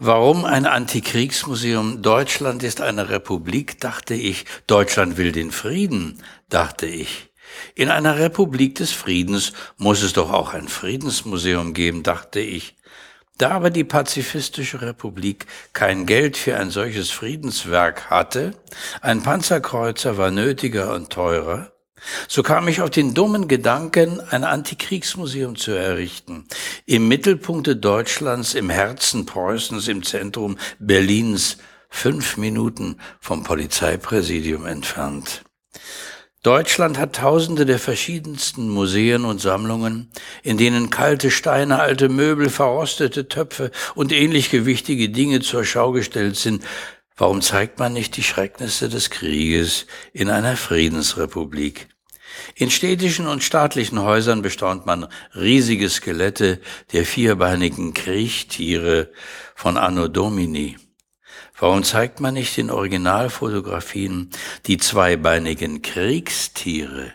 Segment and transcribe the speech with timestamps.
[0.00, 2.02] Warum ein Antikriegsmuseum?
[2.02, 4.44] Deutschland ist eine Republik, dachte ich.
[4.68, 7.30] Deutschland will den Frieden, dachte ich.
[7.74, 12.76] In einer Republik des Friedens muss es doch auch ein Friedensmuseum geben, dachte ich.
[13.38, 18.52] Da aber die pazifistische Republik kein Geld für ein solches Friedenswerk hatte,
[19.00, 21.72] ein Panzerkreuzer war nötiger und teurer,
[22.28, 26.46] so kam ich auf den dummen Gedanken, ein Antikriegsmuseum zu errichten.
[26.86, 31.58] Im Mittelpunkte Deutschlands, im Herzen Preußens, im Zentrum Berlins,
[31.88, 35.42] fünf Minuten vom Polizeipräsidium entfernt.
[36.44, 40.08] Deutschland hat tausende der verschiedensten Museen und Sammlungen,
[40.44, 46.36] in denen kalte Steine, alte Möbel, verrostete Töpfe und ähnlich gewichtige Dinge zur Schau gestellt
[46.36, 46.62] sind,
[47.18, 51.88] Warum zeigt man nicht die Schrecknisse des Krieges in einer Friedensrepublik?
[52.54, 56.60] In städtischen und staatlichen Häusern bestaunt man riesige Skelette
[56.92, 59.10] der vierbeinigen Kriechtiere
[59.56, 60.76] von Anno Domini.
[61.58, 64.30] Warum zeigt man nicht in Originalfotografien
[64.66, 67.12] die zweibeinigen Kriegstiere,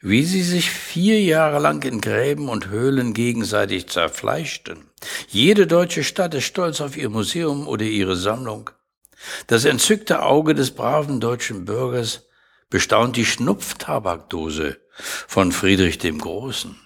[0.00, 4.84] wie sie sich vier Jahre lang in Gräben und Höhlen gegenseitig zerfleischten?
[5.26, 8.70] Jede deutsche Stadt ist stolz auf ihr Museum oder ihre Sammlung.
[9.46, 12.26] Das entzückte Auge des braven deutschen Bürgers
[12.70, 14.78] bestaunt die Schnupftabakdose
[15.28, 16.76] von Friedrich dem Großen.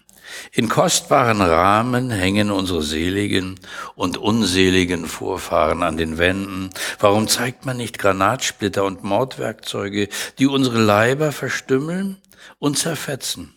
[0.53, 3.58] In kostbaren Rahmen hängen unsere seligen
[3.95, 6.70] und unseligen Vorfahren an den Wänden.
[6.98, 10.08] Warum zeigt man nicht Granatsplitter und Mordwerkzeuge,
[10.39, 12.19] die unsere Leiber verstümmeln
[12.58, 13.55] und zerfetzen?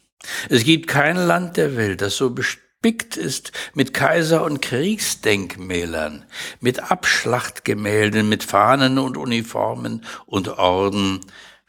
[0.50, 6.26] Es gibt kein Land der Welt, das so bestimmt gespickt ist mit Kaiser- und Kriegsdenkmälern,
[6.62, 11.22] mit Abschlachtgemälden, mit Fahnen und Uniformen und Orden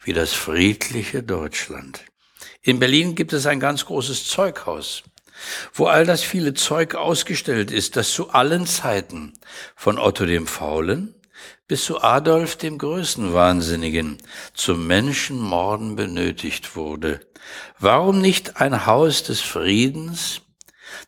[0.03, 2.01] wie das friedliche Deutschland.
[2.63, 5.03] In Berlin gibt es ein ganz großes Zeughaus,
[5.71, 9.33] wo all das viele Zeug ausgestellt ist, das zu allen Zeiten
[9.75, 11.13] von Otto dem Faulen
[11.67, 14.17] bis zu Adolf dem Größenwahnsinnigen
[14.55, 17.19] zum Menschenmorden benötigt wurde.
[17.77, 20.41] Warum nicht ein Haus des Friedens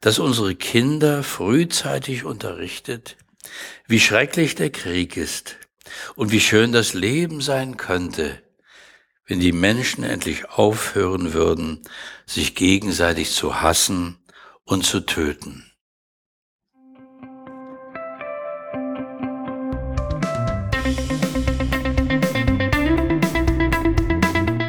[0.01, 3.17] das unsere Kinder frühzeitig unterrichtet,
[3.87, 5.57] wie schrecklich der Krieg ist
[6.15, 8.41] und wie schön das Leben sein könnte,
[9.27, 11.81] wenn die Menschen endlich aufhören würden,
[12.25, 14.17] sich gegenseitig zu hassen
[14.63, 15.71] und zu töten.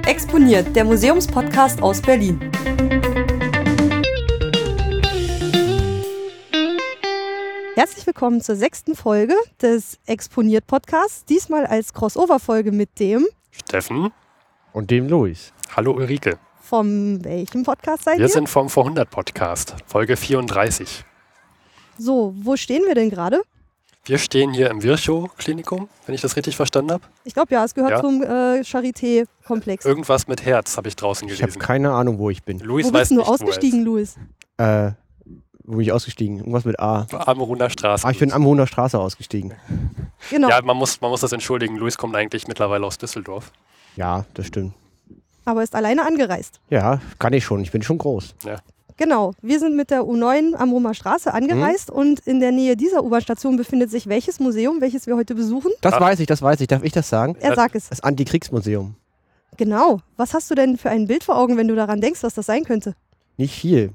[0.07, 2.39] Exponiert, der Museumspodcast aus Berlin.
[7.79, 11.27] Herzlich willkommen zur sechsten Folge des Exponiert Podcasts.
[11.27, 14.15] Diesmal als Crossover-Folge mit dem Steffen
[14.73, 15.53] und dem Luis.
[15.77, 16.39] Hallo Ulrike.
[16.59, 18.29] Vom welchem Podcast seid wir ihr?
[18.29, 21.05] Wir sind vom Vorhundert Podcast, Folge 34.
[21.99, 23.43] So, wo stehen wir denn gerade?
[24.07, 27.05] Wir stehen hier im Virchow-Klinikum, wenn ich das richtig verstanden habe.
[27.25, 28.01] Ich glaube ja, es gehört ja.
[28.01, 29.85] zum äh, Charité-Komplex.
[29.85, 31.47] Irgendwas mit Herz habe ich draußen gelesen.
[31.47, 32.59] Ich habe keine Ahnung, wo ich bin.
[32.59, 34.17] Luis wo weiß bist du nicht, ausgestiegen, Luis?
[34.57, 34.93] Äh,
[35.67, 36.39] wo bin ich ausgestiegen?
[36.39, 37.07] Irgendwas mit A.
[37.27, 38.07] Amruner Straße.
[38.07, 39.55] Ah, ich bin Amruner Straße ausgestiegen.
[40.31, 40.49] Genau.
[40.49, 41.77] Ja, man muss, man muss das entschuldigen.
[41.77, 43.53] Luis kommt eigentlich mittlerweile aus Düsseldorf.
[43.97, 44.75] Ja, das stimmt.
[45.45, 46.61] Aber ist alleine angereist.
[46.71, 47.61] Ja, kann ich schon.
[47.63, 48.35] Ich bin schon groß.
[48.45, 48.59] Ja.
[48.97, 51.97] Genau, wir sind mit der U9 am Roma Straße angereist mhm.
[51.97, 55.71] und in der Nähe dieser U-Bahn-Station befindet sich welches Museum, welches wir heute besuchen?
[55.83, 56.01] Das Ach.
[56.01, 56.69] weiß ich, das weiß ich.
[56.69, 57.37] Darf ich das sagen?
[57.41, 57.91] Er sagt es.
[57.91, 58.95] Das Antikriegsmuseum.
[59.59, 60.01] Genau.
[60.17, 62.47] Was hast du denn für ein Bild vor Augen, wenn du daran denkst, was das
[62.47, 62.95] sein könnte?
[63.37, 63.93] Nicht viel.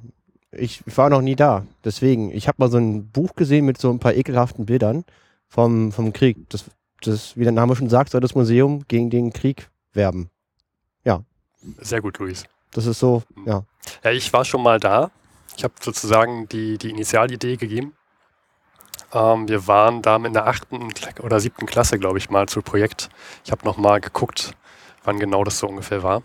[0.51, 1.65] Ich war noch nie da.
[1.85, 5.05] Deswegen, ich habe mal so ein Buch gesehen mit so ein paar ekelhaften Bildern
[5.47, 6.49] vom, vom Krieg.
[6.49, 6.65] Das,
[7.01, 10.29] das, wie der Name schon sagt, soll das Museum gegen den Krieg werben.
[11.05, 11.23] Ja.
[11.79, 12.43] Sehr gut, Luis.
[12.71, 13.63] Das ist so, ja.
[14.03, 15.11] Ja, ich war schon mal da.
[15.57, 17.93] Ich habe sozusagen die, die Initialidee gegeben.
[19.13, 20.91] Ähm, wir waren da in der achten
[21.21, 23.09] oder siebten Klasse, glaube ich, mal zu Projekt.
[23.43, 24.53] Ich habe nochmal geguckt,
[25.03, 26.23] wann genau das so ungefähr war.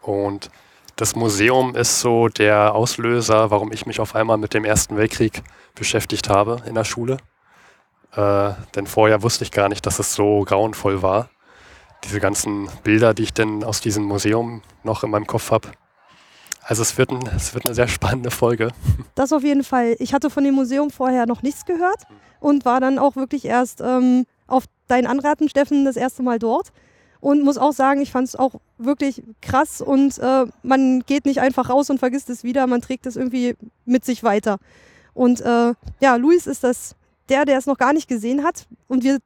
[0.00, 0.50] Und
[0.96, 5.42] das Museum ist so der Auslöser, warum ich mich auf einmal mit dem Ersten Weltkrieg
[5.74, 7.16] beschäftigt habe in der Schule.
[8.14, 11.30] Äh, denn vorher wusste ich gar nicht, dass es so grauenvoll war.
[12.04, 15.70] Diese ganzen Bilder, die ich denn aus diesem Museum noch in meinem Kopf habe.
[16.62, 18.68] Also es wird, ein, es wird eine sehr spannende Folge.
[19.14, 19.96] Das auf jeden Fall.
[19.98, 22.02] Ich hatte von dem Museum vorher noch nichts gehört
[22.40, 26.72] und war dann auch wirklich erst ähm, auf dein Anraten, Steffen, das erste Mal dort
[27.24, 31.40] und muss auch sagen, ich fand es auch wirklich krass und äh, man geht nicht
[31.40, 33.56] einfach raus und vergisst es wieder, man trägt es irgendwie
[33.86, 34.58] mit sich weiter.
[35.14, 36.96] Und äh, ja, Luis ist das
[37.30, 39.20] der, der es noch gar nicht gesehen hat und wir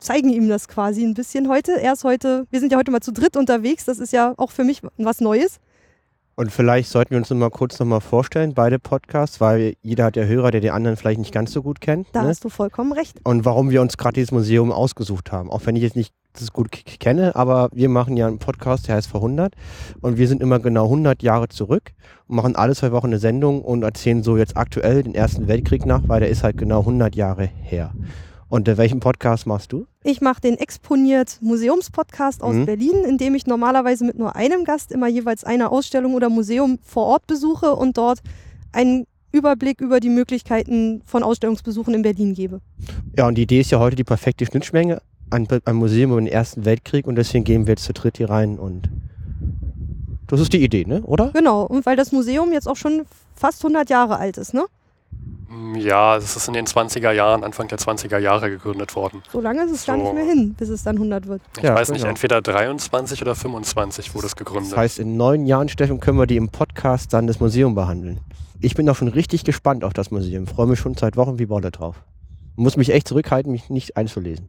[0.00, 1.80] zeigen ihm das quasi ein bisschen heute.
[1.80, 4.50] Er ist heute, wir sind ja heute mal zu dritt unterwegs, das ist ja auch
[4.50, 5.60] für mich was Neues.
[6.38, 10.04] Und vielleicht sollten wir uns noch mal kurz noch mal vorstellen, beide Podcasts, weil jeder
[10.04, 12.06] hat ja Hörer, der den anderen vielleicht nicht ganz so gut kennt.
[12.12, 12.28] Da ne?
[12.28, 13.18] hast du vollkommen recht.
[13.24, 15.50] Und warum wir uns gerade dieses Museum ausgesucht haben.
[15.50, 16.70] Auch wenn ich jetzt nicht das gut
[17.00, 19.54] kenne, aber wir machen ja einen Podcast, der heißt Verhundert.
[20.00, 21.90] Und wir sind immer genau 100 Jahre zurück
[22.28, 25.86] und machen alle zwei Wochen eine Sendung und erzählen so jetzt aktuell den Ersten Weltkrieg
[25.86, 27.94] nach, weil der ist halt genau 100 Jahre her.
[28.48, 29.86] Und äh, welchen Podcast machst du?
[30.10, 32.64] Ich mache den Exponiert Museumspodcast aus Mhm.
[32.64, 36.78] Berlin, in dem ich normalerweise mit nur einem Gast immer jeweils eine Ausstellung oder Museum
[36.82, 38.20] vor Ort besuche und dort
[38.72, 42.62] einen Überblick über die Möglichkeiten von Ausstellungsbesuchen in Berlin gebe.
[43.18, 46.26] Ja, und die Idee ist ja heute die perfekte Schnittmenge ein, ein Museum über den
[46.26, 48.88] Ersten Weltkrieg und deswegen gehen wir jetzt zu dritt hier rein und
[50.26, 51.02] das ist die Idee, ne?
[51.02, 51.32] Oder?
[51.34, 53.02] Genau, und weil das Museum jetzt auch schon
[53.34, 54.64] fast 100 Jahre alt ist, ne?
[55.48, 59.22] Mm, Ja, es ist in den 20er Jahren, Anfang der 20er Jahre gegründet worden.
[59.32, 60.02] So lange ist es gar So.
[60.02, 61.40] nicht mehr hin, bis es dann 100 wird.
[61.56, 62.10] Ich Ja, weiß nicht, genau.
[62.10, 64.72] entweder 23 oder 25 wurde es gegründet.
[64.72, 68.20] Das heißt, in neun Jahren, Steffen, können wir die im Podcast dann das Museum behandeln.
[68.60, 70.46] Ich bin auch schon richtig gespannt auf das Museum.
[70.46, 72.02] Freue mich schon seit Wochen wie Bolle drauf.
[72.56, 74.48] Muss mich echt zurückhalten, mich nicht einzulesen.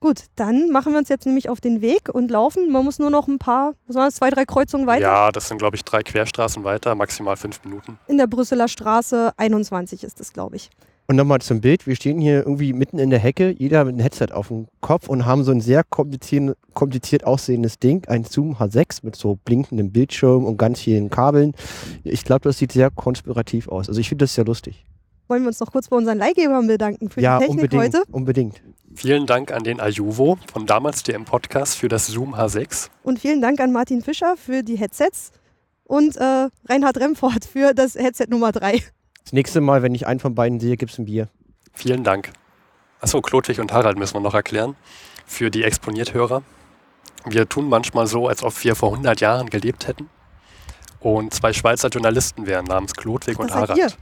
[0.00, 2.70] Gut, dann machen wir uns jetzt nämlich auf den Weg und laufen.
[2.70, 5.02] Man muss nur noch ein paar, was waren das, zwei, drei Kreuzungen weiter.
[5.02, 7.98] Ja, das sind, glaube ich, drei Querstraßen weiter, maximal fünf Minuten.
[8.06, 10.70] In der Brüsseler Straße 21 ist es, glaube ich.
[11.06, 11.88] Und nochmal zum Bild.
[11.88, 15.08] Wir stehen hier irgendwie mitten in der Hecke, jeder mit einem Headset auf dem Kopf
[15.08, 19.90] und haben so ein sehr kompliziert, kompliziert aussehendes Ding, ein Zoom H6 mit so blinkendem
[19.90, 21.52] Bildschirm und ganz vielen Kabeln.
[22.04, 23.88] Ich glaube, das sieht sehr konspirativ aus.
[23.88, 24.86] Also ich finde das sehr lustig.
[25.30, 27.94] Wollen wir uns noch kurz bei unseren Leihgebern bedanken für ja, die Technik unbedingt.
[27.94, 28.02] heute.
[28.10, 28.62] Unbedingt.
[28.96, 32.88] Vielen Dank an den Ajuvo von damals der im Podcast für das Zoom H6.
[33.04, 35.30] Und vielen Dank an Martin Fischer für die Headsets
[35.84, 38.82] und äh, Reinhard Remford für das Headset Nummer 3.
[39.22, 41.28] Das nächste Mal, wenn ich einen von beiden sehe, gibt es ein Bier.
[41.74, 42.32] Vielen Dank.
[43.00, 44.74] Achso, Klodwig und Harald müssen wir noch erklären.
[45.26, 46.42] Für die Exponierthörer.
[47.24, 50.10] Wir tun manchmal so, als ob wir vor 100 Jahren gelebt hätten
[50.98, 53.96] und zwei Schweizer Journalisten wären, namens Klodwig und Das seid Harald.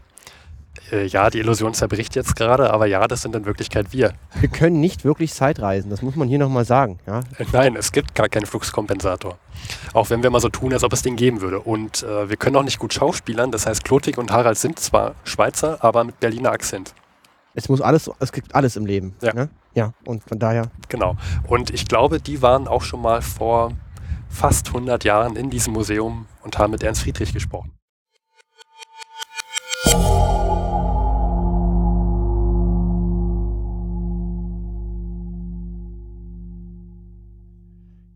[0.93, 4.13] Äh, ja, die Illusion zerbricht jetzt gerade, aber ja, das sind in Wirklichkeit wir.
[4.41, 6.99] Wir können nicht wirklich Zeitreisen, das muss man hier nochmal sagen.
[7.07, 7.21] Ja?
[7.39, 9.39] Äh, Nein, es gibt gar keinen Fluxkompensator.
[9.93, 11.61] Auch wenn wir mal so tun, als ob es den geben würde.
[11.61, 13.51] Und äh, wir können auch nicht gut schauspielern.
[13.51, 16.95] Das heißt, Klodwig und Harald sind zwar Schweizer, aber mit Berliner Akzent.
[17.55, 19.17] Es muss alles, es gibt alles im Leben.
[19.21, 19.35] Ja.
[19.35, 19.49] Ne?
[19.75, 19.93] ja.
[20.05, 21.17] Und von daher, Genau.
[21.49, 23.73] Und ich glaube, die waren auch schon mal vor
[24.29, 27.73] fast 100 Jahren in diesem Museum und haben mit Ernst Friedrich gesprochen.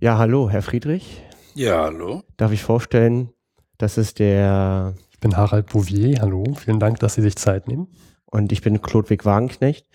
[0.03, 1.23] Ja, hallo, Herr Friedrich.
[1.55, 2.25] Ja, hallo.
[2.37, 3.29] Darf ich vorstellen,
[3.79, 6.21] das ist der, Ich bin Harald Bouvier.
[6.21, 6.43] Hallo.
[6.59, 7.87] Vielen Dank, dass Sie sich Zeit nehmen.
[8.27, 9.87] und ich bin Klodwig Wagenknecht.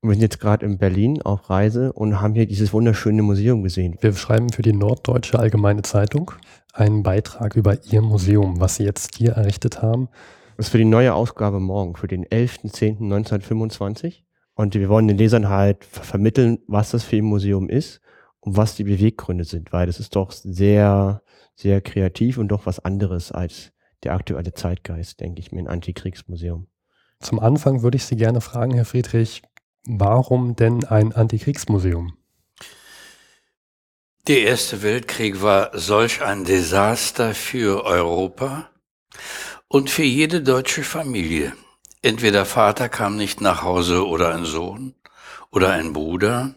[0.00, 3.62] Und wir sind jetzt gerade in Berlin auf Reise und haben hier dieses wunderschöne Museum
[3.62, 3.98] gesehen.
[4.00, 6.32] Wir schreiben für die Norddeutsche Allgemeine Zeitung
[6.72, 10.08] einen Beitrag über Ihr Museum, was Sie jetzt hier errichtet haben.
[10.56, 14.24] Das ist für die neue Ausgabe morgen, für den 11.10.1925.
[14.56, 18.00] Und wir wollen den Lesern halt ver vermitteln, was das für ein Museum ist
[18.42, 21.22] was die Beweggründe sind, weil das ist doch sehr,
[21.54, 23.72] sehr kreativ und doch was anderes als
[24.02, 26.66] der aktuelle Zeitgeist, denke ich mir, ein Antikriegsmuseum.
[27.20, 29.42] Zum Anfang würde ich Sie gerne fragen, Herr Friedrich,
[29.84, 32.16] warum denn ein Antikriegsmuseum?
[34.26, 38.70] Der Erste Weltkrieg war solch ein Desaster für Europa
[39.68, 41.54] und für jede deutsche Familie.
[42.02, 44.94] Entweder Vater kam nicht nach Hause oder ein Sohn
[45.50, 46.54] oder ein Bruder.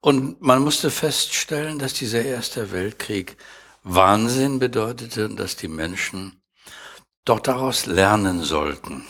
[0.00, 3.36] Und man musste feststellen, dass dieser Erste Weltkrieg
[3.82, 6.40] Wahnsinn bedeutete und dass die Menschen
[7.24, 9.04] doch daraus lernen sollten.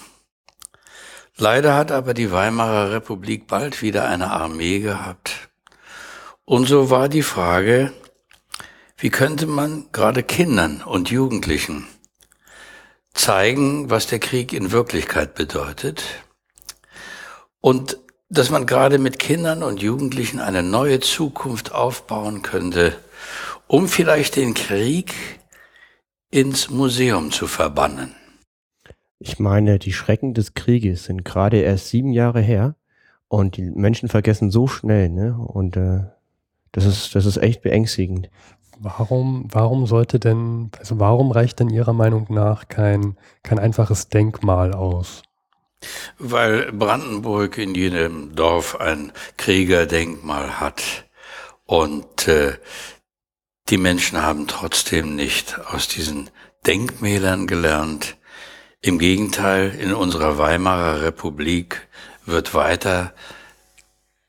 [1.36, 5.48] Leider hat aber die Weimarer Republik bald wieder eine Armee gehabt.
[6.44, 7.92] Und so war die Frage,
[8.96, 11.86] wie könnte man gerade Kindern und Jugendlichen
[13.14, 16.02] zeigen, was der Krieg in Wirklichkeit bedeutet
[17.60, 17.98] und
[18.30, 22.96] dass man gerade mit Kindern und Jugendlichen eine neue Zukunft aufbauen könnte,
[23.66, 25.14] um vielleicht den Krieg
[26.30, 28.14] ins Museum zu verbannen.
[29.18, 32.76] Ich meine, die Schrecken des Krieges sind gerade erst sieben Jahre her
[33.26, 35.36] und die Menschen vergessen so schnell, ne?
[35.36, 36.04] Und äh,
[36.72, 38.30] das ist, das ist echt beängstigend.
[38.78, 44.72] Warum, warum sollte denn, also warum reicht denn Ihrer Meinung nach kein, kein einfaches Denkmal
[44.72, 45.22] aus?
[46.18, 50.82] Weil Brandenburg in jedem Dorf ein Kriegerdenkmal hat
[51.64, 52.58] und äh,
[53.68, 56.28] die Menschen haben trotzdem nicht aus diesen
[56.66, 58.16] Denkmälern gelernt.
[58.82, 61.86] Im Gegenteil, in unserer Weimarer Republik
[62.26, 63.14] wird weiter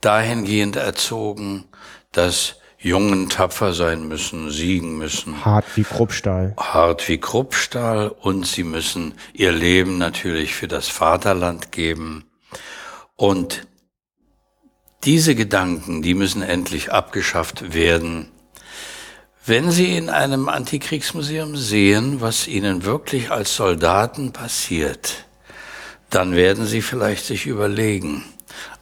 [0.02, 1.66] dahingehend erzogen,
[2.12, 5.46] dass Jungen tapfer sein müssen, siegen müssen.
[5.46, 6.56] Hart wie Kruppstahl.
[6.58, 12.26] Hart wie Kruppstahl und sie müssen ihr Leben natürlich für das Vaterland geben.
[13.16, 13.68] Und
[15.04, 18.32] diese Gedanken, die müssen endlich abgeschafft werden.
[19.46, 25.26] Wenn Sie in einem Antikriegsmuseum sehen, was Ihnen wirklich als Soldaten passiert,
[26.12, 28.24] dann werden Sie vielleicht sich überlegen,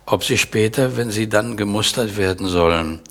[0.06, 3.02] ob Sie später, wenn Sie dann gemustert werden sollen,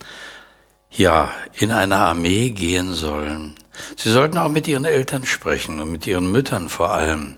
[0.90, 3.54] ja, in eine Armee gehen sollen.
[3.96, 7.36] Sie sollten auch mit Ihren Eltern sprechen und mit Ihren Müttern vor allem.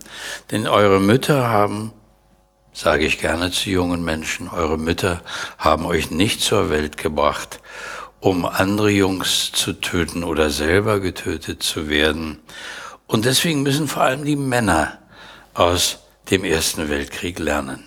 [0.51, 1.91] Denn eure Mütter haben,
[2.73, 5.21] sage ich gerne zu jungen Menschen, eure Mütter
[5.57, 7.59] haben euch nicht zur Welt gebracht,
[8.19, 12.39] um andere Jungs zu töten oder selber getötet zu werden.
[13.07, 14.99] Und deswegen müssen vor allem die Männer
[15.53, 17.83] aus dem Ersten Weltkrieg lernen.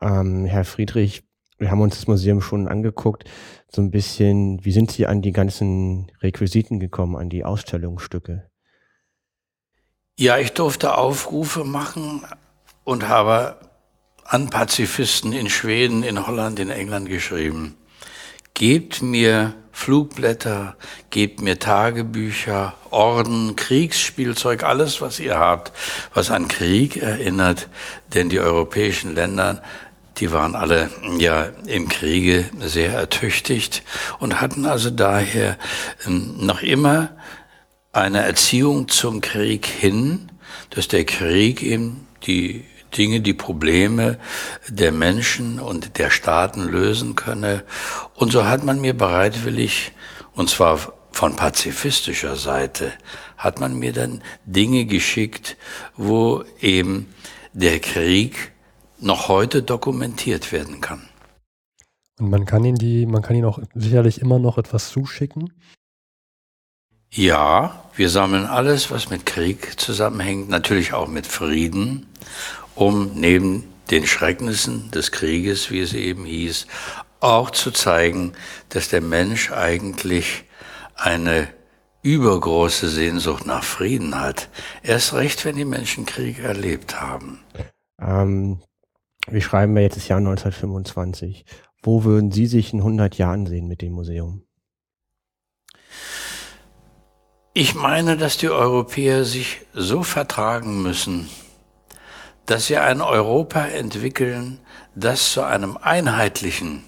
[0.00, 1.24] Ähm, Herr Friedrich,
[1.58, 3.24] wir haben uns das Museum schon angeguckt.
[3.74, 8.48] So ein bisschen, wie sind Sie an die ganzen Requisiten gekommen, an die Ausstellungsstücke?
[10.16, 12.22] Ja, ich durfte Aufrufe machen
[12.84, 13.58] und habe
[14.22, 17.74] an Pazifisten in Schweden, in Holland, in England geschrieben
[18.54, 20.76] gebt mir Flugblätter,
[21.10, 25.72] gebt mir Tagebücher, Orden, Kriegsspielzeug, alles, was ihr habt,
[26.14, 27.68] was an Krieg erinnert,
[28.14, 29.62] denn die europäischen Länder,
[30.18, 33.82] die waren alle ja im Kriege sehr ertüchtigt
[34.20, 35.58] und hatten also daher
[36.06, 37.10] ähm, noch immer
[37.92, 40.30] eine Erziehung zum Krieg hin,
[40.70, 42.64] dass der Krieg eben die
[42.96, 44.18] Dinge, die Probleme
[44.68, 47.64] der Menschen und der Staaten lösen könne.
[48.14, 49.92] Und so hat man mir bereitwillig,
[50.34, 50.78] und zwar
[51.10, 52.92] von pazifistischer Seite,
[53.36, 55.56] hat man mir dann Dinge geschickt,
[55.96, 57.12] wo eben
[57.52, 58.52] der Krieg
[59.04, 61.02] noch heute dokumentiert werden kann.
[62.18, 65.52] Und man kann ihn die, man kann ihn auch sicherlich immer noch etwas zuschicken.
[67.10, 72.06] Ja, wir sammeln alles, was mit Krieg zusammenhängt, natürlich auch mit Frieden
[72.74, 76.66] um neben den Schrecknissen des Krieges, wie es eben hieß,
[77.20, 78.32] auch zu zeigen,
[78.70, 80.44] dass der Mensch eigentlich
[80.96, 81.48] eine
[82.02, 84.48] übergroße Sehnsucht nach Frieden hat.
[84.82, 87.40] Erst recht, wenn die Menschen Krieg erlebt haben.
[88.00, 88.60] Ähm,
[89.28, 91.44] wir schreiben ja jetzt das Jahr 1925.
[91.82, 94.42] Wo würden Sie sich in 100 Jahren sehen mit dem Museum?
[97.52, 101.28] Ich meine, dass die Europäer sich so vertragen müssen,
[102.46, 104.58] dass sie ein Europa entwickeln,
[104.94, 106.84] das zu einem einheitlichen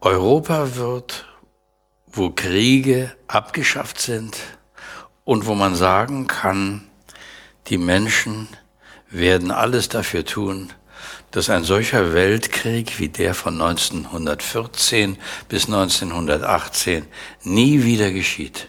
[0.00, 1.26] Europa wird,
[2.06, 4.38] wo Kriege abgeschafft sind
[5.24, 6.88] und wo man sagen kann,
[7.66, 8.48] die Menschen
[9.10, 10.72] werden alles dafür tun,
[11.34, 17.04] dass ein solcher Weltkrieg wie der von 1914 bis 1918
[17.42, 18.68] nie wieder geschieht.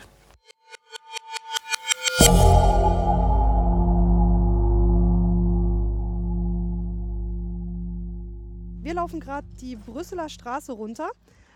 [8.95, 11.09] laufen gerade die Brüsseler Straße runter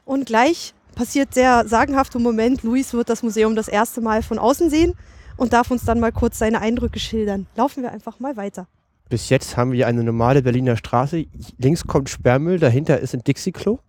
[0.06, 2.62] und gleich passiert der sagenhafte Moment.
[2.62, 4.94] Luis wird das Museum das erste Mal von außen sehen
[5.36, 7.48] und darf uns dann mal kurz seine Eindrücke schildern.
[7.56, 8.68] Laufen wir einfach mal weiter.
[9.10, 11.26] Bis jetzt haben wir eine normale Berliner Straße.
[11.58, 13.80] Links kommt Sperrmüll, dahinter ist ein Dixie-Klo.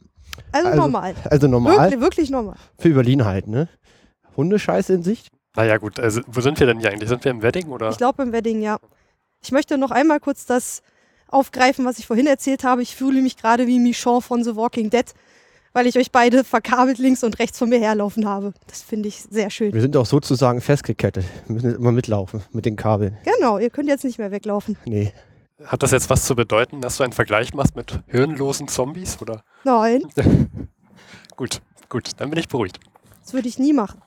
[0.53, 1.15] Also, also, normal.
[1.25, 1.79] Also normal.
[1.79, 2.57] Wirklich, wirklich normal.
[2.79, 3.69] Für Berlin halt, ne?
[4.37, 5.31] Hundescheiße in Sicht.
[5.57, 6.01] Naja, gut.
[6.01, 7.09] Also, wo sind wir denn hier eigentlich?
[7.09, 7.91] Sind wir im Wedding oder?
[7.91, 8.79] Ich glaube im Wedding, ja.
[9.43, 10.83] Ich möchte noch einmal kurz das
[11.29, 12.83] aufgreifen, was ich vorhin erzählt habe.
[12.83, 15.07] Ich fühle mich gerade wie Michonne von The Walking Dead,
[15.73, 18.53] weil ich euch beide verkabelt links und rechts von mir herlaufen habe.
[18.67, 19.73] Das finde ich sehr schön.
[19.73, 21.25] Wir sind auch sozusagen festgekettet.
[21.47, 23.17] Wir müssen immer mitlaufen mit den Kabeln.
[23.25, 24.77] Genau, ihr könnt jetzt nicht mehr weglaufen.
[24.85, 25.13] Nee.
[25.65, 29.43] Hat das jetzt was zu bedeuten, dass du einen Vergleich machst mit hirnlosen Zombies, oder?
[29.65, 30.03] Nein.
[31.37, 32.81] gut, gut, dann bin ich beruhigt.
[33.23, 34.01] Das würde ich nie machen.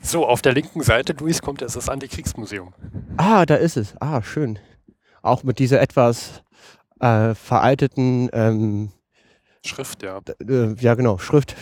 [0.00, 2.72] So, auf der linken Seite, Luis, kommt jetzt das Antikriegsmuseum.
[3.16, 3.94] Ah, da ist es.
[4.00, 4.58] Ah, schön
[5.22, 6.42] auch mit dieser etwas
[7.00, 8.92] äh, veralteten ähm,
[9.64, 10.20] Schrift, ja.
[10.48, 11.54] Äh, ja, genau, Schrift.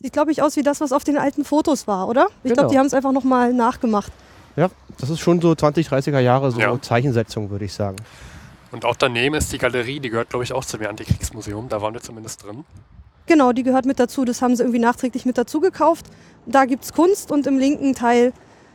[0.00, 2.26] Sieht, glaube ich, aus wie das, was auf den alten Fotos war, oder?
[2.42, 2.54] Ich genau.
[2.54, 4.12] glaube, die haben es einfach nochmal nachgemacht.
[4.56, 6.80] Ja, das ist schon so 20, 30er Jahre so ja.
[6.80, 7.96] Zeichensetzung, würde ich sagen.
[8.70, 11.68] Und auch daneben ist die Galerie, die gehört, glaube ich, auch zum Antikriegsmuseum.
[11.68, 12.64] Da waren wir zumindest drin.
[13.26, 14.24] Genau, die gehört mit dazu.
[14.24, 16.06] Das haben sie irgendwie nachträglich mit dazu gekauft.
[16.46, 18.32] Da gibt es Kunst und im linken Teil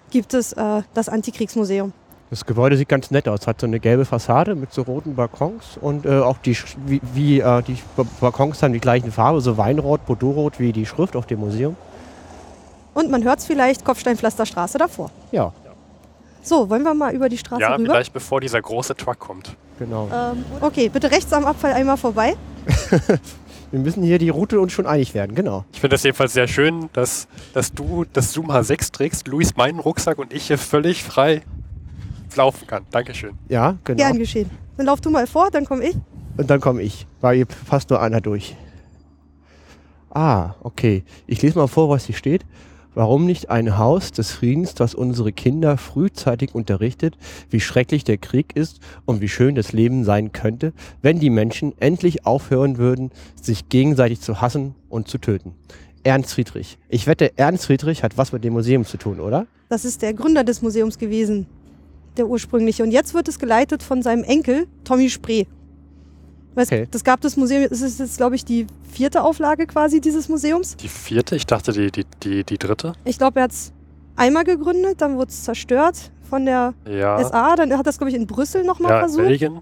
[0.09, 1.93] gibt es äh, das Antikriegsmuseum.
[2.29, 3.47] Das Gebäude sieht ganz nett aus.
[3.47, 6.55] Hat so eine gelbe Fassade mit so roten Balkons und äh, auch die,
[6.85, 7.77] wie, wie äh, die
[8.19, 11.75] Balkons haben die gleichen Farbe, so Weinrot, Bordeauxrot wie die Schrift auf dem Museum.
[12.93, 15.09] Und man hört es vielleicht, Kopfsteinpflasterstraße davor.
[15.31, 15.53] Ja.
[16.41, 17.87] So, wollen wir mal über die Straße ja, rüber?
[17.87, 19.55] Ja, vielleicht bevor dieser große Truck kommt.
[19.79, 20.09] Genau.
[20.13, 22.35] Ähm, okay, bitte rechts am Abfall einmal vorbei.
[23.71, 25.63] Wir müssen hier die Route uns schon einig werden, genau.
[25.71, 29.79] Ich finde das jedenfalls sehr schön, dass, dass du das Zoom H6 trägst, Luis meinen
[29.79, 31.43] Rucksack und ich hier völlig frei
[32.39, 32.85] laufen kann.
[32.89, 33.37] Dankeschön.
[33.49, 33.97] Ja, genau.
[33.97, 34.49] Gern geschehen.
[34.77, 35.95] Dann lauf du mal vor, dann komme ich.
[36.37, 38.55] Und dann komme ich, weil hier passt nur einer durch.
[40.09, 41.03] Ah, okay.
[41.27, 42.45] Ich lese mal vor, was hier steht.
[42.95, 47.17] Warum nicht ein Haus des Friedens, das unsere Kinder frühzeitig unterrichtet,
[47.49, 51.73] wie schrecklich der Krieg ist und wie schön das Leben sein könnte, wenn die Menschen
[51.79, 55.53] endlich aufhören würden, sich gegenseitig zu hassen und zu töten.
[56.03, 56.79] Ernst Friedrich.
[56.87, 59.45] Ich wette, Ernst Friedrich hat was mit dem Museum zu tun, oder?
[59.69, 61.45] Das ist der Gründer des Museums gewesen,
[62.17, 62.83] der ursprüngliche.
[62.83, 65.45] Und jetzt wird es geleitet von seinem Enkel, Tommy Spree.
[66.55, 66.87] Weißt, Okay.
[66.91, 70.75] Das gab das Museum, es ist jetzt, glaube ich, die vierte Auflage quasi dieses Museums.
[70.77, 72.93] Die vierte, ich dachte die, die, die, die dritte.
[73.05, 73.71] Ich glaube, er hat es
[74.15, 78.09] einmal gegründet, dann wurde es zerstört von der Ja, SA, dann hat er es, glaube
[78.09, 79.25] ich, in Brüssel nochmal ja versucht.
[79.25, 79.59] Belgien.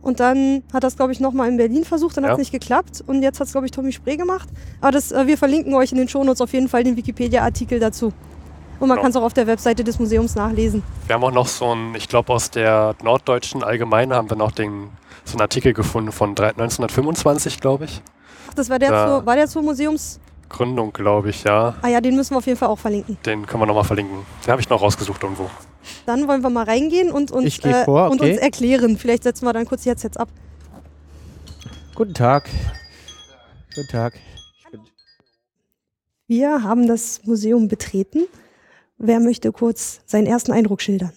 [0.00, 2.34] Und dann hat das, glaube ich, nochmal in Berlin versucht, dann hat Ja.
[2.34, 3.04] es nicht geklappt.
[3.06, 4.48] Und jetzt hat es, glaube ich, Tommy Spree gemacht.
[4.80, 8.12] Aber das, äh, wir verlinken euch in den Shownotes auf jeden Fall den Wikipedia-Artikel dazu.
[8.82, 9.02] Und man Genau.
[9.02, 10.82] kann es auch auf der Webseite des Museums nachlesen.
[11.06, 14.50] Wir haben auch noch so ein, ich glaube aus der Norddeutschen Allgemeine haben wir noch
[14.50, 14.90] den,
[15.24, 18.02] so einen Artikel gefunden von drei- 1925, glaube ich.
[18.50, 20.18] Ach, das war der, Da- zur, war der zur Museums...
[20.48, 21.76] Gründung, glaube ich, ja.
[21.80, 23.16] Ah ja, den müssen wir auf jeden Fall auch verlinken.
[23.24, 24.18] Den können wir nochmal verlinken.
[24.44, 25.48] Den habe ich noch rausgesucht irgendwo.
[26.04, 28.32] Dann wollen wir mal reingehen und uns, äh, vor, und okay.
[28.32, 28.98] uns erklären.
[28.98, 30.28] Vielleicht setzen wir dann kurz die Headsets ab.
[31.94, 32.50] Guten Tag.
[33.76, 34.14] Guten Tag.
[36.26, 38.24] Wir haben das Museum betreten.
[39.04, 41.10] Wer möchte kurz seinen ersten Eindruck schildern?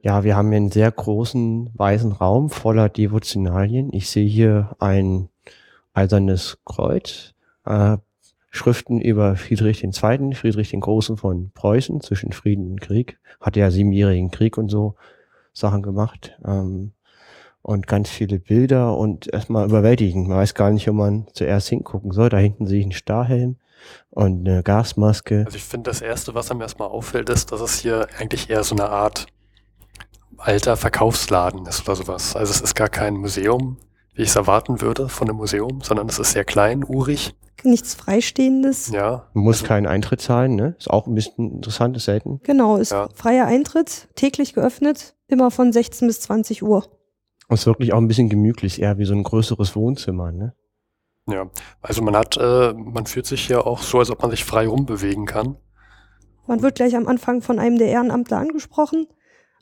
[0.00, 3.92] Ja, wir haben hier einen sehr großen weißen Raum voller Devotionalien.
[3.92, 5.28] Ich sehe hier ein
[5.92, 7.34] eisernes Kreuz,
[7.66, 7.98] äh,
[8.50, 13.18] Schriften über Friedrich II., Friedrich den Großen von Preußen zwischen Frieden und Krieg.
[13.38, 14.94] Hat ja siebenjährigen Krieg und so
[15.52, 16.38] Sachen gemacht.
[16.42, 16.92] Ähm,
[17.60, 20.26] und ganz viele Bilder und erstmal überwältigend.
[20.26, 22.30] Man weiß gar nicht, wo man zuerst hingucken soll.
[22.30, 23.56] Da hinten sehe ich einen Starhelm
[24.10, 25.44] und eine Gasmaske.
[25.46, 28.64] Also ich finde, das Erste, was einem erstmal auffällt, ist, dass es hier eigentlich eher
[28.64, 29.26] so eine Art
[30.36, 32.34] alter Verkaufsladen ist oder sowas.
[32.36, 33.76] Also es ist gar kein Museum,
[34.14, 37.34] wie ich es erwarten würde von einem Museum, sondern es ist sehr klein, urig.
[37.62, 38.88] Nichts Freistehendes.
[38.90, 40.76] Ja, Man muss Also- keinen Eintritt zahlen, ne?
[40.78, 42.40] Ist auch ein bisschen interessant, ist selten.
[42.42, 43.08] Genau, ist Ja.
[43.14, 46.86] freier Eintritt, täglich geöffnet, immer von 16 bis 20 Uhr.
[47.48, 50.54] Und ist wirklich auch ein bisschen gemütlich, eher wie so ein größeres Wohnzimmer, ne?
[51.28, 51.50] Ja.
[51.82, 54.66] Also man hat, äh, man fühlt sich hier auch so, als ob man sich frei
[54.66, 55.56] rumbewegen kann.
[56.46, 59.06] Man wird gleich am Anfang von einem der Ehrenamtler angesprochen,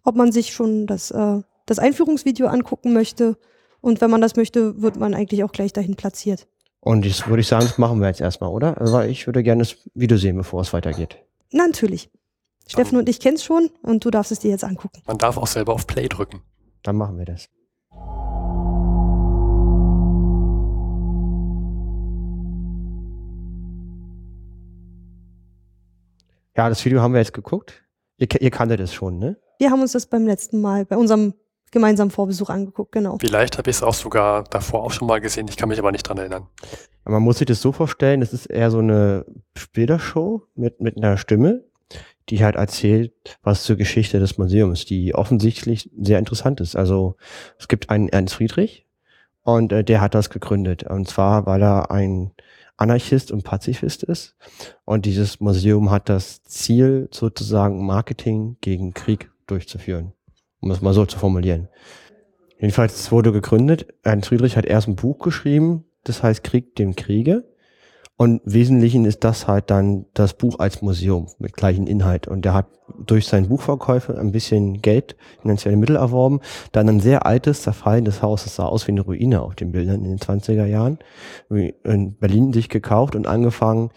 [0.05, 3.37] ob man sich schon das, äh, das Einführungsvideo angucken möchte.
[3.81, 6.49] Und wenn man das möchte, wird man eigentlich auch gleich dahin platziert.
[6.81, 8.81] Und das würde ich sagen, das machen wir jetzt erstmal, oder?
[8.81, 11.18] Also ich würde gerne das Video sehen, bevor es weitergeht.
[11.53, 12.11] Na, natürlich.
[12.66, 15.03] Steffen und ich kenn's schon und du darfst es dir jetzt angucken.
[15.07, 16.42] Man darf auch selber auf Play drücken.
[16.83, 17.49] Dann machen wir das.
[26.59, 27.85] Ja, das Video haben wir jetzt geguckt.
[28.16, 29.37] Ihr, ihr kanntet es schon, ne?
[29.61, 31.35] Wir haben uns das beim letzten Mal bei unserem
[31.71, 33.16] gemeinsamen Vorbesuch angeguckt, genau.
[33.21, 35.92] Vielleicht habe ich es auch sogar davor auch schon mal gesehen, ich kann mich aber
[35.92, 36.49] nicht dran erinnern.
[37.05, 39.25] Aber Man muss sich das so vorstellen, das ist eher so eine
[39.73, 41.62] Bildershow mit, mit einer Stimme,
[42.29, 43.12] die halt erzählt,
[43.44, 46.75] was zur Geschichte des Museums, die offensichtlich sehr interessant ist.
[46.75, 47.14] Also
[47.57, 48.85] es gibt einen Ernst Friedrich
[49.42, 50.83] und äh, der hat das gegründet.
[50.83, 52.33] Und zwar, weil er ein
[52.78, 54.36] Anarchist und Pazifist ist.
[54.84, 60.12] Und dieses Museum hat das Ziel, sozusagen Marketing gegen Krieg durchzuführen.
[60.60, 61.68] Um es mal so zu formulieren.
[62.58, 63.86] Jedenfalls wurde gegründet.
[64.02, 67.44] Ernst Friedrich hat erst ein Buch geschrieben, das heißt Krieg dem Kriege.
[68.20, 72.26] Und Wesentlichen ist das halt dann das Buch als Museum mit gleichen Inhalt.
[72.26, 72.66] Und er hat
[73.07, 76.40] durch seine Buchverkäufe ein bisschen Geld, finanzielle Mittel erworben.
[76.72, 80.04] Dann ein sehr altes, zerfallendes Haus, das sah aus wie eine Ruine auf den Bildern
[80.04, 80.98] in den 20er Jahren,
[81.48, 83.90] in Berlin sich gekauft und angefangen,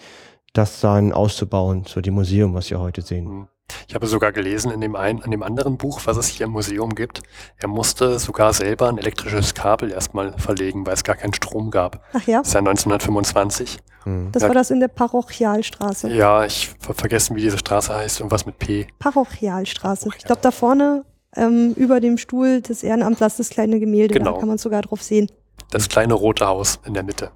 [0.53, 3.47] das dann auszubauen zu dem Museum, was wir heute sehen.
[3.87, 6.51] Ich habe sogar gelesen in dem einen, in dem anderen Buch, was es hier im
[6.53, 7.21] Museum gibt,
[7.57, 12.03] er musste sogar selber ein elektrisches Kabel erstmal verlegen, weil es gar keinen Strom gab.
[12.13, 13.77] Ach ja, Das ist ja 1925.
[14.03, 14.29] Hm.
[14.31, 16.09] das war das in der Parochialstraße.
[16.09, 18.87] Ja, ich habe vergessen, wie diese Straße heißt, irgendwas mit P.
[18.99, 20.09] Parochialstraße.
[20.17, 21.05] Ich glaube, da vorne
[21.35, 24.33] ähm, über dem Stuhl des Ehrenamtlers das kleine Gemälde, Genau.
[24.33, 25.27] da kann man sogar drauf sehen.
[25.69, 27.31] Das kleine rote Haus in der Mitte.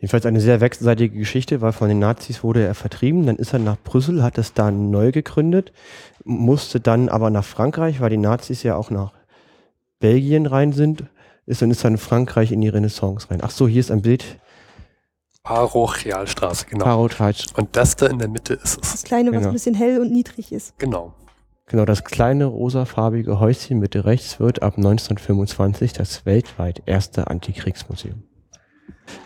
[0.00, 3.58] Jedenfalls eine sehr wechselseitige Geschichte, weil von den Nazis wurde er vertrieben, dann ist er
[3.58, 5.72] nach Brüssel, hat es dann neu gegründet,
[6.24, 9.12] musste dann aber nach Frankreich, weil die Nazis ja auch nach
[9.98, 11.04] Belgien rein sind,
[11.44, 13.40] ist und ist dann in Frankreich in die Renaissance rein.
[13.42, 14.24] Ach so, hier ist ein Bild.
[15.42, 16.84] Parochialstraße, genau.
[16.84, 17.46] Parotheitsch.
[17.56, 19.02] Und das da in der Mitte ist Das es.
[19.04, 19.48] kleine, was Genau.
[19.48, 20.78] ein bisschen hell und niedrig ist.
[20.78, 21.14] Genau.
[21.66, 28.22] Genau, das kleine rosafarbige Häuschen Mitte rechts wird ab 1925 das weltweit erste Antikriegsmuseum.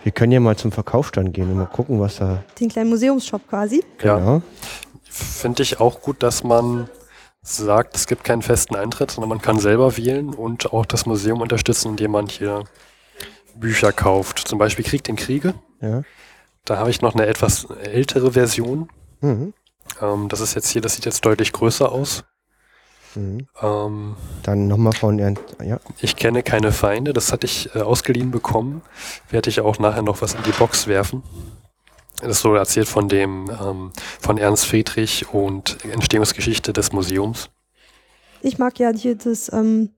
[0.02, 2.42] Wir können ja mal zum Verkaufsstand gehen und mal gucken, was da.
[2.60, 3.82] Den kleinen Museumsshop quasi.
[4.02, 4.42] Ja, Genau.
[5.04, 6.88] finde ich auch gut, dass man
[7.42, 11.40] sagt, es gibt keinen festen Eintritt, sondern man kann selber wählen und auch das Museum
[11.40, 12.64] unterstützen, indem man hier
[13.54, 14.38] Bücher kauft.
[14.38, 15.54] Zum Beispiel Krieg den Kriege.
[15.80, 16.02] Ja.
[16.64, 18.88] Da habe ich noch eine etwas ältere Version.
[19.20, 19.52] Mhm.
[20.00, 22.24] Ähm, das ist jetzt hier, das sieht jetzt deutlich größer aus.
[23.14, 23.46] Mhm.
[23.62, 25.42] Ähm, Dann nochmal von Ernst.
[25.64, 25.78] Ja.
[26.00, 28.82] ich kenne keine Feinde, das hatte ich äh, ausgeliehen bekommen.
[29.30, 31.22] Werde ich auch nachher noch was in die Box werfen.
[32.20, 37.50] Das ist so erzählt von dem, ähm, von Ernst Friedrich und Entstehungsgeschichte des Museums.
[38.40, 39.90] Ich mag ja hier das, ähm,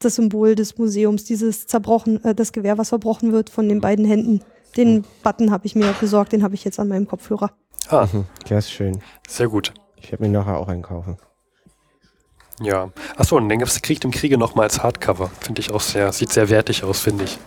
[0.00, 4.04] das Symbol des Museums, dieses zerbrochen, äh, das Gewehr, was verbrochen wird von den beiden
[4.04, 4.40] Händen.
[4.76, 7.52] Den Button habe ich mir besorgt, den habe ich jetzt an meinem Kopfhörer.
[7.88, 8.24] Ah, Mhm.
[8.48, 9.00] Der ist schön.
[9.28, 9.72] sehr gut.
[9.96, 11.16] Ich werde mir nachher auch einen kaufen.
[12.60, 12.90] Ja.
[13.16, 15.30] Achso, und dann gibt es Krieg im Kriege nochmal als Hardcover.
[15.40, 17.38] Finde ich auch sehr, sieht sehr wertig aus, finde ich.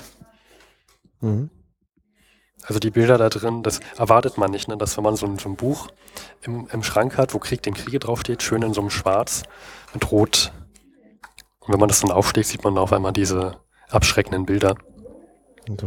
[1.21, 1.49] Mhm.
[2.63, 4.75] Also die Bilder da drin, das erwartet man nicht, ne?
[4.77, 5.87] dass wenn man so ein, so ein Buch
[6.41, 9.43] im, im Schrank hat, wo Krieg den Kriege draufsteht, schön in so einem Schwarz
[9.93, 10.51] mit Rot.
[11.61, 13.55] Und wenn man das dann aufschlägt, sieht man auf einmal diese
[13.89, 14.75] abschreckenden Bilder.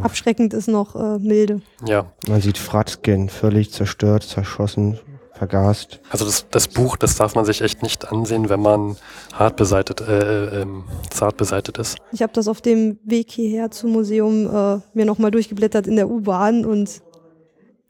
[0.03, 1.63] Abschreckend ist noch äh, milde.
[1.85, 4.99] Ja, Man sieht Fratzgen völlig zerstört, zerschossen,
[5.41, 6.01] vergast.
[6.11, 8.97] also das, das Buch, das darf man sich echt nicht ansehen, wenn man
[9.33, 11.97] hart beseitet, äh, ähm, zart beseitet ist.
[12.13, 16.11] Ich habe das auf dem Weg hierher zum Museum äh, mir nochmal durchgeblättert in der
[16.11, 17.01] U-Bahn und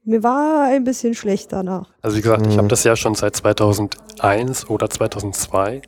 [0.04, 1.90] mir war ein bisschen schlecht danach.
[2.02, 2.58] Also wie gesagt, ich Mhm.
[2.58, 5.82] habe das ja schon seit 2001 oder 2002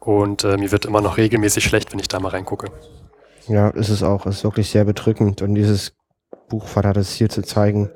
[0.00, 2.68] und äh, mir wird immer noch regelmäßig schlecht, wenn ich da mal reingucke.
[3.48, 4.26] Ja, ist es auch.
[4.26, 5.40] Es ist wirklich sehr bedrückend.
[5.42, 5.94] Und dieses
[6.50, 7.90] Buch hat es hier zu zeigen,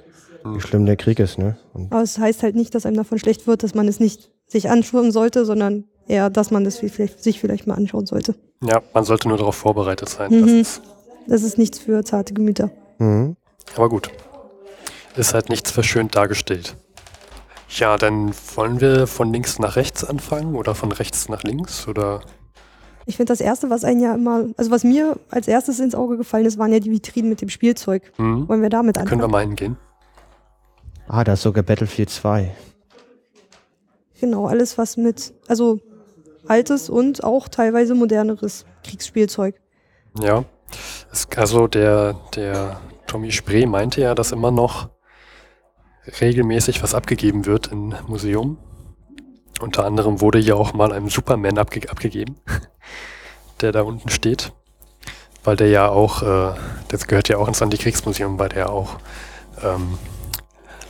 [0.53, 0.61] wie Mhm.
[0.61, 1.39] schlimm der Krieg ist.
[1.39, 1.57] Ne?
[1.75, 4.31] Und Aber es heißt halt nicht, dass einem davon schlecht wird, dass man es nicht
[4.47, 8.35] sich anschauen sollte, sondern eher, dass man das vielleicht, sich vielleicht mal anschauen sollte.
[8.63, 10.31] Ja, man sollte nur darauf vorbereitet sein.
[10.33, 10.41] Mhm.
[10.43, 10.83] Das ist,
[11.29, 12.71] Das ist nichts für zarte Gemüter.
[12.99, 13.37] mhm.
[13.77, 14.11] aber gut.
[15.17, 16.77] Ist halt nichts verschönt dargestellt.
[17.69, 22.21] Ja, dann wollen wir von links nach rechts anfangen oder von rechts nach links oder
[23.07, 26.17] Ich finde das Erste, was ein ja immer, also was mir als erstes ins Auge
[26.17, 28.03] gefallen ist, waren ja die Vitrinen mit dem Spielzeug.
[28.17, 28.49] hm?
[28.49, 29.31] Wollen wir damit können wir anfangen?
[29.33, 29.77] mal hingehen?
[31.09, 32.55] Ah, da ist sogar Battlefield 2.
[34.21, 35.81] Genau, alles was mit, also
[36.47, 39.61] altes und auch teilweise moderneres Kriegsspielzeug.
[40.21, 40.45] Ja.
[41.13, 44.89] Es, also der, der Tommy Spree meinte ja, dass immer noch
[46.21, 48.59] regelmäßig was abgegeben wird im Museum.
[49.61, 52.37] Unter anderem wurde ja auch mal ein Superman abge abgegeben,
[53.61, 54.53] der da unten steht.
[55.45, 56.55] Weil der ja auch, äh,
[56.89, 58.97] das gehört ja auch ins Antikriegsmuseum, weil der auch
[59.63, 59.99] ähm,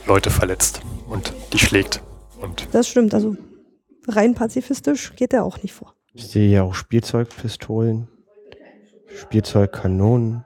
[0.07, 2.01] Leute verletzt und die schlägt.
[2.41, 3.35] Und Das stimmt, also
[4.07, 5.93] rein pazifistisch geht er auch nicht vor.
[6.13, 8.07] Ich sehe ja auch Spielzeugpistolen,
[9.15, 10.45] Spielzeugkanonen.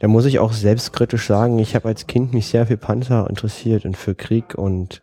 [0.00, 3.84] Da muss ich auch selbstkritisch sagen, ich habe als Kind mich sehr für Panzer interessiert
[3.84, 5.02] und für Krieg und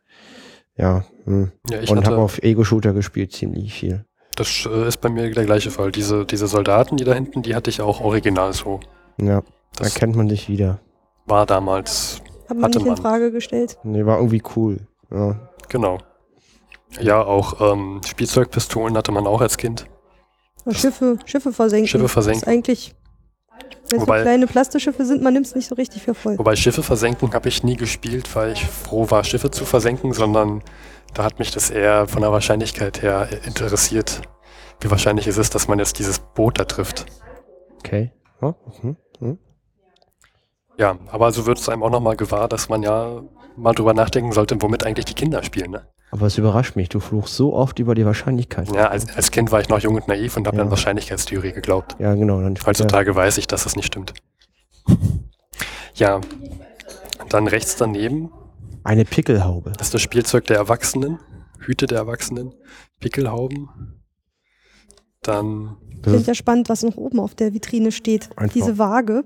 [0.78, 1.52] ja, hm.
[1.70, 4.06] ja, ich und habe auf Ego-Shooter gespielt, ziemlich viel.
[4.36, 5.92] das äh, ist bei mir der gleiche Fall.
[5.92, 8.82] Diese, diese Soldaten, die da hinten, die hatte ich auch original so.
[9.18, 9.46] Ja, da
[9.80, 10.80] Das kennt man sich wieder.
[11.26, 12.98] war damals Hat man Hatte nicht in man.
[13.02, 13.78] Frage gestellt.
[13.84, 14.80] Nee, war irgendwie cool.
[15.12, 15.50] Ja.
[15.70, 15.98] Genau.
[17.00, 19.86] Ja, auch ähm, Spielzeugpistolen hatte man auch als Kind.
[20.72, 21.88] Schiffe, Schiffe versenken.
[21.88, 22.42] Schiffe versenken.
[22.42, 22.96] Ist eigentlich,
[23.90, 26.38] wenn es so kleine Plastikschiffe sind, man nimmt es nicht so richtig für voll.
[26.38, 30.64] Wobei Schiffe versenken habe ich nie gespielt, weil ich froh war, Schiffe zu versenken, sondern
[31.14, 34.22] da hat mich das eher von der Wahrscheinlichkeit her interessiert.
[34.82, 37.06] Wie wahrscheinlich ist es, dass man jetzt dieses Boot da trifft?
[37.80, 38.12] Okay.
[38.42, 38.98] Ja, mhm.
[39.20, 39.40] Mhm.
[40.78, 43.22] Ja, aber so wird es einem auch nochmal gewahr, dass man ja
[43.56, 45.72] mal drüber nachdenken sollte, womit eigentlich die Kinder spielen.
[45.72, 45.88] Ne?
[46.12, 48.70] Aber es überrascht mich, du fluchst so oft über die Wahrscheinlichkeit.
[48.74, 50.64] Ja, als, als Kind war ich noch jung und naiv und habe Ja.
[50.64, 51.96] an Wahrscheinlichkeitstheorie geglaubt.
[52.00, 52.42] Ja, genau.
[52.66, 54.14] Heutzutage weiß ich, dass das nicht stimmt.
[55.98, 56.20] Ja,
[57.30, 58.30] dann rechts daneben
[58.84, 59.72] Eine Pickelhaube.
[59.78, 61.20] Das ist das Spielzeug der Erwachsenen,
[61.60, 62.54] Hüte der Erwachsenen,
[63.00, 63.70] Pickelhauben.
[65.22, 68.30] Dann, Ich finde ja spannend, was noch oben auf der Vitrine steht.
[68.36, 68.54] Einfach.
[68.54, 69.24] Diese Waage.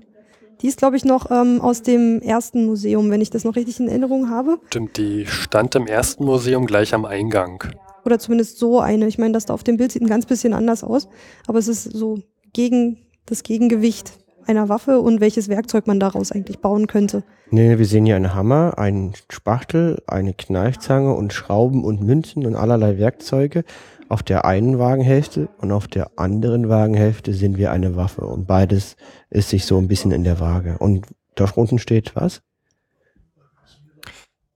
[0.60, 3.80] Die ist, glaube ich, noch ähm, aus dem ersten Museum, wenn ich das noch richtig
[3.80, 4.58] in Erinnerung habe.
[4.68, 7.64] stimmt, die stand im ersten Museum gleich am Eingang.
[8.04, 9.06] Oder zumindest so eine.
[9.06, 11.08] Ich meine, das da auf dem Bild sieht ein ganz bisschen anders aus.
[11.46, 12.18] Aber es ist so
[12.52, 14.12] gegen das Gegengewicht
[14.46, 17.22] einer Waffe und welches Werkzeug man daraus eigentlich bauen könnte.
[17.50, 22.56] Nee, wir sehen hier einen Hammer, einen Spachtel, eine Kneifzange und Schrauben und Münzen und
[22.56, 23.64] allerlei Werkzeuge
[24.10, 28.96] auf der einen Wagenhälfte und auf der anderen Wagenhälfte sehen wir eine Waffe und beides
[29.30, 30.78] ist sich so ein bisschen in der Waage.
[30.78, 32.42] Und da unten steht was?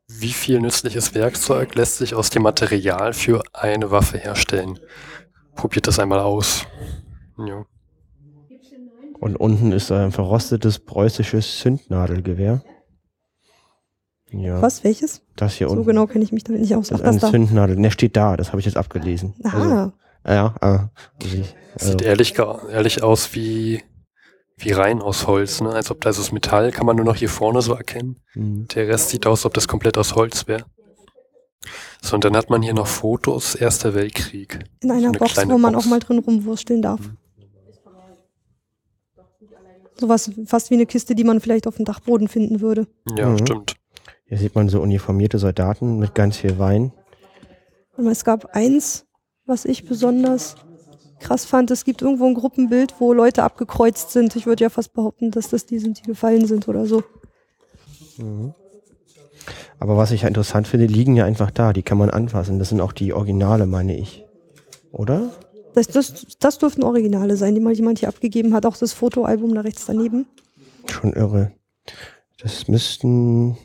[0.09, 4.81] Wie viel nützliches Werkzeug lässt sich aus dem Material für eine Waffe herstellen?
[5.55, 6.67] Probiert das einmal aus.
[7.39, 7.65] Ja.
[9.21, 12.63] Und unten ist ein verrostetes preußisches Zündnadelgewehr.
[14.41, 15.23] Ja, Was, welches?
[15.37, 15.87] das hier So unten.
[15.87, 16.89] genau kenne ich mich damit nicht aus.
[16.89, 17.37] Das Ach, ist eine das da.
[17.37, 17.77] Zündnadel.
[17.77, 19.35] Ne, steht da, das habe ich jetzt abgelesen.
[19.45, 19.93] Also, Aha.
[20.27, 20.89] ja, ah,
[21.23, 22.35] also ich, also, Sieht ehrlich,
[22.71, 23.83] ehrlich aus wie,
[24.57, 25.71] wie rein aus Holz, ne?
[25.71, 28.17] Als ob da ist das Metall, kann man nur noch hier vorne so erkennen.
[28.33, 28.67] hm.
[28.75, 30.65] Der Rest sieht aus, als ob das komplett aus Holz wäre.
[32.03, 34.59] So, und dann hat man hier noch Fotos, Erster Weltkrieg.
[34.83, 35.85] In einer eine Box, wo man Box.
[35.87, 37.01] auch mal drin rumwursteln darf.
[37.01, 37.17] Mhm.
[39.97, 42.87] Sowas fast wie eine Kiste, die man vielleicht auf dem Dachboden finden würde.
[43.17, 43.39] Ja, Mhm.
[43.39, 43.75] stimmt.
[44.27, 46.93] Hier sieht man so uniformierte Soldaten mit ganz viel Wein.
[47.97, 49.07] Und es gab eins,
[49.47, 50.57] was ich besonders
[51.21, 51.71] krass fand.
[51.71, 54.37] Es gibt irgendwo ein Gruppenbild, wo Leute abgekreuzt sind.
[54.37, 57.03] Ich würde ja fast behaupten, dass das die sind, die gefallen sind oder so.
[58.19, 58.55] Mhm.
[59.79, 62.59] Aber was ich ja interessant finde, liegen ja einfach da, die kann man anfassen.
[62.59, 64.25] Das sind auch die Originale, meine ich.
[64.93, 65.31] Oder?
[65.75, 68.65] Das, das, das dürften Originale sein, die mal jemand hier abgegeben hat.
[68.65, 70.27] Auch das Fotoalbum da rechts daneben.
[70.87, 71.53] Schon irre.
[72.41, 73.59] Das müssten,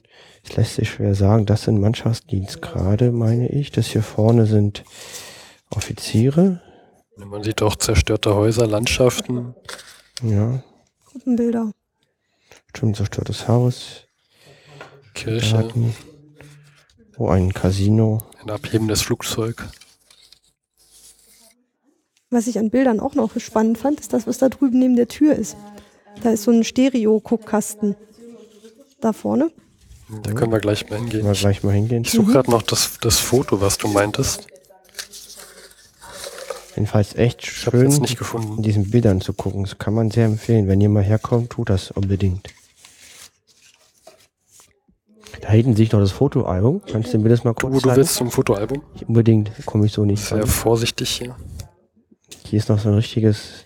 [0.49, 3.71] es lässt sich schwer sagen, das sind Mannschaftsdienstgrade, meine ich.
[3.71, 4.83] Das hier vorne sind
[5.69, 6.61] Offiziere.
[7.17, 9.53] Man sieht auch zerstörte Häuser, Landschaften.
[10.23, 10.63] Ja,
[11.05, 11.71] Gruppenbilder.
[12.75, 14.05] stimmt, zerstörtes Haus.
[15.13, 15.95] Kirche, Daten.
[17.17, 18.23] Oh, ein Casino.
[18.41, 19.67] ein abhebendes Flugzeug.
[22.31, 25.07] Was ich an Bildern auch noch spannend fand, ist das, was da drüben neben der
[25.07, 25.57] Tür ist.
[26.23, 27.95] Da ist so ein Stereo-Guckkasten.
[29.01, 29.51] Da vorne.
[30.23, 31.23] Da können wir gleich mal hingehen.
[31.23, 32.03] wir Ich, gleich mal hingehen.
[32.03, 34.47] ich suche gerade noch das, das Foto, was du meintest.
[36.75, 37.91] Jedenfalls echt Ich habe schön
[38.57, 39.63] in diesen Bildern zu gucken.
[39.63, 40.67] Das kann man sehr empfehlen.
[40.67, 42.47] Wenn ihr mal herkommt, tut das unbedingt.
[45.41, 46.81] Da hinten sehe ich noch das Fotoalbum.
[46.91, 48.81] Kannst du mir das mal kurz Du, du willst zum Fotoalbum?
[49.07, 50.47] Unbedingt komme ich so nicht Sehr ran.
[50.47, 51.35] vorsichtig hier.
[52.45, 53.65] Hier ist noch so ein richtiges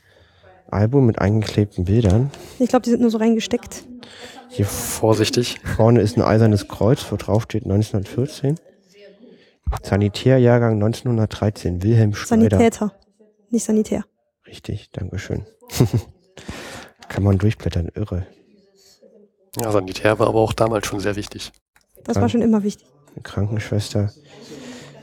[0.70, 2.32] Album mit eingeklebten Bildern.
[2.60, 3.86] Ich glaube, die sind nur so reingesteckt.
[4.50, 5.60] Hier Vorsichtig.
[5.64, 8.60] vorne ist ein eisernes Kreuz, wo drauf steht 1914.
[9.82, 12.58] Sanitärjahrgang 1913, Wilhelm Schneider.
[12.58, 12.94] Sanitäter.
[13.50, 14.06] Nicht Sanitär.
[14.46, 15.46] Richtig, Dankeschön.
[17.08, 18.28] Kann man durchblättern, irre.
[19.60, 21.52] Ja, Sanitär war aber auch damals schon sehr wichtig.
[22.04, 22.88] Das war schon immer wichtig.
[23.14, 24.12] Eine Krankenschwester.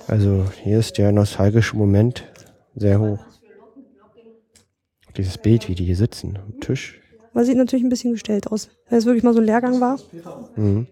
[0.06, 2.24] Also hier ist der nostalgische Moment
[2.74, 3.20] sehr hoch.
[5.16, 6.99] Dieses Bild, wie die hier sitzen am Tisch.
[7.32, 8.68] Aber sieht natürlich ein bisschen gestellt aus.
[8.88, 9.98] Wenn es wirklich mal so ein Lehrgang war.
[10.56, 10.86] Mhm.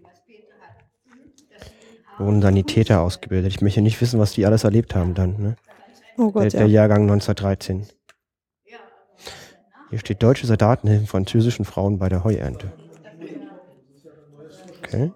[2.18, 3.52] Wurden Sanitäter ausgebildet.
[3.52, 5.40] Ich möchte nicht wissen, was die alles erlebt haben dann.
[5.40, 5.56] Ne?
[6.16, 6.66] Oh Der, Gott, der ja.
[6.66, 7.86] Jahrgang 1913.
[9.90, 12.72] Hier steht deutsche Soldaten helfen französischen Frauen bei der Heuernte.
[14.78, 15.12] Okay.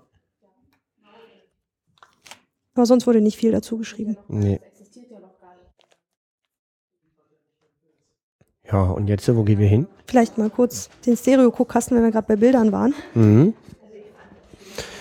[2.75, 4.17] Aber sonst wurde nicht viel dazu geschrieben.
[4.29, 4.61] Nee.
[8.71, 9.87] Ja, und jetzt, wo gehen wir hin?
[10.07, 12.95] Vielleicht mal kurz den Stereo-Guckkasten, wenn wir gerade bei Bildern waren.
[13.15, 13.55] Mhm.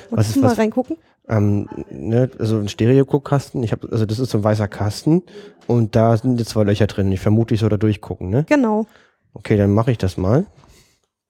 [0.10, 0.98] Was ist- mal was- reingucken.
[1.30, 3.64] Ähm, ne, also ein Stereo-Guckkasten.
[3.64, 5.24] Ich habe, also das ist so ein weißer Kasten
[5.68, 7.12] und da sind jetzt zwei Löcher drin.
[7.12, 8.46] Ich vermute, ich soll da durchgucken, ne?
[8.50, 8.88] Genau.
[9.34, 10.46] Okay, dann mache ich das mal.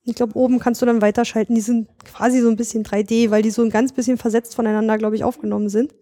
[0.04, 1.54] Ich glaube, oben kannst du dann weiterschalten.
[1.54, 4.98] Die sind quasi so ein bisschen 3D, weil die so ein ganz bisschen versetzt voneinander,
[4.98, 5.94] glaube ich, aufgenommen sind.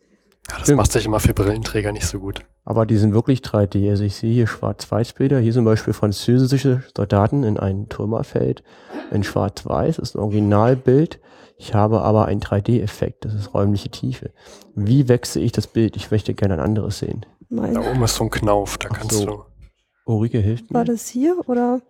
[0.49, 0.77] Ja, das Stimmt.
[0.77, 2.41] macht sich immer für Brillenträger nicht so gut.
[2.65, 3.89] Aber die sind wirklich 3D.
[3.89, 5.39] Also ich sehe hier Schwarz-Weiß-Bilder.
[5.39, 8.63] Hier zum Beispiel französische Soldaten in einem Trümmerfeld
[9.11, 9.97] in Schwarz-Weiß.
[9.97, 11.19] Das ist ein Originalbild.
[11.57, 13.25] Ich habe aber einen 3D-Effekt.
[13.25, 14.31] Das ist räumliche Tiefe.
[14.75, 15.95] Wie wechsle ich das Bild?
[15.97, 17.25] Ich möchte gerne ein anderes sehen.
[17.49, 17.73] Mal.
[17.73, 19.25] Da oben ist so ein Knauf, da Ach kannst so.
[19.25, 19.43] du.
[20.05, 20.85] Ulrike hilft War mir.
[20.91, 21.81] das hier oder?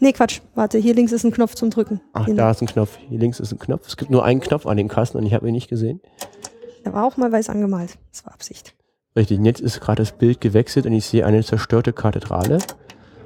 [0.00, 0.40] Nee, Quatsch.
[0.54, 2.00] Warte, hier links ist ein Knopf zum Drücken.
[2.12, 2.98] Ach, Hier- da ist ein Knopf.
[3.08, 3.86] Hier links ist ein Knopf.
[3.88, 6.00] Es gibt nur einen Knopf an dem Kasten und ich habe ihn nicht gesehen.
[6.84, 7.96] Der war auch mal weiß angemalt.
[8.12, 8.74] Das war Absicht.
[9.16, 12.58] Richtig, und jetzt ist gerade das Bild gewechselt und ich sehe eine zerstörte Kathedrale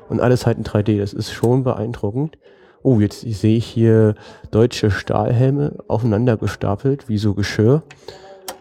[0.09, 0.99] und alles halt in 3D.
[0.99, 2.39] Das ist schon beeindruckend.
[2.83, 4.15] Oh, jetzt sehe ich hier
[4.51, 7.83] deutsche Stahlhelme aufeinander gestapelt, wie so Geschirr.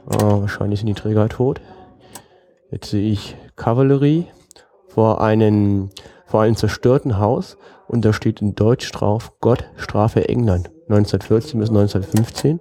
[0.07, 1.61] Oh, wahrscheinlich sind die Träger tot.
[2.71, 4.25] Jetzt sehe ich Kavallerie
[4.87, 5.89] vor einem,
[6.25, 7.57] vor einem zerstörten Haus
[7.87, 10.71] und da steht in Deutsch drauf, Gott strafe England.
[10.89, 12.59] 1914 bis 1915.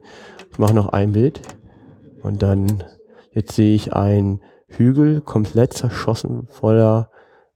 [0.51, 1.41] Ich mache noch ein Bild.
[2.23, 2.83] Und dann,
[3.31, 7.11] jetzt sehe ich ein Hügel komplett zerschossen voller,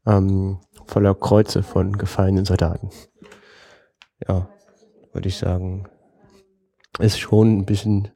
[0.06, 2.90] ähm, voller Kreuze von gefallenen Soldaten.
[4.28, 4.48] Ja,
[5.12, 5.88] würde ich sagen,
[6.98, 8.08] ist schon ein bisschen,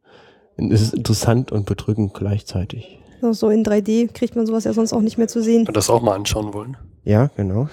[0.57, 3.01] es ist interessant und bedrückend gleichzeitig.
[3.33, 5.67] So, in 3D kriegt man sowas ja sonst auch nicht mehr zu sehen.
[5.67, 6.77] Wir das auch mal anschauen wollen.
[7.05, 7.69] Ja, genau.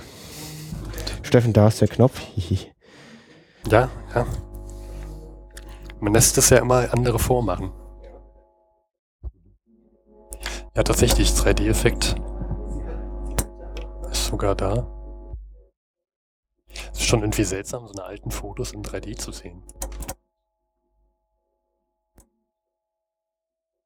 [1.24, 2.22] Steffen, da ist der Knopf.
[3.70, 4.26] Ja, ja.
[6.00, 7.72] Man lässt es ja immer andere vormachen.
[10.76, 12.16] Ja, tatsächlich, 3D-Effekt
[14.10, 14.88] ist sogar da.
[16.92, 19.64] Ist schon irgendwie seltsam, so eine alten Fotos in 3D zu sehen.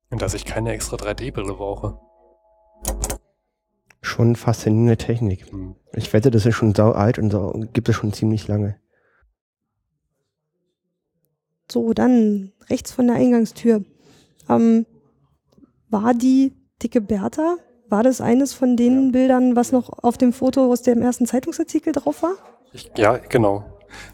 [0.10, 2.00] Und dass ich keine extra 3D-Brille brauche.
[4.06, 5.52] Schon faszinierende Technik.
[5.52, 5.76] Hm.
[5.94, 8.80] Ich wette, das ist schon sau alt und sau, gibt es schon ziemlich lange.
[11.72, 13.84] So, dann rechts von der Eingangstür.
[14.48, 14.86] Ähm,
[15.89, 17.56] war die dicke Bertha?
[17.89, 21.91] War das eines von den Bildern, was noch auf dem Foto aus dem ersten Zeitungsartikel
[21.91, 22.36] drauf war?
[22.74, 23.65] Ich, ja, genau.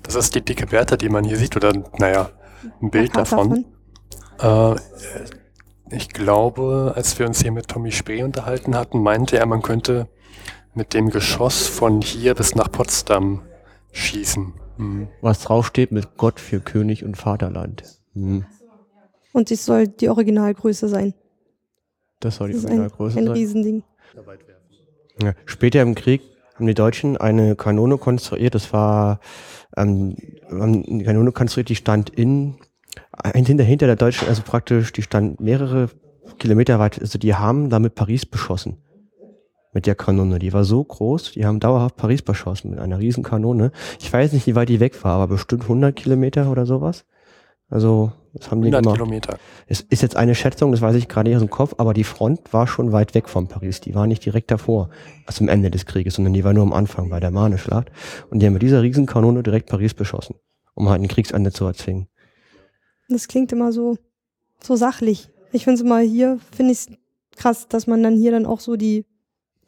[0.03, 2.29] Das ist die dicke Bertha, die man hier sieht, oder naja,
[2.81, 3.65] ein Bild Plakat davon.
[4.39, 4.75] Äh,
[5.91, 10.07] ich glaube, als wir uns hier mit Tommy Spee unterhalten hatten, meinte er, man könnte
[10.73, 13.41] mit dem Geschoss von hier bis nach Potsdam
[13.91, 14.53] schießen.
[14.77, 15.07] Hm.
[15.21, 17.83] Was draufsteht mit Gott für König und Vaterland.
[18.13, 18.45] Hm.
[19.33, 21.13] Und es soll die Originalgröße sein.
[22.19, 23.33] Das soll die Das ist ein, Originalgröße ein sein.
[23.33, 23.83] Riesending.
[25.21, 25.33] Ja.
[25.45, 26.21] Später im Krieg
[26.55, 28.55] haben die Deutschen eine Kanone konstruiert.
[28.55, 29.19] Das war
[29.75, 30.15] ähm,
[30.49, 32.55] haben eine Kanone konstruiert, die stand in
[33.11, 35.89] ein hinter, hinter der Deutschen, also praktisch, die stand mehrere
[36.39, 36.99] Kilometer weit.
[36.99, 38.77] Also die haben damit Paris beschossen.
[39.73, 40.37] Mit der Kanone.
[40.37, 43.71] Die war so groß, die haben dauerhaft Paris beschossen mit einer riesen Kanone.
[44.01, 47.05] Ich weiß nicht, wie weit die weg war, aber bestimmt 100 Kilometer oder sowas.
[47.69, 48.97] Also, das haben die 100 gemacht.
[48.97, 49.37] Kilometer.
[49.67, 52.03] Es ist jetzt eine Schätzung, das weiß ich gerade nicht aus dem Kopf, aber die
[52.03, 53.79] Front war schon weit weg von Paris.
[53.79, 54.89] Die war nicht direkt davor,
[55.25, 57.89] also zum Ende des Krieges, sondern die war nur am Anfang bei der Marne-Schlacht.
[58.29, 60.35] Und die haben mit dieser Riesenkanone direkt Paris beschossen,
[60.73, 62.07] um halt ein Kriegsende zu erzwingen.
[63.13, 63.97] Das klingt immer so,
[64.61, 65.29] so sachlich.
[65.51, 66.87] Ich finde es immer hier, finde ich
[67.35, 69.05] krass, dass man dann hier dann auch so die,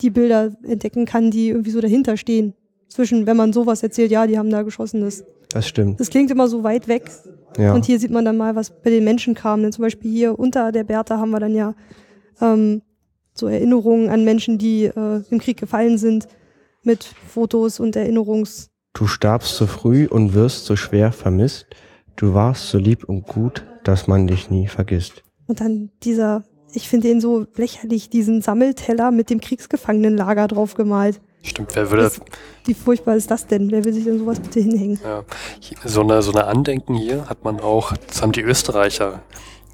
[0.01, 2.53] die Bilder entdecken kann, die irgendwie so dahinter stehen.
[2.88, 5.99] Zwischen, wenn man sowas erzählt, ja, die haben da geschossen, das, Das stimmt.
[5.99, 7.10] das klingt immer so weit weg.
[7.58, 7.73] Ja.
[7.73, 9.63] Und hier sieht man dann mal, was bei den Menschen kam.
[9.63, 11.73] Denn zum Beispiel hier unter der Bertha haben wir dann ja
[12.41, 12.82] ähm,
[13.34, 16.27] so Erinnerungen an Menschen, die äh, im Krieg gefallen sind,
[16.84, 18.69] mit Fotos und Erinnerungs.
[18.93, 21.65] Du starbst so früh und wirst so schwer vermisst.
[22.15, 25.23] Du warst so lieb und gut, dass man dich nie vergisst.
[25.47, 31.19] Und dann dieser, ich finde den so lächerlich, diesen Sammelteller mit dem Kriegsgefangenenlager drauf gemalt.
[31.41, 32.21] Stimmt, wer würde Das-
[32.65, 33.69] Wie furchtbar ist das denn?
[33.71, 34.99] Wer will sich denn sowas bitte hinhängen?
[35.04, 35.23] Ja,
[35.84, 39.21] so eine, so eine Andenken hier hat man auch, das haben die Österreicher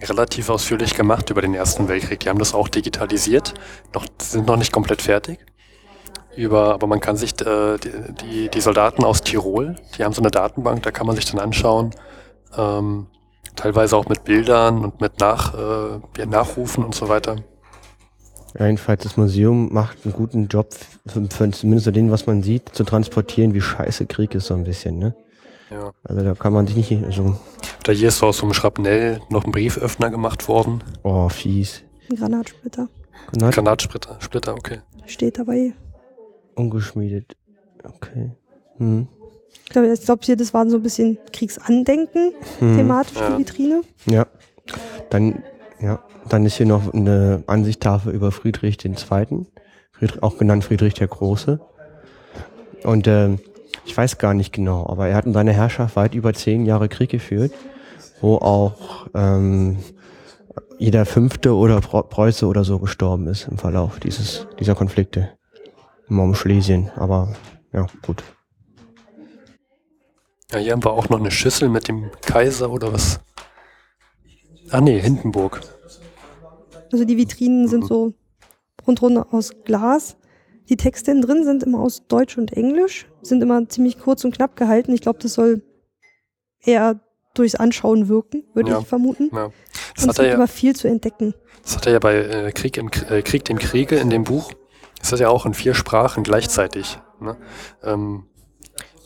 [0.01, 2.21] relativ ausführlich gemacht über den Ersten Weltkrieg.
[2.21, 3.53] Die haben das auch digitalisiert,
[3.93, 5.39] noch, sind noch nicht komplett fertig.
[6.35, 7.91] Über, aber man kann sich, äh, die,
[8.23, 11.39] die, die Soldaten aus Tirol, die haben so eine Datenbank, da kann man sich dann
[11.39, 11.91] anschauen,
[12.57, 13.07] ähm,
[13.55, 17.37] teilweise auch mit Bildern und mit Nach, äh, ja, Nachrufen und so weiter.
[18.57, 20.73] Jedenfalls, das Museum macht einen guten Job,
[21.05, 24.55] für, für zumindest so den, was man sieht, zu transportieren, wie scheiße Krieg ist so
[24.55, 25.15] ein bisschen, ne?
[25.69, 25.91] Ja.
[26.03, 27.35] Also da kann man sich nicht, also,
[27.83, 30.83] Da hier ist so aus so einem Schrapnell noch ein Brieföffner gemacht worden.
[31.03, 31.83] oh, fies.
[32.09, 32.89] Ein Granatsplitter.
[33.31, 34.79] Granat Granatsplitter, Splitter, okay.
[35.05, 35.73] Steht dabei.
[36.55, 37.35] ungeschmiedet.
[37.83, 38.31] Okay.
[38.77, 39.07] Hm.
[39.65, 42.77] Ich glaube, ich glaub hier, das waren so ein bisschen Kriegsandenken, Hm.
[42.77, 43.29] thematisch, Ja.
[43.31, 43.81] die Vitrine.
[44.07, 44.25] Ja.
[45.09, 45.43] Dann,
[45.79, 45.99] ja.
[46.27, 48.95] Dann ist hier noch eine Ansichtstafel über Friedrich II.,
[49.91, 51.59] Friedrich, auch genannt Friedrich der Große.
[52.83, 53.39] Und ähm,
[53.85, 56.87] ich weiß gar nicht genau, aber er hat in seiner Herrschaft weit über zehn Jahre
[56.89, 57.51] Krieg geführt,
[58.21, 59.77] wo auch ähm,
[60.77, 65.29] jeder Fünfte oder Preu- Preuße oder so gestorben ist im Verlauf dieses, dieser Konflikte.
[66.09, 67.33] Immer um Schlesien, aber
[67.73, 68.23] ja, gut.
[70.51, 73.19] Ja, hier haben wir auch noch eine Schüssel mit dem Kaiser oder was?
[74.71, 75.61] Ah nee, Hindenburg.
[76.91, 77.87] Also die Vitrinen sind Mhm.
[77.87, 78.13] so
[78.87, 80.17] rundherum aus Glas.
[80.69, 84.35] Die Texte innen drin sind immer aus Deutsch und Englisch, sind immer ziemlich kurz und
[84.35, 84.93] knapp gehalten.
[84.93, 85.61] Ich glaube, das soll
[86.61, 86.99] eher
[87.35, 88.79] durchs Anschauen wirken, würde Ja.
[88.79, 89.29] ich vermuten.
[89.33, 89.51] Ja.
[89.95, 91.33] Das Und es gibt ja, immer viel zu entdecken.
[91.63, 94.51] das hat er ja bei äh, Krieg, im, äh, Krieg dem Kriege in dem Buch.
[95.01, 96.99] Ist das ja auch in vier Sprachen gleichzeitig.
[97.19, 97.37] Ne?
[97.83, 98.25] Ähm,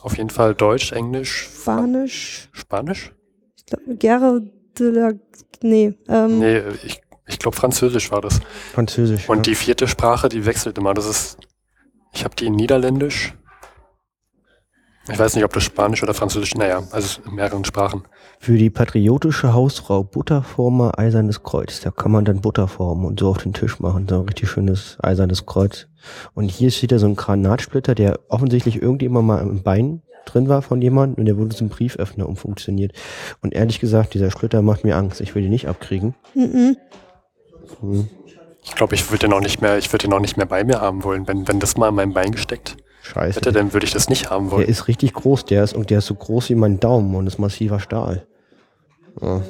[0.03, 3.13] auf jeden Fall Deutsch, Englisch, Spanisch, Spanisch?
[3.55, 4.41] ich glaube, Guerre
[4.77, 5.11] de la...
[5.61, 8.41] Nee, ähm, Nee, ich, ich glaube Französisch war das.
[8.73, 9.29] Französisch.
[9.29, 9.43] Und ja.
[9.43, 10.93] die vierte Sprache, die wechselt immer.
[10.93, 11.37] Das ist,
[12.11, 13.33] ich habe die in Niederländisch.
[15.11, 18.03] Ich weiß nicht, ob das Spanisch oder Französisch, naja, also in mehreren Sprachen.
[18.39, 21.81] Für die patriotische Hausfrau Butterformer Eisernes Kreuz.
[21.81, 24.07] Da kann man dann Butter formen und so auf den Tisch machen.
[24.07, 25.87] So ein richtig schönes Eisernes Kreuz.
[26.33, 30.61] Und hier ist wieder so ein Granatsplitter, der offensichtlich irgendjemand mal im Bein drin war
[30.61, 32.93] von jemandem und der wurde zum Brieföffner umfunktioniert.
[33.41, 35.19] Und ehrlich gesagt, dieser Splitter macht mir Angst.
[35.19, 36.15] Ich will den nicht abkriegen.
[36.33, 36.77] mhm.
[37.81, 38.07] Hm.
[38.65, 40.63] Ich glaube, ich würde den auch nicht mehr, ich würde den auch nicht mehr bei
[40.63, 41.27] mir haben wollen.
[41.27, 43.35] Wenn, wenn das mal in meinem Bein gesteckt Scheiße.
[43.37, 44.67] hätte, dann würde ich das nicht haben Der wollen.
[44.67, 47.37] ist richtig groß, der ist und der ist so groß wie mein Daumen und ist
[47.37, 48.25] massiver Stahl.
[49.21, 49.41] Ja,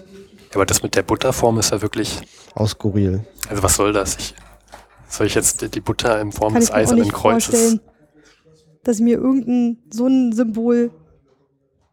[0.55, 2.19] Aber das mit der Butterform ist ja wirklich,
[2.55, 3.23] aus skurril.
[3.49, 4.17] also was soll das?
[4.17, 4.35] Ich,
[5.07, 7.45] soll ich jetzt die Butter in Form Kann des ich mir auch eisernen nicht Kreuzes?
[7.45, 7.79] vorstellen.
[8.83, 10.91] dass ich mir irgendein so ein Symbol,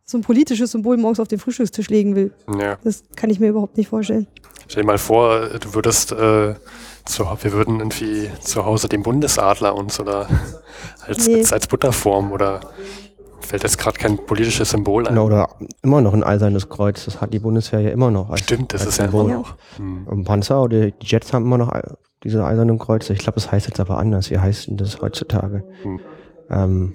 [0.04, 2.32] so ein politisches Symbol morgens auf den Frühstückstisch legen will.
[2.58, 2.78] Ja.
[2.82, 4.26] Das kann ich mir überhaupt nicht vorstellen.
[4.66, 6.54] Stell dir mal vor, du würdest, äh,
[7.10, 10.26] zu, wir würden irgendwie zu Hause den Bundesadler uns oder
[11.06, 11.36] als, Nee.
[11.38, 12.60] als, als Butterform oder
[13.40, 15.14] fällt jetzt gerade kein politisches Symbol ein.
[15.14, 15.48] Genau, oder
[15.82, 17.04] immer noch ein eisernes Kreuz.
[17.04, 18.30] Das hat die Bundeswehr ja immer noch.
[18.30, 19.56] Als, Stimmt, das als ist ja immer noch.
[19.76, 20.06] Hm.
[20.06, 21.72] Und Panzer oder die Jets haben immer noch
[22.22, 23.12] diese eisernen Kreuze.
[23.12, 24.30] Ich glaube, das heißt jetzt aber anders.
[24.30, 25.64] Wie heißt denn das heutzutage?
[25.82, 26.00] Hm.
[26.50, 26.92] Ähm,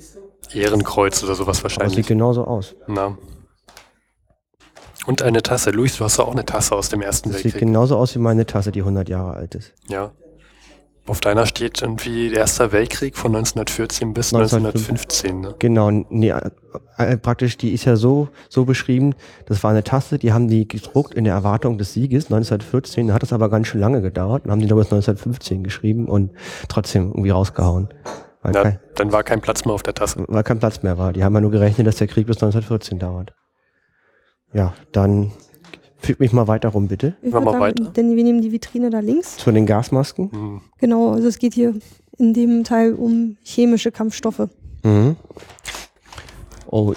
[0.54, 2.08] Ehrenkreuz oder sowas aber es sieht wahrscheinlich.
[2.08, 2.76] genauso aus.
[2.88, 3.18] Na.
[5.06, 5.72] Und eine Tasse.
[5.72, 7.68] Luis, du hast doch auch eine Tasse aus dem Ersten Das sieht Weltkrieg.
[7.68, 9.74] genauso aus wie meine Tasse, die 100 Jahre alt ist.
[9.88, 10.12] Ja.
[11.08, 15.40] Auf deiner steht irgendwie Erster Weltkrieg von 1914 bis 1915.
[15.40, 15.56] Ne?
[15.60, 16.42] Genau, nee, äh,
[16.98, 19.14] äh, praktisch, die ist ja so, so beschrieben,
[19.46, 23.14] das war eine Tasse, die haben die gedruckt in der Erwartung des Sieges 1914, da
[23.14, 26.32] hat es aber ganz schön lange gedauert und haben die glaube ich 1915 geschrieben und
[26.70, 27.90] trotzdem irgendwie rausgehauen.
[28.44, 30.24] Ja, kein, dann war kein Platz mehr auf der Tasse.
[30.28, 31.14] weil kein Platz mehr war.
[31.14, 33.34] Die haben ja nur gerechnet, dass der Krieg bis 1914 dauert.
[34.54, 35.32] Ja, dann
[35.98, 37.16] füg mich mal weiter rum, bitte.
[37.22, 37.84] Ich wir würd weiter?
[37.84, 39.38] sagen, denn wir nehmen die Vitrine da links.
[39.38, 40.32] Zu den Gasmasken.
[40.32, 40.62] Hm.
[40.78, 41.74] Genau, also es geht hier
[42.18, 44.48] in dem Teil um chemische Kampfstoffe.
[44.84, 45.16] Mhm.
[46.68, 46.96] OI.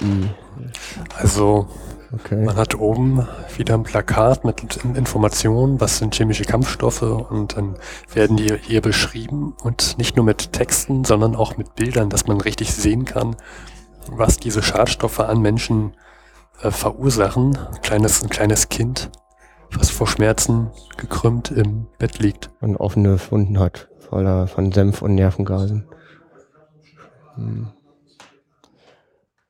[1.16, 1.68] Also
[2.10, 2.42] Okay.
[2.42, 3.28] Man hat oben
[3.58, 7.76] wieder ein Plakat mit In- Informationen, was sind chemische Kampfstoffe und dann
[8.14, 12.40] werden die hier beschrieben und nicht nur mit Texten, sondern auch mit Bildern, dass man
[12.40, 13.36] richtig sehen kann,
[14.10, 15.92] was diese Schadstoffe an Menschen äh,
[16.58, 17.56] verursachen.
[17.56, 19.10] Ein kleines, ein kleines Kind,
[19.72, 22.50] was vor Schmerzen gekrümmt im Bett liegt.
[22.60, 25.86] und offene Wunden hat, voller von Senf und Nervengasen.
[27.34, 27.68] Hm.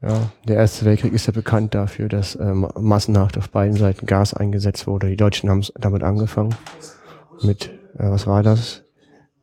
[0.00, 4.32] Ja, der Erste Weltkrieg ist ja bekannt dafür, dass ähm, massenhaft auf beiden Seiten Gas
[4.32, 5.08] eingesetzt wurde.
[5.08, 6.54] Die Deutschen haben damit angefangen.
[7.42, 8.84] Mit, äh, was war das?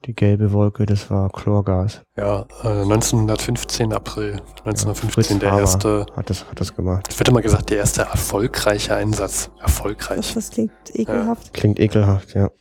[0.06, 2.02] Die gelbe Wolke, das war Chlorgas.
[2.16, 4.34] Ja, äh, 1915, April
[4.64, 7.08] 1915, der Haber erste, Hat das, hat das gemacht.
[7.10, 9.50] es wird immer gesagt, der erste erfolgreiche Einsatz.
[9.58, 10.34] Das, Erfolgreich.
[10.36, 11.54] das klingt ekelhaft.
[11.54, 12.52] Klingt ekelhaft, ja.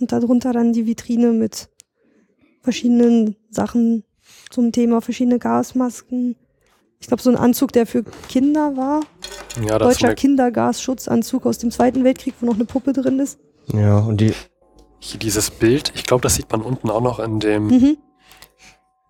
[0.00, 1.68] Und darunter dann die Vitrine mit
[2.60, 4.02] verschiedenen Sachen
[4.50, 6.34] zum Thema, verschiedene Gasmasken.
[6.98, 9.02] Ich glaube, so ein Anzug, der für Kinder war.
[9.64, 13.38] Ja, das ist Deutscher Kindergasschutzanzug aus dem Zweiten Weltkrieg, wo noch eine Puppe drin ist.
[13.72, 14.34] Ja, und die,
[15.04, 17.96] Hier dieses Bild, ich glaube, das sieht man unten auch noch in dem, Mhm.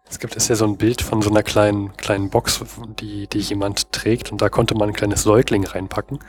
[0.09, 2.61] es gibt es ja so ein Bild von so einer kleinen, kleinen Box,
[2.99, 6.21] die, die jemand trägt und da konnte man ein kleines Säugling reinpacken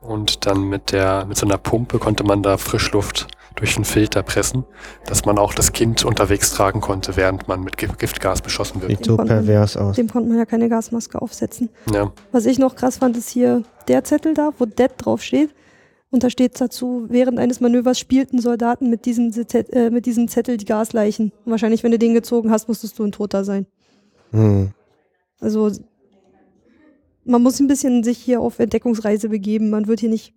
[0.00, 4.24] und dann mit der, mit so einer Pumpe konnte man da Frischluft durch einen Filter
[4.24, 4.64] pressen,
[5.06, 8.90] dass man auch das Kind unterwegs tragen konnte, während man mit Gift- Giftgas beschossen wird.
[8.90, 9.94] sieht so pervers aus.
[9.94, 11.68] Dem konnte man ja keine Gasmaske aufsetzen.
[11.92, 15.50] Ja, Was ich noch krass fand, ist hier der Zettel da, wo Dead drauf steht.
[16.10, 20.26] Und da steht dazu, während eines Manövers spielten Soldaten mit diesem, Zettel, äh, mit diesem
[20.26, 21.32] Zettel die Gasleichen.
[21.44, 23.66] Und wahrscheinlich, wenn du den gezogen hast, musstest du ein Toter sein.
[24.32, 24.70] Hm.
[25.38, 25.70] Also
[27.24, 29.70] man muss ein bisschen sich hier auf Entdeckungsreise begeben.
[29.70, 30.34] Man wird hier nicht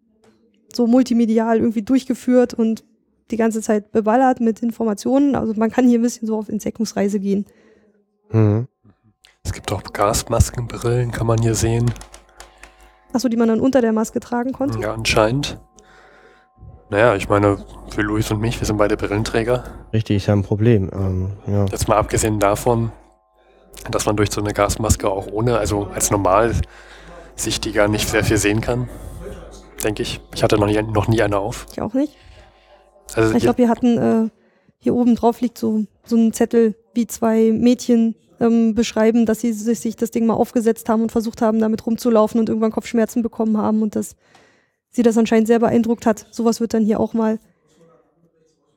[0.74, 2.84] so multimedial irgendwie durchgeführt und
[3.32, 5.36] die ganze Zeit beballert mit Informationen.
[5.36, 7.46] Also man kann hier ein bisschen so auf Entdeckungsreise gehen.
[8.30, 8.68] Hm.
[9.44, 11.92] es gibt auch Gasmaskenbrillen, kann man hier sehen.
[13.14, 14.80] Achso, die man dann unter der Maske tragen konnte.
[14.80, 15.60] Ja, anscheinend.
[16.90, 17.58] Naja, ich meine,
[17.90, 19.64] für Luis und mich, wir sind beide Brillenträger.
[19.94, 20.90] Richtig, ist ja ein Problem.
[20.94, 21.66] Ähm, ja.
[21.66, 22.92] Jetzt mal abgesehen davon,
[23.90, 28.62] dass man durch so eine Gasmaske auch ohne, also als Normalsichtiger nicht sehr viel sehen
[28.62, 28.90] kann,
[29.84, 30.22] denke ich.
[30.36, 31.66] Ich hatte noch nie, noch nie eine auf.
[31.72, 32.16] Ich auch nicht.
[33.16, 34.30] Also Ich glaube, wir hatten äh,
[34.80, 39.54] hier oben drauf liegt so, so ein Zettel, wie zwei Mädchen ähm, beschreiben, dass sie
[39.54, 43.24] sich, sich das Ding mal aufgesetzt haben und versucht haben, damit rumzulaufen und irgendwann Kopfschmerzen
[43.24, 44.16] bekommen haben und dass
[44.90, 46.28] sie das anscheinend sehr beeindruckt hat.
[46.32, 47.40] Sowas wird dann hier auch mal.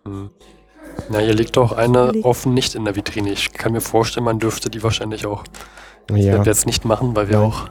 [0.05, 0.31] hm.
[1.11, 2.25] na, hier liegt auch eine Liegt.
[2.25, 3.31] offen nicht in der Vitrine.
[3.33, 5.45] Ich kann mir vorstellen, man dürfte die wahrscheinlich auch
[6.11, 7.47] Ja, jetzt nicht machen, weil wir Nein.
[7.47, 7.69] auch.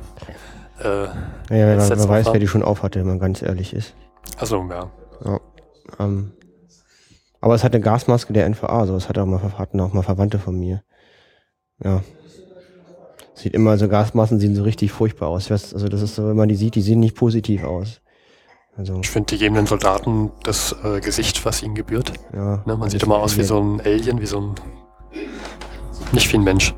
[0.83, 1.11] Äh, ja
[1.49, 3.95] wer, Jetzt wer weiß, wer die schon aufhatte, wenn man ganz ehrlich ist.
[4.37, 4.91] also ja.
[5.99, 6.33] Ähm,
[7.39, 10.01] aber es hat eine Gasmaske der NVA, so das hat auch mal, hatten auch mal
[10.01, 10.83] Verwandte von mir.
[11.83, 12.01] Ja.
[13.33, 15.49] Sieht immer, so Gasmasken sehen so richtig furchtbar aus.
[15.49, 18.01] Weiß, Also das ist so, wenn man die sieht, die sehen nicht positiv aus.
[18.77, 22.13] Also, Ich finde, die geben den Soldaten das äh, Gesicht, was ihnen gebührt.
[22.33, 22.63] ja.
[22.65, 22.77] Ne?
[22.77, 24.55] Man sieht immer aus wie so ein Alien, wie so ein.
[26.11, 26.73] Nicht wie ein Mensch.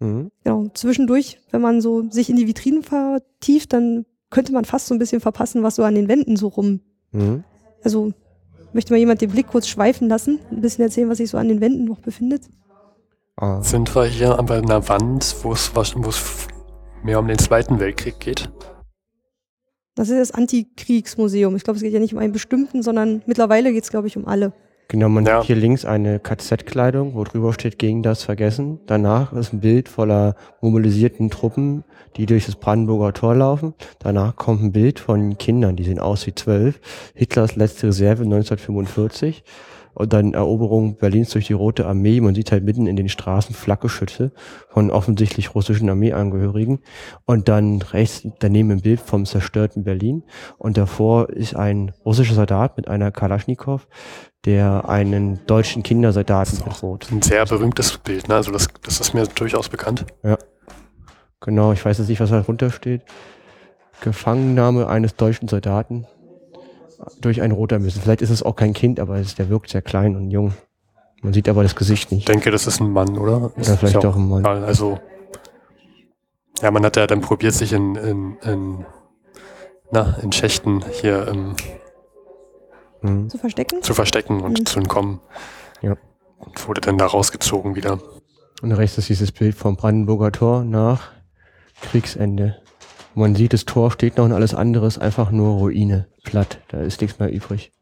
[0.00, 0.30] Mhm.
[0.44, 4.94] Genau, zwischendurch, wenn man so sich in die Vitrinen vertieft, dann könnte man fast so
[4.94, 6.80] ein bisschen verpassen, was so an den Wänden so rum.
[7.12, 7.44] Mhm.
[7.84, 8.12] Also
[8.72, 11.48] möchte mal jemand den Blick kurz schweifen lassen, ein bisschen erzählen, was sich so an
[11.48, 12.42] den Wänden noch befindet.
[13.36, 15.72] Ah, Sind wir hier an einer Wand, wo es
[17.02, 18.50] mehr um den Zweiten Weltkrieg geht?
[19.94, 21.56] Das ist das Antikriegsmuseum.
[21.56, 24.16] Ich glaube, es geht ja nicht um einen bestimmten, sondern mittlerweile geht es, glaube ich,
[24.16, 24.52] um alle.
[24.88, 25.40] Genau, man Ja.
[25.40, 28.80] sieht hier links eine KZ-Kleidung, wo drüber steht, gegen das Vergessen.
[28.86, 31.84] Danach ist ein Bild voller mobilisierten Truppen,
[32.16, 33.72] die durch das Brandenburger Tor laufen.
[34.00, 36.78] Danach kommt ein Bild von Kindern, die sehen aus wie zwölf.
[37.14, 39.44] Hitlers letzte Reserve 1945.
[39.94, 42.20] Und dann Eroberung Berlins durch die Rote Armee.
[42.20, 44.32] Man sieht halt mitten in den Straßen Flakgeschütze
[44.68, 46.80] von offensichtlich russischen Armeeangehörigen.
[47.24, 50.22] Und dann rechts daneben ein Bild vom zerstörten Berlin.
[50.58, 53.86] Und davor ist ein russischer Soldat mit einer Kalaschnikow,
[54.44, 57.08] der einen deutschen Kindersoldaten bedroht.
[57.10, 58.36] Ein sehr berühmtes Bild, ne?
[58.36, 60.06] Also das, das ist mir durchaus bekannt.
[61.40, 63.02] Genau, ich weiß jetzt nicht, was da drunter steht.
[64.00, 66.06] Gefangennahme eines deutschen Soldaten
[67.20, 67.90] durch einen Rotarmee.
[67.90, 70.54] Vielleicht ist es auch kein Kind, aber es, der wirkt sehr klein und jung.
[71.22, 72.28] Man sieht aber das Gesicht Ich nicht.
[72.28, 73.36] denke, das ist ein Mann, oder?
[73.56, 74.44] Oder vielleicht Ist ja auch ein Mann.
[74.46, 74.98] Also,
[76.60, 78.86] ja, man hat ja dann probiert, sich in, in, in,
[79.90, 81.56] na, in Schächten hier ähm,
[83.04, 83.28] Mhm.
[83.30, 83.82] Zu verstecken?
[83.82, 84.66] zu verstecken und Mhm.
[84.66, 85.20] zu entkommen.
[85.80, 85.96] Ja.
[86.38, 87.98] Und wurde dann da rausgezogen wieder.
[88.62, 91.10] Und rechts ist dieses Bild vom Brandenburger Tor nach
[91.80, 92.61] Kriegsende.
[93.14, 96.60] Man sieht, das Tor steht noch und alles andere ist einfach nur Ruine, platt.
[96.68, 97.72] Da ist nichts mehr übrig.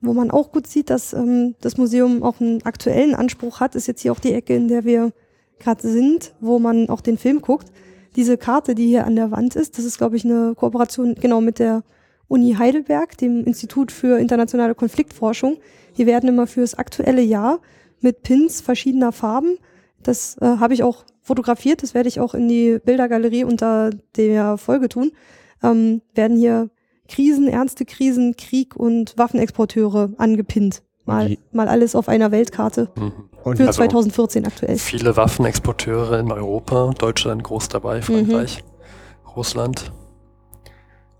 [0.00, 3.88] Wo man auch gut sieht, dass ähm, das Museum auch einen aktuellen Anspruch hat, ist
[3.88, 5.12] jetzt hier auch die Ecke, in der wir
[5.58, 7.72] gerade sind, wo man auch den Film guckt.
[8.14, 11.40] Diese Karte, die hier an der Wand ist, das ist, glaube ich, eine Kooperation genau
[11.40, 11.82] mit der
[12.28, 15.56] Uni Heidelberg, dem Institut für internationale Konfliktforschung.
[15.92, 17.60] Hier werden immer fürs aktuelle Jahr
[18.00, 19.58] mit Pins verschiedener Farben,
[20.02, 24.56] das äh, habe ich auch fotografiert, das werde ich auch in die Bildergalerie unter der
[24.56, 25.12] Folge tun,
[25.62, 26.70] ähm, werden hier
[27.08, 30.82] Krisen, ernste Krisen, Krieg und Waffenexporteure angepinnt.
[31.04, 32.90] Mal, Die- mal alles auf einer Weltkarte.
[32.96, 33.12] Mhm.
[33.44, 34.76] Und Für Also- 2014 aktuell.
[34.76, 38.62] Viele Waffenexporteure in Europa, Deutschland groß dabei, Frankreich,
[39.34, 39.90] Russland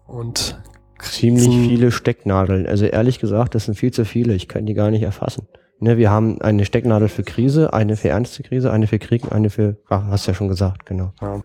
[0.07, 0.61] und
[1.01, 2.66] ziemlich viele Stecknadeln.
[2.66, 4.35] Also ehrlich gesagt, das sind viel zu viele.
[4.35, 5.47] Ich kann die gar nicht erfassen.
[5.81, 9.49] Ne, wir haben eine Stecknadel für Krise, eine für ernste Krise, eine für Krieg, eine
[9.49, 11.12] für, ach, hast ja schon gesagt, genau.
[11.20, 11.41] Ja.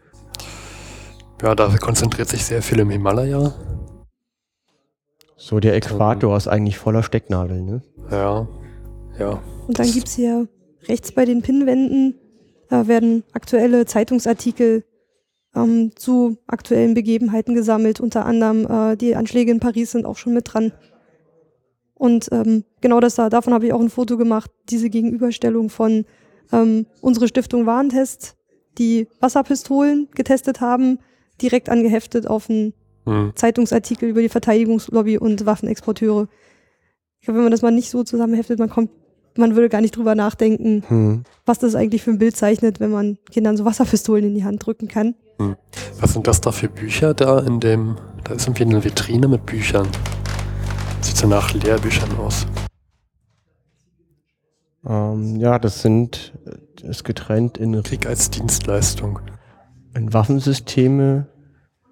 [1.43, 3.53] ja, da konzentriert sich sehr viel im Himalaya.
[5.37, 7.81] So, der Äquator ist eigentlich voller Stecknadeln, ne?
[8.09, 8.47] Ja,
[9.19, 9.39] ja.
[9.67, 10.47] Und dann gibt's hier
[10.87, 12.15] rechts bei den Pinnwänden
[12.73, 14.83] äh, werden aktuelle Zeitungsartikel
[15.55, 17.99] ähm, zu aktuellen Begebenheiten gesammelt.
[17.99, 20.71] Unter anderem äh, die Anschläge in Paris sind auch schon mit dran.
[21.93, 26.05] Und ähm, genau das da, davon habe ich auch ein Foto gemacht, diese Gegenüberstellung von
[26.51, 28.35] ähm, unsere Stiftung Warentest,
[28.77, 30.99] die Wasserpistolen getestet haben,
[31.41, 32.73] direkt angeheftet auf einen
[33.05, 33.33] Hm.
[33.35, 36.29] Zeitungsartikel über die Verteidigungslobby und Waffenexporteure.
[37.19, 38.91] Ich glaube, wenn man das mal nicht so zusammenheftet, man kommt,
[39.35, 41.23] man würde gar nicht drüber nachdenken, Hm.
[41.45, 44.65] was das eigentlich für ein Bild zeichnet, wenn man Kindern so Wasserpistolen in die Hand
[44.65, 45.15] drücken kann.
[45.99, 49.45] Was sind das da für Bücher da in dem, da ist irgendwie eine Vitrine mit
[49.45, 49.87] Büchern.
[51.01, 52.45] Sieht so nach Lehrbüchern aus.
[54.85, 59.19] Ähm, ja, das sind, äh, ist getrennt in, Krieg als Dienstleistung.
[59.95, 61.27] in Waffensysteme,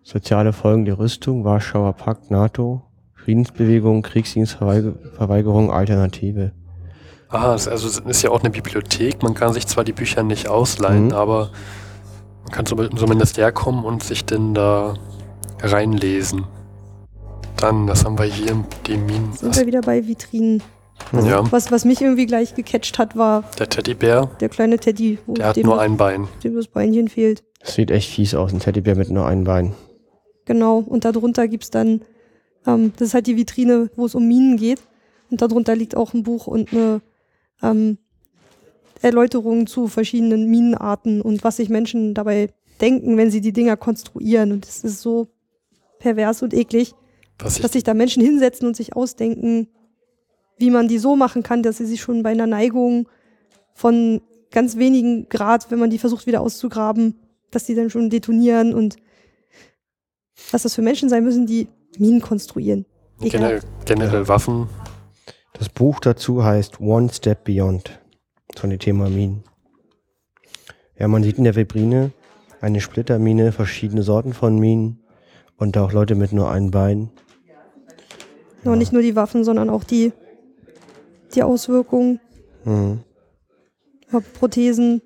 [0.04, 2.82] soziale Folgen der Rüstung, Warschauer Pakt, NATO,
[3.14, 6.52] Friedensbewegung, Kriegsdienstverweigerung, Alternative.
[7.30, 9.22] Ah, es- also es ist ja auch eine Bibliothek.
[9.24, 11.14] Man kann sich zwar die Bücher nicht ausleihen, Mhm.
[11.14, 11.52] aber
[12.44, 14.96] man kann zum- zumindest herkommen und sich denn da
[15.62, 16.46] reinlesen.
[17.58, 19.32] Dann, das haben wir hier, die Minen.
[19.34, 20.62] Sind wir wieder bei Vitrinen.
[21.12, 21.26] Mhm.
[21.26, 25.34] Ja, Was, was mich irgendwie gleich gecatcht hat, war der Teddybär, der kleine Teddy, wo
[25.34, 26.28] der hat nur ein Bein.
[26.44, 27.44] dem das Beinchen fehlt.
[27.60, 29.74] Das sieht echt fies aus, ein Teddybär mit nur einem Bein.
[30.46, 30.80] Genau.
[30.80, 32.02] Und darunter gibt's dann,
[32.66, 34.82] ähm, das ist halt die Vitrine, wo es um Minen geht.
[35.30, 37.02] Und darunter liegt auch ein Buch und eine
[37.62, 37.98] ähm,
[39.02, 42.50] Erläuterung zu verschiedenen Minenarten und was sich Menschen dabei
[42.82, 44.52] denken, wenn sie die Dinger konstruieren.
[44.52, 45.28] Und das ist so
[46.00, 46.94] pervers und eklig,
[47.40, 49.68] Was dass sich da Menschen hinsetzen und sich ausdenken,
[50.62, 53.10] wie man die so machen kann, dass sie sich schon bei einer Neigung
[53.74, 58.74] von ganz wenigen Grad, wenn man die versucht wieder auszugraben, dass die dann schon detonieren
[58.74, 58.96] und
[60.52, 62.86] was das für Menschen sein müssen, die Minen konstruieren.
[63.20, 64.70] generell, generell Waffen.
[65.54, 68.00] Das Buch dazu heißt One Step Beyond
[68.56, 69.44] von dem Thema Minen.
[70.98, 72.12] Ja, man sieht in der Vibrine
[72.62, 75.04] eine Splittermine, verschiedene Sorten von Minen
[75.58, 77.10] und auch Leute mit nur einem Bein.
[78.64, 80.14] Und nicht nur die Waffen, sondern auch die,
[81.32, 82.20] die Auswirkungen,
[82.64, 83.00] Mhm.
[84.40, 85.02] Prothesen.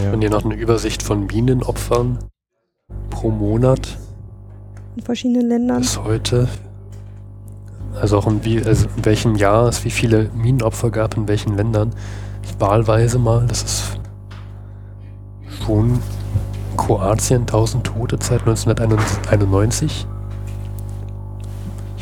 [0.00, 0.12] Ja.
[0.12, 2.18] Und hier noch eine Übersicht von Minenopfern
[3.10, 3.98] pro Monat
[4.96, 5.80] in verschiedenen Ländern.
[5.80, 6.48] bis heute.
[8.00, 11.56] Also auch in, wie, also in welchem Jahr es wie viele Minenopfer gab, in welchen
[11.56, 11.94] Ländern.
[12.58, 13.98] Wahlweise mal, das ist
[15.64, 16.00] schon
[16.76, 20.06] Kroatien, 1000 Tote seit 1991.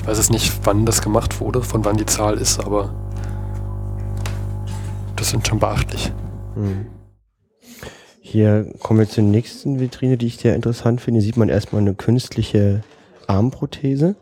[0.03, 2.93] Ich weiß jetzt nicht, wann das gemacht wurde, von wann die Zahl ist, aber
[5.15, 6.13] das sind schon beachtlich.
[6.55, 6.87] Hm.
[8.21, 11.21] Hier kommen wir zur nächsten Vitrine, die ich sehr interessant finde.
[11.21, 12.83] Hier sieht man erstmal eine künstliche
[13.29, 14.17] Armprothese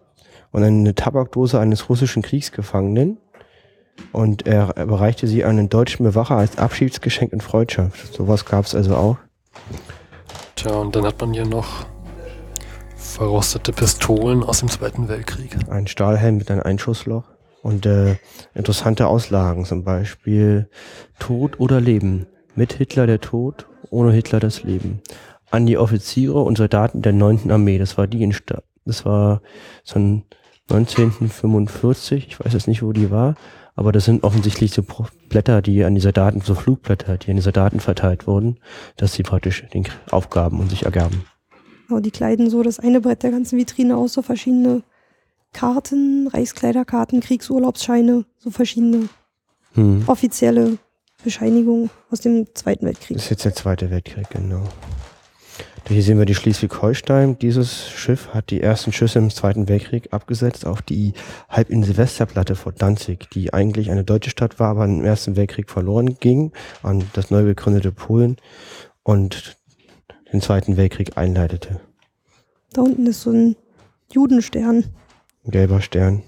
[0.53, 3.17] und eine Tabakdose eines russischen Kriegsgefangenen.
[4.13, 8.13] Und er überreichte sie an einen deutschen Bewacher als Abschiedsgeschenk in Freundschaft.
[8.13, 9.17] Sowas gab es also auch.
[10.57, 11.87] Tja, und dann hat man hier noch
[13.11, 15.57] verrostete Pistolen aus dem Zweiten Weltkrieg.
[15.69, 17.25] Ein Stahlhelm mit einem Einschussloch.
[17.63, 18.17] Und äh,
[18.55, 20.71] interessante Auslagen, zum Beispiel
[21.19, 22.27] Tod oder Leben.
[22.55, 25.03] Mit Hitler der Tod, ohne Hitler das Leben.
[25.51, 27.51] An die Offiziere und Soldaten der 9.
[27.51, 27.79] Armee.
[27.79, 29.43] Das war die in Sta das war
[29.85, 29.99] so
[30.71, 33.35] 1945, ich weiß jetzt nicht, wo die war,
[33.75, 34.83] aber das sind offensichtlich so
[35.29, 38.59] Blätter, die an die Soldaten, so Flugblätter, die an die Soldaten verteilt wurden,
[38.97, 41.25] dass sie praktisch den Aufgaben und sich ergaben.
[41.91, 44.85] Genau, die kleiden so das eine Brett der ganzen Vitrine aus, so verschiedene
[45.53, 49.09] Karten, Reichskleiderkarten, Kriegsurlaubsscheine, so verschiedene
[49.75, 50.05] hm.
[50.07, 50.79] offizielle
[51.25, 53.17] Bescheinigungen aus dem Zweiten Weltkrieg.
[53.17, 54.63] Das ist jetzt der Zweite Weltkrieg, genau.
[55.89, 57.41] Hier sehen wir die Schleswig-Holstein.
[57.41, 61.15] Dieses Schiff hat die ersten Schüsse im Zweiten Weltkrieg abgesetzt auf die
[61.49, 66.19] Halbinsel Westerplatte vor Danzig, die eigentlich eine deutsche Stadt war, aber im Ersten Weltkrieg verloren
[66.21, 66.53] ging
[66.85, 68.37] an das neu gegründete Polen
[69.03, 69.57] und
[70.33, 71.81] den Zweiten Weltkrieg einleitete.
[72.73, 73.57] Da unten ist so ein
[74.13, 74.85] Judenstern.
[75.45, 76.23] Ein gelber Stern.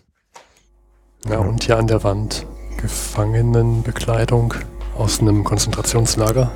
[1.29, 2.47] Ja, und hier an der Wand
[2.79, 4.55] Gefangenenbekleidung
[4.97, 6.53] aus einem Konzentrationslager.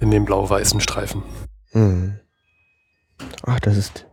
[0.00, 1.22] in dem blau-weißen Streifen.
[1.72, 2.18] Hm.
[3.42, 4.06] Ach, das ist,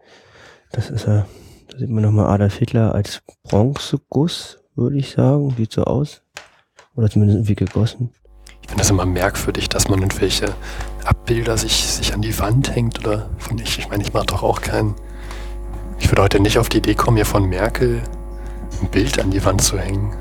[0.72, 1.26] das ist ja,
[1.70, 5.54] da sieht man nochmal Adolf Hitler als Bronzeguss, würde ich sagen.
[5.58, 6.22] Sieht so aus.
[6.96, 8.14] Oder zumindest wie gegossen.
[8.64, 10.54] Ich finde das immer merkwürdig, dass man irgendwelche
[11.06, 13.78] Abbilder sich, sich an die Wand hängt oder von ich.
[13.78, 14.96] Ich meine, ich mache doch auch keinen.
[16.00, 18.02] Ich würde heute nicht auf die Idee kommen, mir von Merkel
[18.82, 20.16] ein Bild an die Wand zu hängen.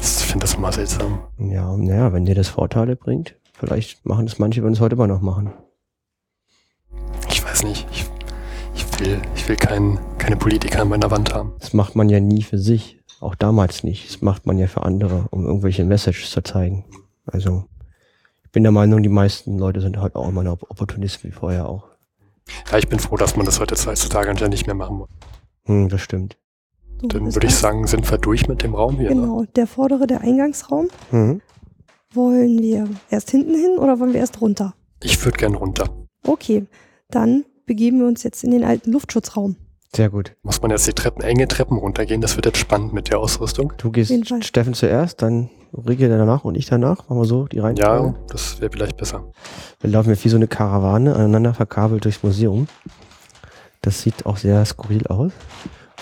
[0.00, 1.20] Ich finde das immer seltsam.
[1.38, 3.36] Ja, naja, wenn dir das Vorteile bringt.
[3.52, 5.52] Vielleicht machen das manche, wenn es heute immer noch machen.
[7.28, 7.86] Ich weiß nicht.
[7.92, 8.06] Ich,
[8.74, 11.52] ich will, ich will kein, keine Politiker an meiner Wand haben.
[11.60, 12.98] Das macht man ja nie für sich.
[13.20, 14.08] Auch damals nicht.
[14.08, 16.84] Das macht man ja für andere, um irgendwelche Messages zu zeigen.
[17.26, 17.64] Also,
[18.44, 21.68] ich bin der Meinung, die meisten Leute sind halt auch immer noch Opportunisten wie vorher
[21.68, 21.88] auch.
[22.70, 25.08] Ja, ich bin froh, dass man das heute heutzutage anscheinend nicht mehr machen muss.
[25.64, 26.36] Hm, das stimmt.
[27.00, 29.10] So, Dann würde ich sagen, sind wir durch mit dem Raum hier.
[29.10, 29.20] Ne?
[29.20, 29.48] Genau, ne?
[29.56, 30.88] der vordere, der Eingangsraum.
[31.10, 31.40] Mhm.
[32.14, 34.74] Wollen wir erst hinten hin oder wollen wir erst runter?
[35.02, 35.88] Ich würde gern runter.
[36.26, 36.66] Okay,
[37.10, 39.56] dann begeben wir uns jetzt in den alten Luftschutzraum.
[39.94, 40.36] Sehr gut.
[40.42, 42.20] Muss man jetzt die Treppen, enge Treppen runtergehen?
[42.20, 43.72] Das wird jetzt spannend mit der Ausrüstung.
[43.78, 44.12] Du gehst
[44.44, 47.08] Steffen zuerst, dann Rieke danach und ich danach.
[47.08, 48.18] Machen wir so die Reihenfolge.
[48.18, 49.32] Ja, das wäre vielleicht besser.
[49.80, 52.68] Wir laufen jetzt wie so eine Karawane aneinander verkabelt durchs Museum.
[53.80, 55.32] Das sieht auch sehr skurril aus.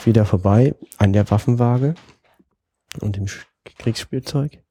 [0.04, 1.94] Wieder vorbei an der Waffenwaage
[3.00, 3.26] und dem
[3.78, 4.62] Kriegsspielzeug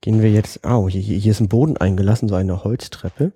[0.00, 3.32] gehen wir jetzt, oh, hier, hier ist ein Boden eingelassen, so eine Holztreppe.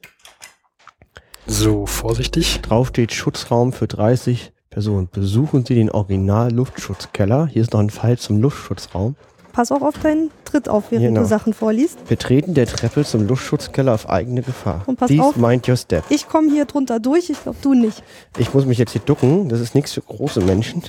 [1.46, 2.60] So, vorsichtig.
[2.62, 5.08] Drauf steht Schutzraum für 30 Personen.
[5.10, 7.46] Besuchen Sie den Original-Luftschutzkeller.
[7.46, 9.16] Hier ist noch ein Pfeil zum Luftschutzraum.
[9.52, 11.20] Pass auch auf deinen Tritt auf, während genau.
[11.20, 11.98] du Sachen vorliest.
[12.08, 14.82] Wir treten der Treppe zum Luftschutzkeller auf eigene Gefahr.
[14.86, 16.04] Und pass Please auf, mind your step.
[16.08, 18.02] Ich komme hier drunter durch, ich glaube du nicht.
[18.38, 20.82] Ich muss mich jetzt hier ducken, das ist nichts für große Menschen.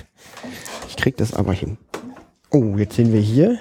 [0.88, 1.76] Ich krieg das aber hin.
[2.50, 3.58] Oh, jetzt sehen wir hier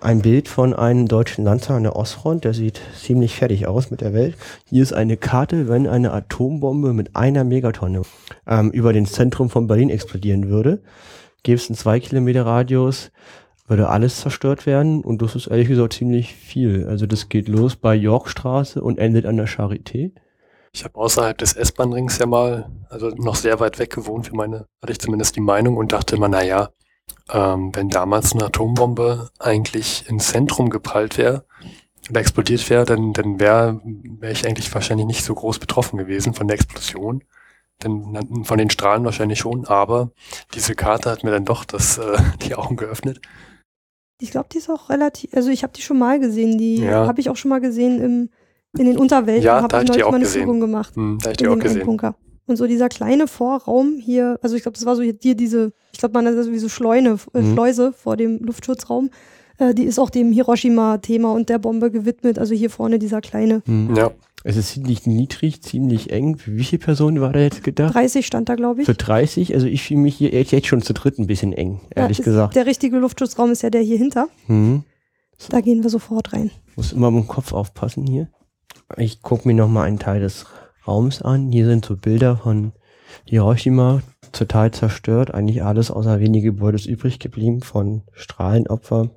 [0.00, 4.00] ein Bild von einem deutschen Lanzer an der Ostfront, der sieht ziemlich fertig aus mit
[4.00, 4.36] der Welt.
[4.64, 8.02] Hier ist eine Karte, wenn eine Atombombe mit einer Megatonne
[8.46, 10.80] ähm, über den Zentrum von Berlin explodieren würde,
[11.42, 13.10] gäbe es einen zwei Kilometer Radius,
[13.68, 16.86] würde alles zerstört werden und das ist ehrlich gesagt ziemlich viel.
[16.86, 20.12] Also das geht los bei Yorkstraße und endet an der Charité.
[20.72, 24.66] Ich habe außerhalb des S-Bahn-Rings ja mal, also noch sehr weit weg gewohnt für meine,
[24.82, 26.70] hatte ich zumindest die Meinung und dachte immer, naja,
[27.30, 31.44] ähm, wenn damals eine Atombombe eigentlich ins Zentrum geprallt wäre
[32.10, 36.34] oder explodiert wäre, dann, dann wäre wär ich eigentlich wahrscheinlich nicht so groß betroffen gewesen
[36.34, 37.24] von der Explosion.
[37.82, 40.10] Denn von den Strahlen wahrscheinlich schon, aber
[40.54, 43.20] diese Karte hat mir dann doch das, äh, die Augen geöffnet.
[44.20, 47.06] Ich glaube, die ist auch relativ, also ich habe die schon mal gesehen, die ja.
[47.06, 48.30] habe ich auch schon mal gesehen im,
[48.76, 50.42] in den Unterwelten, ja, habe ich, ich mal eine gesehen.
[50.42, 50.96] Führung gemacht.
[50.96, 51.78] Hm, da habe ich die auch gesehen.
[51.78, 52.16] Endbunker.
[52.46, 55.98] Und so dieser kleine Vorraum hier, also ich glaube, das war so hier diese, ich
[55.98, 57.52] glaube, man hat das wie so Schleune, äh, mhm.
[57.52, 59.10] Schleuse vor dem Luftschutzraum.
[59.58, 62.38] Äh, die ist auch dem Hiroshima-Thema und der Bombe gewidmet.
[62.38, 63.62] Also hier vorne dieser kleine.
[63.66, 63.94] Mhm.
[63.94, 64.10] Ja.
[64.44, 66.36] Es ist ziemlich niedrig, ziemlich eng.
[66.36, 67.94] Für wie viele Personen war da jetzt gedacht?
[67.94, 68.86] 30 stand da, glaube ich.
[68.86, 69.54] Für 30?
[69.54, 72.54] Also ich fühle mich hier jetzt schon zu dritt ein bisschen eng, ehrlich ja, gesagt.
[72.56, 74.28] Der richtige Luftschutzraum ist ja der hier hinter.
[74.46, 74.84] Mhm.
[75.50, 76.50] Da gehen wir sofort rein.
[76.76, 78.28] Muss immer mit dem Kopf aufpassen hier.
[78.96, 80.46] Ich gucke mir nochmal einen Teil des
[80.86, 81.50] Raums an.
[81.52, 82.72] Hier sind so Bilder von
[83.24, 89.10] Hiroshima total zerstört, eigentlich alles außer wenige Gebäude ist übrig geblieben von Strahlenopfer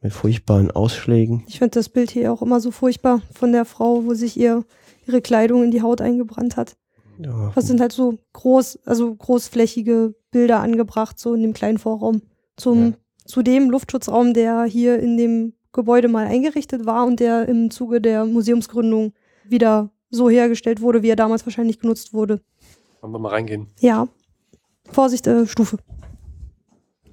[0.00, 1.44] mit furchtbaren Ausschlägen.
[1.46, 4.64] Ich finde das Bild hier auch immer so furchtbar von der Frau, wo sich ihr
[5.06, 6.76] ihre Kleidung in die Haut eingebrannt hat.
[7.18, 12.22] Ja, Das sind halt so groß, also großflächige Bilder angebracht, so in dem kleinen Vorraum.
[12.56, 12.92] Zum, Ja.
[13.26, 18.00] Zu dem Luftschutzraum, der hier in dem Gebäude mal eingerichtet war und der im Zuge
[18.00, 19.12] der Museumsgründung
[19.44, 22.40] wieder so hergestellt wurde, wie er damals wahrscheinlich genutzt wurde.
[23.00, 23.68] Wollen wir mal reingehen.
[23.78, 24.08] Ja.
[24.90, 25.78] Vorsicht, äh, Stufe,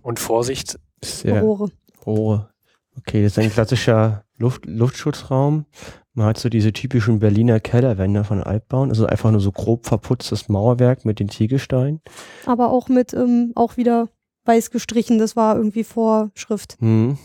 [0.02, 1.70] Und Vorsicht, sehr Rohre.
[2.06, 2.50] Rohre.
[2.98, 5.66] Okay, das ist ein klassischer Luft, Luftschutzraum.
[6.14, 8.90] Man hat so diese typischen Berliner Kellerwände von Altbauen.
[8.90, 12.02] Also einfach nur so grob verputztes Mauerwerk mit den Ziegelsteinen.
[12.46, 14.10] Aber auch mit, ähm, auch wieder
[14.46, 16.78] weiß gestrichen, das war irgendwie Vorschrift.
[16.80, 17.18] Hm.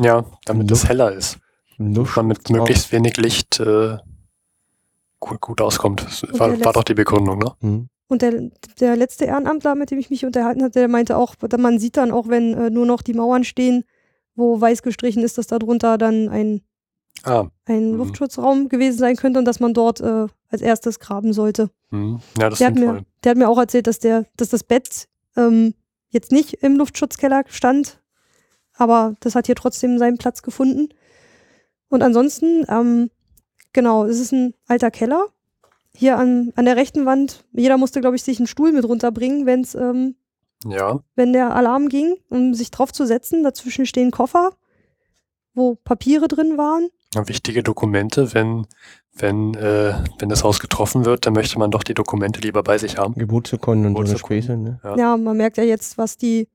[0.00, 1.38] ja, damit es Luft- heller ist.
[1.78, 3.98] Und man mit möglichst wenig Licht äh,
[5.20, 6.02] gut, gut auskommt.
[6.02, 7.52] War, der war letzte- doch die Begründung, ne?
[7.60, 7.88] Hm.
[8.10, 8.50] Und der,
[8.80, 12.10] der letzte Ehrenamtler, mit dem ich mich unterhalten hatte, der meinte auch, man sieht dann
[12.10, 13.84] auch, wenn äh, nur noch die Mauern stehen,
[14.38, 16.62] wo weiß gestrichen ist, dass darunter dann ein,
[17.24, 17.96] Ah, ein Mhm.
[17.98, 21.68] Luftschutzraum gewesen sein könnte und dass man dort äh, als erstes graben sollte.
[21.90, 22.20] hm.
[22.38, 25.08] ja, das Der hat, mir, der hat mir auch erzählt, dass, der, dass das Bett
[25.36, 25.74] ähm,
[26.10, 28.00] jetzt nicht im Luftschutzkeller stand,
[28.74, 30.90] aber das hat hier trotzdem seinen Platz gefunden.
[31.88, 33.10] Und ansonsten, ähm,
[33.72, 35.26] genau, es ist ein alter Keller.
[35.94, 39.44] Hier an, an der rechten Wand, jeder musste, glaube ich, sich einen Stuhl mit runterbringen,
[39.46, 40.14] wenn es ähm,
[40.64, 43.42] Ja, wenn der Alarm ging, um sich drauf zu setzen.
[43.44, 44.50] Dazwischen stehen Koffer,
[45.54, 46.88] wo Papiere drin waren.
[47.28, 48.66] wichtige Dokumente, wenn,
[49.14, 52.78] wenn, äh, wenn das Haus getroffen wird, dann möchte man doch die Dokumente lieber bei
[52.78, 53.14] sich haben.
[53.14, 54.42] Geburtsurkunden und so eine Geburtsurkunden.
[54.42, 54.80] Späße, ne?
[54.82, 54.96] Ja.
[54.96, 56.48] Ja, man merkt ja jetzt, was die,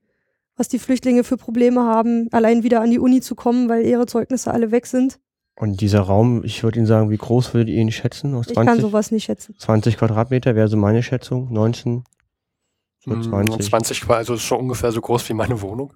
[0.58, 4.06] was die Flüchtlinge für Probleme haben, allein wieder an die Uni zu kommen, weil ihre
[4.06, 5.20] Zeugnisse alle weg sind.
[5.56, 8.34] Und dieser Raum, ich würde Ihnen sagen, wie groß würdet ihr ihn schätzen?
[8.34, 9.56] Aus Ich kann 20, sowas nicht schätzen.
[9.58, 11.54] 20 Quadratmeter wäre so meine Schätzung.
[11.54, 12.04] 19,
[13.06, 13.70] so Hm, 20.
[13.70, 15.94] 20 Qua- also ist schon ungefähr so groß wie meine Wohnung.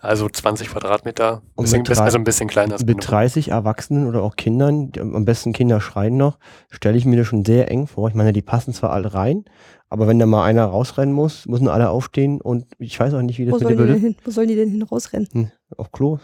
[0.00, 4.22] Also 20 Quadratmeter, Und bisschen, drei- also ein bisschen kleiner als Mit 30 Erwachsenen oder
[4.22, 6.38] auch Kindern, am besten Kinder schreien noch,
[6.70, 8.08] stelle ich mir das schon sehr eng vor.
[8.08, 9.44] Ich meine, die passen zwar alle rein,
[9.88, 13.38] aber wenn da mal einer rausrennen muss, müssen alle aufstehen und ich weiß auch nicht,
[13.38, 14.14] wie das Wo mit sollen, der die denn Würde.
[14.14, 15.52] hin, wo sollen die denn hin rausrennen?
[15.76, 16.18] Auf Klo?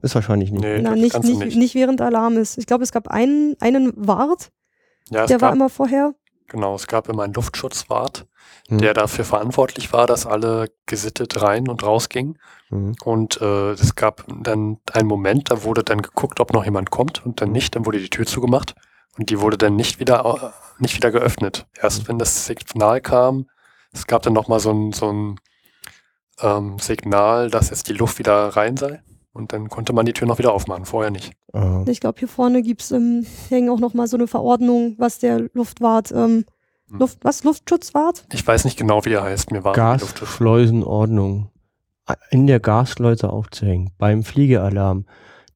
[0.00, 0.62] Ist wahrscheinlich nicht.
[0.62, 1.56] Nee, Na, nicht, nicht, nicht.
[1.58, 2.56] nicht während Alarm ist.
[2.56, 4.52] Ich glaube, es gab einen, einen Wart,
[5.10, 6.14] Ja, der war immer vorher.
[6.46, 8.27] genau, es gab immer einen Luftschutzwart,
[8.68, 8.78] Hm.
[8.78, 12.38] der dafür verantwortlich war, dass alle gesittet rein und rausgingen.
[12.70, 12.96] Mhm.
[13.02, 17.24] Und äh, es gab dann einen Moment, da wurde dann geguckt, ob noch jemand kommt
[17.24, 18.74] und dann nicht, dann wurde die Tür zugemacht
[19.16, 21.66] und die wurde dann nicht wieder, nicht wieder geöffnet.
[21.80, 23.46] Erst wenn das Signal kam,
[23.92, 25.40] es gab dann nochmal so ein, so ein
[26.40, 30.28] ähm, Signal, dass jetzt die Luft wieder rein sei und dann konnte man die Tür
[30.28, 31.32] noch wieder aufmachen, vorher nicht.
[31.54, 35.18] Äh, Ich glaube, hier vorne gibt's ähm, hängen auch noch mal so eine Verordnung, was
[35.18, 36.44] der Luftwart, ähm, Hm.
[36.90, 38.24] Luft, was, Luftschutzwart?
[38.32, 41.50] Ich weiß nicht genau, wie er heißt, mir war Gasschleusenordnung.
[42.30, 43.90] In der Gasschleuse aufzuhängen.
[43.98, 45.04] Beim Fliegealarm.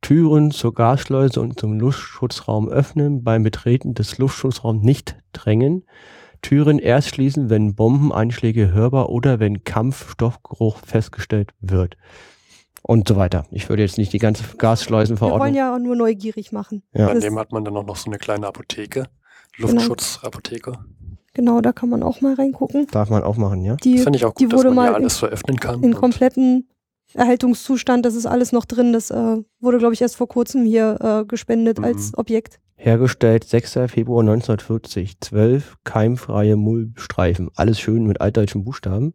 [0.03, 3.25] Türen zur Gasschleuse und zum Luftschutzraum öffnen.
[3.25, 5.85] Beim Betreten des Luftschutzraums nicht drängen.
[6.43, 11.97] Türen erst schließen, wenn Bombeneinschläge hörbar oder wenn Kampfstoffgeruch festgestellt wird.
[12.83, 13.47] Und so weiter.
[13.53, 15.55] Ich würde jetzt nicht die ganze Wir wollen Gasschleusenverordnung.
[15.55, 16.83] ja nur neugierig machen.
[16.93, 17.07] Ja.
[17.07, 19.05] Daneben hat man dann auch noch so eine kleine Apotheke,
[19.57, 20.73] Luftschutzapotheke.
[20.73, 20.85] Genau,
[21.35, 22.87] da kann man auch mal reingucken.
[22.91, 23.77] Darf man auch machen, ja?
[23.77, 25.83] Die Das finde ich auch die gut, dass wurde man mal in- alles öffnen kann.
[25.83, 26.69] in kompletten
[27.15, 28.93] Erhaltungszustand, das ist alles noch drin.
[28.93, 31.85] Das äh, wurde, glaube ich, erst vor kurzem hier äh, gespendet Mhm.
[31.85, 32.59] als Objekt.
[32.77, 33.79] Hergestellt 6.
[33.89, 35.21] Februar 1940.
[35.21, 37.51] 12 keimfreie Mullstreifen.
[37.55, 39.15] Alles schön mit altdeutschen Buchstaben.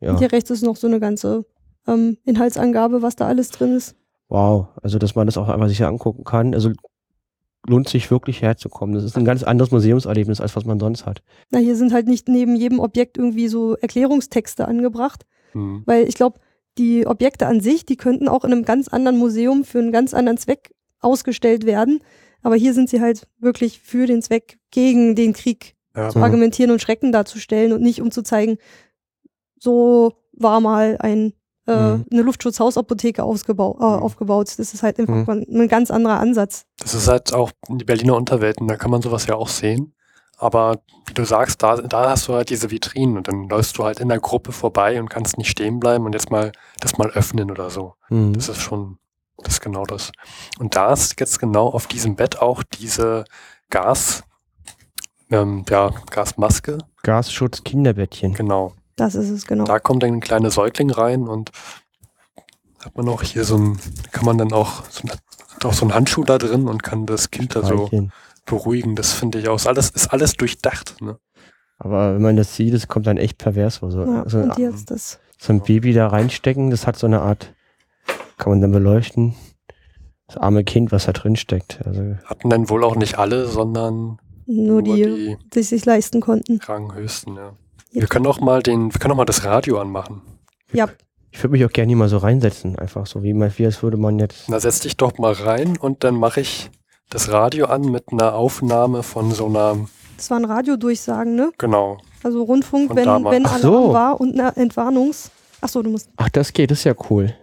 [0.00, 0.10] Ja.
[0.10, 1.46] Und hier rechts ist noch so eine ganze
[1.86, 3.94] ähm, Inhaltsangabe, was da alles drin ist.
[4.28, 4.68] Wow.
[4.82, 6.54] Also, dass man das auch einfach sich hier angucken kann.
[6.54, 6.70] Also,
[7.66, 8.94] lohnt sich wirklich herzukommen.
[8.94, 11.22] Das ist ein ganz anderes Museumserlebnis, als was man sonst hat.
[11.50, 15.82] Na, hier sind halt nicht neben jedem Objekt irgendwie so Erklärungstexte angebracht, Mhm.
[15.86, 16.40] weil ich glaube,
[16.78, 20.14] die Objekte an sich, die könnten auch in einem ganz anderen Museum für einen ganz
[20.14, 22.00] anderen Zweck ausgestellt werden.
[22.42, 26.08] Aber hier sind sie halt wirklich für den Zweck gegen den Krieg Ja.
[26.08, 28.56] zu argumentieren und Schrecken darzustellen und nicht um zu zeigen,
[29.58, 31.34] so war mal ein,
[31.72, 32.06] äh, Mhm.
[32.12, 34.02] eine Luftschutzhausapotheke ausgebau äh, Mhm.
[34.02, 34.48] aufgebaut.
[34.58, 35.24] Das ist halt einfach Mhm.
[35.24, 36.64] mal ein ganz anderer Ansatz.
[36.78, 39.94] Das ist halt auch die Berliner Unterwelten, da kann man sowas ja auch sehen.
[40.38, 43.84] Aber wie du sagst, da, da hast du halt diese Vitrinen und dann läufst du
[43.84, 46.50] halt in der Gruppe vorbei und kannst nicht stehen bleiben und jetzt mal
[46.80, 47.94] das mal öffnen oder so.
[48.10, 48.32] Mhm.
[48.32, 48.98] Das ist schon,
[49.38, 50.10] das ist genau das.
[50.58, 53.24] Und da ist jetzt genau auf diesem Bett auch diese
[53.70, 54.24] Gas,
[55.30, 58.34] ähm, ja, Gasmaske, Gasschutz Kinderbettchen.
[58.34, 58.72] genau.
[58.96, 59.64] Das ist es, genau.
[59.64, 61.50] Da kommt dann ein kleiner Säugling rein und
[62.84, 63.78] hat man auch hier so ein,
[64.10, 67.30] kann man dann auch so, ein- auch so einen Handschuh da drin und kann das
[67.30, 67.88] Kind da so
[68.46, 68.96] beruhigen.
[68.96, 69.56] Das finde ich auch.
[69.56, 71.00] Ist alles, ist alles durchdacht.
[71.00, 71.18] Ne?
[71.78, 73.90] Aber wenn man das sieht, das kommt dann echt pervers vor.
[73.90, 74.74] So, Ja, so, ein,
[75.38, 77.54] so ein Baby da reinstecken, das hat so eine Art,
[78.38, 79.34] kann man dann beleuchten.
[80.26, 81.80] Das arme Kind, was da drin steckt.
[81.86, 86.20] Also, Hatten dann wohl auch nicht alle, sondern Nur, nur die, die die sich leisten
[86.20, 86.58] konnten.
[86.62, 87.52] Ranghöchsten, ja.
[87.92, 90.22] Wir können auch mal den, wir können auch mal das Radio anmachen.
[90.72, 90.88] Ja,
[91.32, 93.82] ich würde mich auch gerne hier mal so reinsetzen, einfach so wie man, wie als
[93.82, 94.48] würde man jetzt.
[94.48, 96.70] Na, setz dich doch mal rein und dann mache ich
[97.08, 99.76] das Radio an mit einer Aufnahme von so einer,
[100.16, 101.50] das waren Radiodurchsagen, ne?
[101.58, 101.98] genau.
[102.22, 103.34] Also Rundfunk, Von wenn, damals.
[103.34, 103.92] wenn Alarm so.
[103.92, 105.30] war und eine Entwarnungs.
[105.60, 107.34] Achso, du musst Ach, das geht, das ist ja cool.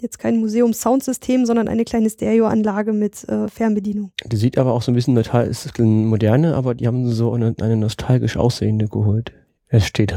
[0.00, 4.12] Jetzt kein Museum-Soundsystem, sondern eine kleine Stereoanlage mit äh, Fernbedienung.
[4.24, 7.08] Die sieht aber auch so ein bisschen total, ist ein bisschen moderne, aber die haben
[7.08, 9.32] so eine, eine nostalgisch aussehende geholt.
[9.68, 10.14] Es steht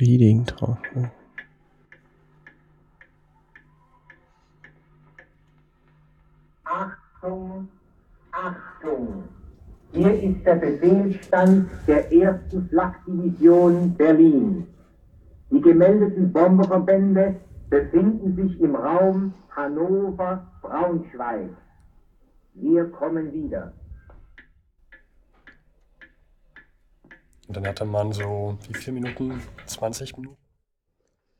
[0.00, 0.78] Reading drauf.
[0.94, 1.10] Ne?
[6.64, 7.68] Achtung,
[8.32, 9.24] Achtung!
[9.92, 12.68] Hier ist der Befehlsstand der 1.
[12.70, 14.66] Flakdivision Berlin.
[15.50, 17.36] Die gemeldeten Bomberverbände
[17.74, 21.50] befinden sich im Raum Hannover-Braunschweig.
[22.54, 23.72] Wir kommen wieder.
[27.48, 29.42] Und dann hatte man so, wie viele Minuten?
[29.66, 30.36] 20 Minuten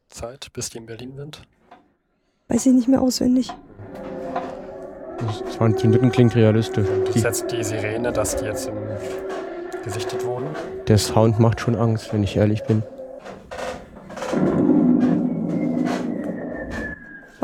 [0.09, 1.43] Zeit, bis die in Berlin sind.
[2.49, 3.53] Weiß ich nicht mehr auswendig.
[5.18, 6.89] Das 20 Minuten klingt realistisch.
[6.89, 8.76] Und das Die, ist jetzt die Sirene, dass die jetzt im,
[9.85, 10.49] gesichtet wurden.
[10.89, 12.82] der Sound macht schon Angst, wenn ich ehrlich bin.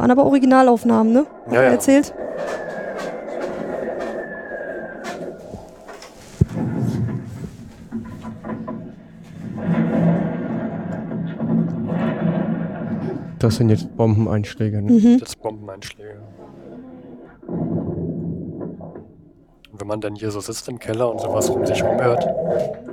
[0.01, 1.27] Waren aber Originalaufnahmen, ne?
[1.45, 1.71] Hat Ja, er ja.
[1.73, 2.15] Erzählt.
[13.39, 14.81] Das sind jetzt Bombeneinschläge.
[14.81, 14.91] Ne?
[14.93, 15.19] Mhm.
[15.21, 16.17] Das Bombeneinschläge.
[17.47, 18.79] Und
[19.81, 22.27] wenn man dann hier so sitzt im Keller und sowas um sich rumhört,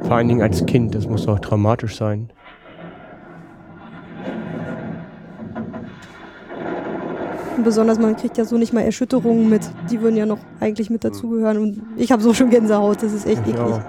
[0.01, 2.31] Vor allen Dingen als Kind, das muss doch dramatisch sein.
[7.57, 9.61] Und besonders, man kriegt ja so nicht mal Erschütterungen mit.
[9.89, 11.57] Die würden ja noch eigentlich mit dazugehören.
[11.57, 13.01] Und ich habe so schon Gänsehaut.
[13.01, 13.55] Das ist echt eklig.
[13.57, 13.83] Ja.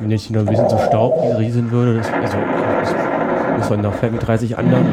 [0.00, 2.36] Wenn jetzt hier noch ein bisschen so Staub rieseln würde, das, also,
[2.80, 2.94] das
[3.58, 4.86] muss man noch fällt mit 30 anderen.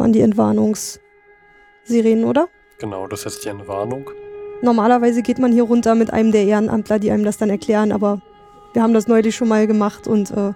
[0.00, 2.48] Waren die Entwarnungssirenen, oder?
[2.78, 4.10] genau, das ist die Entwarnung.
[4.62, 8.20] Normalerweise geht man hier runter mit einem der Ehrenamtler, die einem das dann erklären, aber
[8.72, 10.52] wir haben das neulich schon mal gemacht und äh,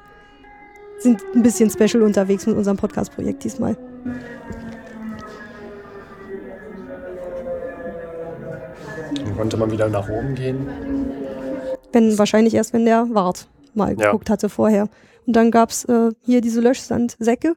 [0.98, 3.76] sind ein bisschen special unterwegs mit unserem Podcast-Projekt diesmal.
[9.16, 10.66] Dann konnte man wieder nach oben gehen.
[11.92, 14.06] Wenn, wahrscheinlich erst, wenn der Wart mal Ja.
[14.06, 14.88] geguckt hatte vorher.
[15.26, 17.54] Und dann gab es äh, hier diese Löschsandsäcke.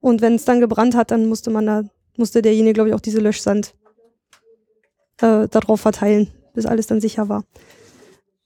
[0.00, 1.82] Und wenn es dann gebrannt hat, dann musste man da,
[2.16, 3.74] musste derjenige, glaube ich, auch diese Löschsand
[5.20, 7.44] äh, darauf verteilen, bis alles dann sicher war.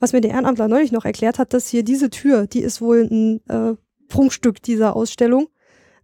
[0.01, 3.03] Was mir der Ehrenamtler neulich noch erklärt hat, dass hier diese Tür, die ist wohl
[3.11, 3.77] ein äh,
[4.09, 5.49] Prunkstück dieser Ausstellung.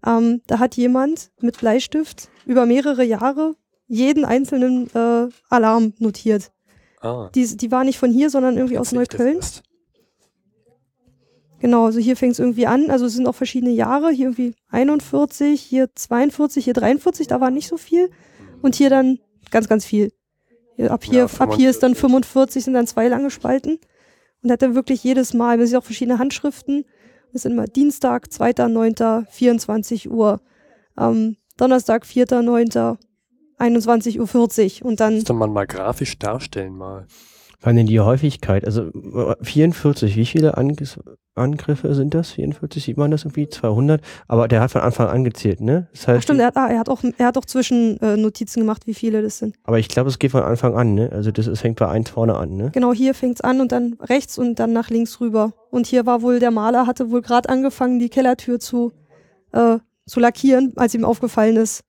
[0.06, 3.56] Ähm, da hat jemand mit Bleistift über mehrere Jahre
[3.88, 6.52] jeden einzelnen äh, Alarm notiert.
[7.00, 9.38] Ah, Die, die war nicht von hier, sondern irgendwie aus das Neukölln.
[9.38, 9.62] ist-
[11.60, 12.90] Genau, also hier fängt es irgendwie an.
[12.90, 14.10] Also es sind auch verschiedene Jahre.
[14.10, 18.10] Hier irgendwie 41, hier 42, hier 43, da war nicht so viel.
[18.62, 19.18] Und hier dann
[19.50, 20.12] ganz, ganz viel.
[20.76, 23.78] Hier, ab, hier, Ja, ab hier ist dann 45, sind dann zwei lange Spalten.
[24.42, 26.86] Und hat er wirklich jedes Mal, es sind auch verschiedene Handschriften.
[27.32, 30.40] Das sind immer Dienstag, 2.9., 24 Uhr.
[30.98, 32.96] Ähm, Donnerstag, 4.9.,
[33.58, 34.88] 21.40 Uhr.
[34.88, 37.06] Und dann Müsste man mal grafisch darstellen mal.
[37.62, 38.64] Wann denn die Häufigkeit?
[38.64, 40.98] Also äh, 44, wie viele Angriff,
[41.34, 42.30] Angriffe sind das?
[42.30, 43.48] 44, sieht man das irgendwie?
[43.48, 44.00] 200?
[44.28, 45.88] Aber der hat von Anfang an gezählt, ne?
[45.92, 48.20] Das heißt, Ach stimmt, er hat, ah, er hat auch, er hat auch Zwischennotizen äh,
[48.20, 49.56] Notizen gemacht, wie viele das sind.
[49.64, 51.10] aber ich glaube, es geht von Anfang an, ne?
[51.12, 52.70] Also das ist, fängt bei 1 vorne an, ne?
[52.72, 55.52] Genau, hier fängt's an und dann rechts und dann nach links rüber.
[55.70, 58.92] Und hier war wohl, der Maler hatte wohl gerade angefangen, die Kellertür zu,
[59.52, 61.84] äh, zu lackieren, als ihm aufgefallen ist,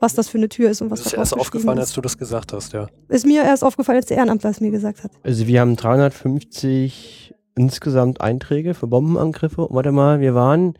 [0.00, 1.92] was das für eine Tür ist und was Das ist da erst aufgefallen, geschrieben als
[1.92, 2.84] du das gesagt hast, ja.
[2.84, 2.90] ist.
[3.08, 5.10] Ist mir erst aufgefallen, als der Ehrenamtler es mir gesagt hat.
[5.22, 9.66] Also wir haben 350 insgesamt Einträge für Bombenangriffe.
[9.70, 10.74] Warte mal, wir waren,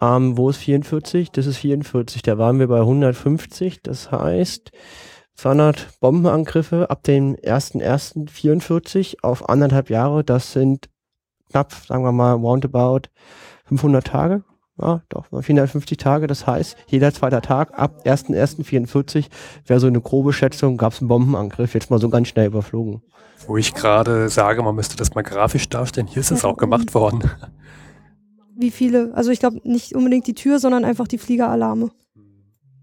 [0.00, 1.30] ähm, wo ist 44?
[1.30, 2.22] Das ist 44.
[2.22, 3.82] Da waren wir bei 150.
[3.82, 4.72] Das heißt
[5.36, 10.24] 200 Bombenangriffe ab dem 1.1.44 auf anderthalb Jahre.
[10.24, 10.88] Das sind
[11.50, 13.08] knapp, sagen wir mal, roundabout
[13.66, 14.44] 500 Tage.
[14.80, 16.26] Ja, doch, 450 Tage.
[16.26, 19.26] Das heißt, jeder zweite Tag ab 1.1.44
[19.66, 23.02] wäre so eine grobe Schätzung, gab es einen Bombenangriff, jetzt mal so ganz schnell überflogen.
[23.46, 26.06] Wo ich gerade sage, man müsste das mal grafisch darstellen.
[26.06, 27.30] Hier ist es auch gemacht worden.
[28.56, 29.12] Wie viele?
[29.14, 31.90] Also ich glaube nicht unbedingt die Tür, sondern einfach die Fliegeralarme.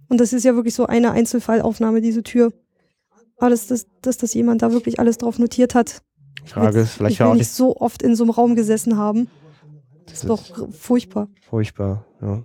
[0.10, 2.52] Und das ist ja wirklich so eine Einzelfallaufnahme, diese Tür.
[3.38, 6.02] Aber dass, dass, dass das jemand da wirklich alles drauf notiert hat.
[6.46, 9.30] Frage ist, vielleicht ich will auch nicht so oft in so einem Raum gesessen haben.
[10.12, 11.28] Das ist doch furchtbar.
[11.42, 12.06] furchtbar.
[12.22, 12.44] Ja.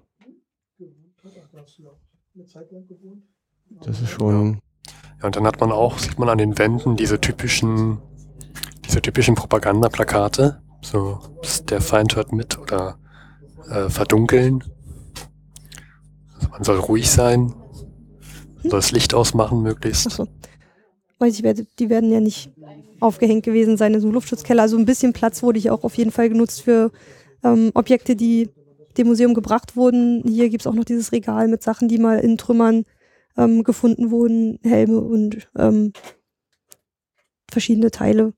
[3.85, 4.61] Das ist schon.
[5.21, 7.99] Ja, und dann hat man auch, sieht man an den Wänden diese typischen,
[8.85, 10.63] diese typischen Propagandaplakate.
[10.83, 11.19] So,
[11.69, 12.99] der Feind hört mit oder
[13.69, 14.63] äh, verdunkeln.
[16.35, 17.47] Also man soll ruhig sein.
[18.57, 20.07] Man soll das Licht ausmachen möglichst.
[20.07, 20.29] Achso.
[21.25, 22.53] Ich, werde- die werden ja nicht
[23.01, 24.63] aufgehängt gewesen sein in so einem Luftschutzkeller.
[24.63, 26.93] Also ein bisschen Platz wurde hier auch auf jeden Fall genutzt für
[27.43, 28.51] ähm, Objekte, die
[28.97, 30.23] dem Museum gebracht wurden.
[30.27, 32.85] Hier gibt es auch noch dieses Regal mit Sachen, die mal in Trümmern
[33.37, 35.93] ähm, gefunden wurden, Helme und ähm,
[37.51, 38.33] verschiedene Teile.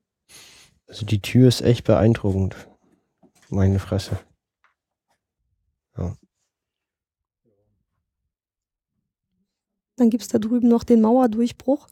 [0.87, 2.55] Also die Tür ist echt beeindruckend.
[3.49, 4.19] Meine Fresse.
[9.99, 11.87] Dann gibt es da drüben noch den Mauerdurchbruch,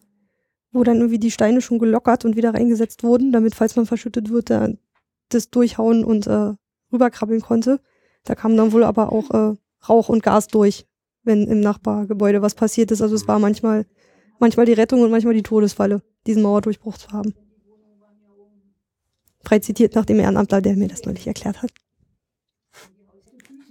[0.72, 4.30] wo dann irgendwie die Steine schon gelockert und wieder reingesetzt wurden, damit, falls man verschüttet
[4.30, 4.70] wird, da
[5.30, 6.54] das durchhauen und äh,
[6.92, 7.80] rüberkrabbeln konnte.
[8.24, 9.56] Da kam dann wohl aber auch äh,
[9.88, 10.86] Rauch und Gas durch,
[11.24, 13.02] wenn im Nachbargebäude was passiert ist.
[13.02, 13.86] Also es war manchmal,
[14.40, 17.34] manchmal die Rettung und manchmal die Todesfalle, diesen Mauerdurchbruch zu haben.
[19.44, 21.72] Frei zitiert nach dem Ehrenamtler, der mir das neulich erklärt hat.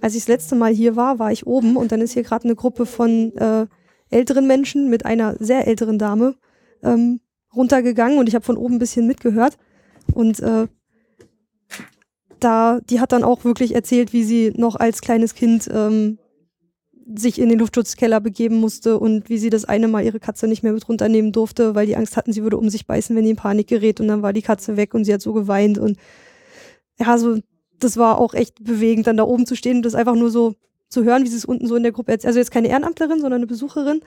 [0.01, 2.45] Als ich das letzte Mal hier war, war ich oben und dann ist hier gerade
[2.45, 3.67] eine Gruppe von äh,
[4.09, 6.35] älteren Menschen mit einer sehr älteren Dame
[6.83, 7.19] ähm,
[7.55, 9.57] runtergegangen und ich habe von oben ein bisschen mitgehört.
[10.13, 10.67] Und äh,
[12.39, 16.17] da, die hat dann auch wirklich erzählt, wie sie noch als kleines Kind ähm,
[17.15, 20.63] sich in den Luftschutzkeller begeben musste und wie sie das eine Mal ihre Katze nicht
[20.63, 23.31] mehr mit runternehmen durfte, weil die Angst hatten, sie würde um sich beißen, wenn die
[23.31, 25.97] in Panik gerät und dann war die Katze weg und sie hat so geweint und
[26.99, 27.39] ja, so,
[27.79, 30.55] das war auch echt bewegend, dann da oben zu stehen und das einfach nur so
[30.89, 32.29] zu hören, wie sie es unten so in der Gruppe erzählt.
[32.29, 34.01] Also jetzt keine Ehrenamtlerin, sondern eine Besucherin,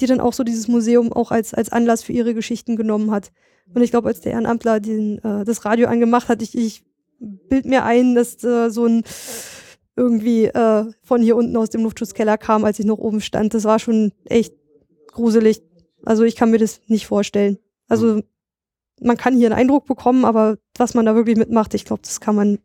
[0.00, 3.32] die dann auch so dieses Museum auch als, als Anlass für ihre Geschichten genommen hat.
[3.74, 6.84] Und ich glaube, als der Ehrenamtler den, äh, das Radio angemacht hat, ich, ich
[7.18, 9.02] bild mir ein, dass äh, so ein
[9.96, 13.54] irgendwie äh, von hier unten aus dem Luftschutzkeller kam, als ich noch oben stand.
[13.54, 14.54] Das war schon echt
[15.08, 15.62] gruselig.
[16.04, 17.58] Also ich kann mir das nicht vorstellen.
[17.88, 18.20] Also
[19.00, 22.20] man kann hier einen Eindruck bekommen, aber was man da wirklich mitmacht, ich glaube, das
[22.20, 22.58] kann man.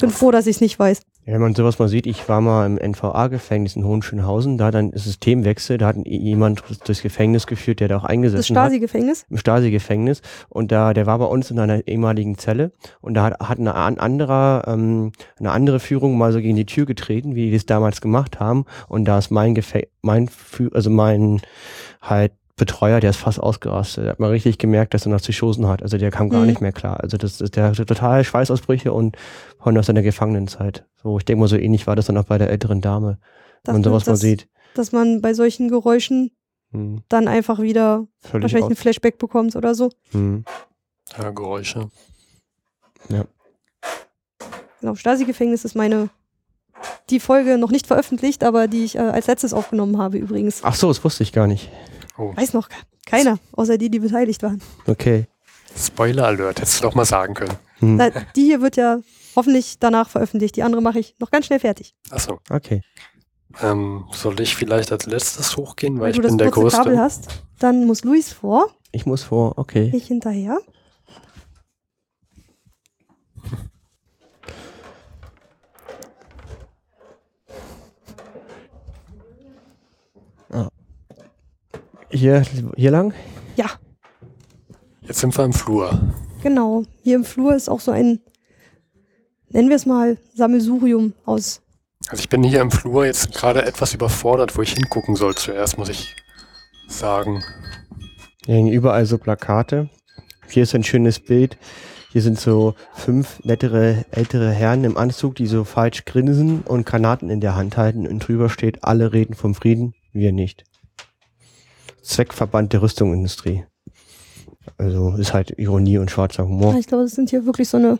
[0.00, 1.02] Bin froh, dass ich es nicht weiß.
[1.30, 4.90] Ja, wenn man sowas mal sieht, ich war mal im NVA-Gefängnis in Hohenschönhausen, da dann
[4.90, 8.64] ist Systemwechsel, da hat jemand durchs Gefängnis geführt, der da auch Das eingesessen hat.
[8.64, 9.26] Stasi-Gefängnis.
[9.30, 13.38] im Stasi-Gefängnis und da der war bei uns in einer ehemaligen Zelle und da hat,
[13.38, 17.50] hat eine an- anderer ähm, eine andere Führung mal so gegen die Tür getreten, wie
[17.50, 21.40] die es damals gemacht haben und da ist mein Gefä mein Fü also mein
[22.02, 24.06] halt Betreuer, der ist fast ausgerastet.
[24.06, 25.82] Da hat man richtig gemerkt, dass er noch Psychosen hat.
[25.82, 26.46] Also der kam gar Mhm.
[26.46, 27.00] nicht mehr klar.
[27.00, 29.16] Also das ist der hatte total Schweißausbrüche und
[29.58, 30.84] von aus seiner Gefangenenzeit.
[31.02, 33.18] So, ich denke mal, so ähnlich war das dann auch bei der älteren Dame,
[33.64, 34.48] wenn man Dass, sowas mal dass, sieht.
[34.74, 36.30] dass man bei solchen Geräuschen
[36.72, 39.90] Hm, dann einfach wieder völlig wahrscheinlich aus, ein Flashback bekommt oder so.
[40.12, 40.44] hm.
[41.18, 41.90] Ja, Geräusche.
[44.80, 46.08] Genau, Stasi-Gefängnis ist meine,
[47.10, 50.60] die Folge noch nicht veröffentlicht, aber die ich äh, als letztes aufgenommen habe übrigens.
[50.62, 51.68] Ach so, das wusste ich gar nicht.
[52.20, 54.60] Oh, Weiß noch ke- keiner, außer die, die beteiligt waren.
[54.86, 55.26] Okay.
[55.76, 57.56] Spoiler Alert, hättest du doch mal sagen können.
[57.78, 57.96] Hm.
[57.96, 58.98] Na, die hier wird ja
[59.36, 60.56] hoffentlich danach veröffentlicht.
[60.56, 61.94] Die andere mache ich noch ganz schnell fertig.
[62.10, 62.40] Achso.
[62.50, 62.82] Okay.
[63.62, 66.76] Ähm, soll ich vielleicht als letztes hochgehen, weil, Weil ich du das bin der kurze
[66.76, 67.02] Kabel Größte?
[67.02, 69.90] hast, dann muss Luis vor, Ich muss vor, okay.
[69.94, 70.58] ich hinterher.
[82.10, 82.42] Hier,
[82.76, 83.14] hier lang?
[83.56, 83.66] Ja,
[85.02, 85.98] Jetzt sind wir im Flur.
[86.42, 86.84] genau.
[87.02, 88.20] Hier im Flur ist auch so ein,
[89.48, 91.62] nennen wir es mal, Sammelsurium aus.
[92.08, 95.78] Also ich bin hier im Flur jetzt gerade etwas überfordert, wo ich hingucken soll zuerst,
[95.78, 96.14] muss ich
[96.88, 97.42] sagen.
[98.44, 99.88] Hier hängen überall so Plakate.
[100.48, 101.56] Hier ist ein schönes Bild.
[102.12, 107.30] Hier sind so fünf nettere ältere Herren im Anzug, die so falsch grinsen und Granaten
[107.30, 110.64] in der Hand halten und drüber steht, alle reden vom Frieden, wir nicht.
[112.02, 113.64] Zweckverband der Rüstungsindustrie.
[114.76, 116.74] Also ist halt Ironie und schwarzer Humor.
[116.76, 117.98] Ich glaube, das sind hier wirklich so eine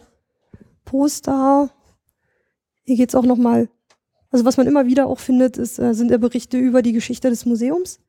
[0.84, 1.70] Poster.
[2.84, 3.68] Hier geht es auch nochmal,
[4.30, 7.30] also was man immer wieder auch findet, ist, äh, sind ja Berichte über die Geschichte
[7.30, 8.00] des Museums.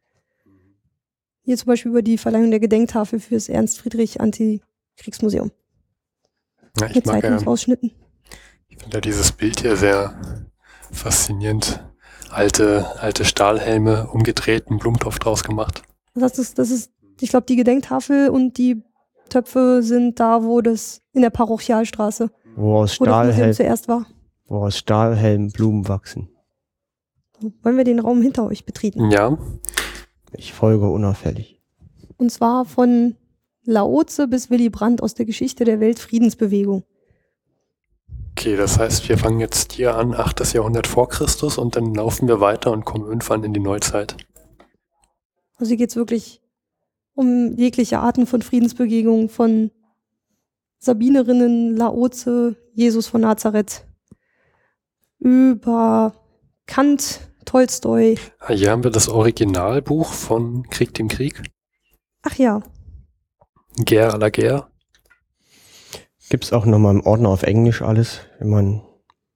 [1.44, 5.52] Hier zum Beispiel über die Verleihung der Gedenktafel für das Ernst Friedrich Antikriegsmuseum.
[6.80, 7.92] Ja, ich mit mag Zeitungsausschnitten.
[8.68, 10.50] ich finde ja dieses Bild hier sehr
[10.92, 11.84] faszinierend.
[12.32, 15.84] Alte, alte Stahlhelme umgedreht, einen Blumentopf draus gemacht.
[16.16, 18.84] Das ist, das ist, ich glaube, die Gedenktafel und die
[19.30, 23.88] Töpfe sind da, wo das in der Parochialstraße, Wo aus wo das Museum Stahlhelm, zuerst
[23.88, 24.06] war.
[24.46, 26.30] wo aus Stahlhelm Blumen wachsen.
[27.64, 29.10] Wollen wir den Raum hinter euch betreten?
[29.12, 29.38] Ja,
[30.34, 31.60] Ich folge unauffällig.
[32.18, 33.16] Und zwar von
[33.64, 36.84] Laoze bis Willy Brandt aus der Geschichte der Weltfriedensbewegung.
[38.32, 40.54] Okay, das heißt, wir fangen jetzt hier an, 8.
[40.54, 44.16] Jahrhundert vor Christus und dann laufen wir weiter und kommen irgendwann in die Neuzeit.
[45.58, 46.42] Also hier geht es wirklich
[47.14, 49.72] um jegliche Arten von Friedensbewegung, von
[50.80, 53.86] Sabinerinnen, Laoze, Jesus von Nazareth,
[55.20, 56.16] über
[56.66, 58.18] Kant, Tolstoi.
[58.40, 61.44] Ah, Hier haben wir das Originalbuch von Krieg dem Krieg.
[62.24, 62.64] Ach ja,
[63.86, 64.71] Guerre à la Guerre.
[66.32, 68.82] Gibt es auch nochmal im Ordner auf Englisch alles, wenn man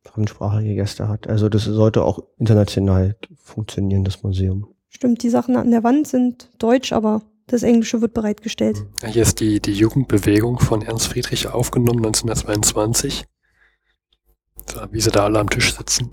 [0.06, 1.28] fremdsprachige Gäste hat.
[1.28, 4.70] Also das sollte auch international funktionieren, das Museum.
[4.88, 8.78] stimmt, die Sachen an der Wand sind deutsch, aber das Englische wird bereitgestellt.
[9.02, 13.26] Ja, Hier ist die, die Jugendbewegung von Ernst Friedrich aufgenommen, 1922.
[14.74, 16.10] So, wie sie da alle am Tisch sitzen.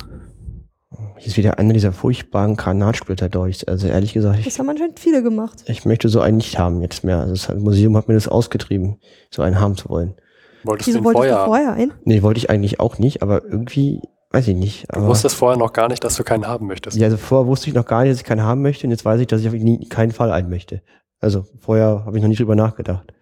[1.17, 3.69] Hier ist wieder einer dieser furchtbaren Granatsplitter durch.
[3.69, 5.63] Also ehrlich gesagt, ich, Das haben anscheinend viele gemacht.
[5.69, 7.21] ich möchte so einen nicht haben jetzt mehr.
[7.21, 8.99] Also das Museum hat mir das ausgetrieben,
[9.31, 10.17] so einen haben zu wollen.
[10.65, 11.93] Wolltest du Wieso den wolltest vorher du vorher ein?
[12.05, 14.01] Nee, wollte ich eigentlich auch nicht, aber irgendwie,
[14.31, 14.87] weiß ich nicht.
[14.93, 16.97] Du wusstest vorher noch gar nicht, dass du keinen haben möchtest.
[16.97, 19.05] ja, also vorher wusste ich noch gar nicht, dass ich keinen haben möchte und jetzt
[19.05, 20.83] weiß ich, dass ich auf nie, keinen Fall einen möchte.
[21.21, 23.13] Also vorher habe ich noch nicht drüber nachgedacht.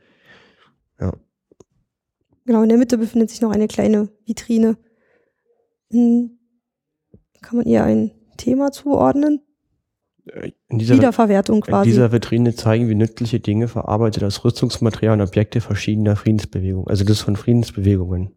[2.47, 4.77] Genau, in der Mitte befindet sich noch eine kleine Vitrine.
[5.93, 6.39] Hm,
[7.43, 9.41] Kann man ihr ein Thema zuordnen?
[10.69, 11.91] In dieser, Wiederverwertung in quasi.
[11.91, 16.89] dieser Vitrine zeigen wir nützliche Dinge verarbeitet als Rüstungsmaterial und Objekte verschiedener Friedensbewegungen.
[16.89, 18.35] Also das von Friedensbewegungen.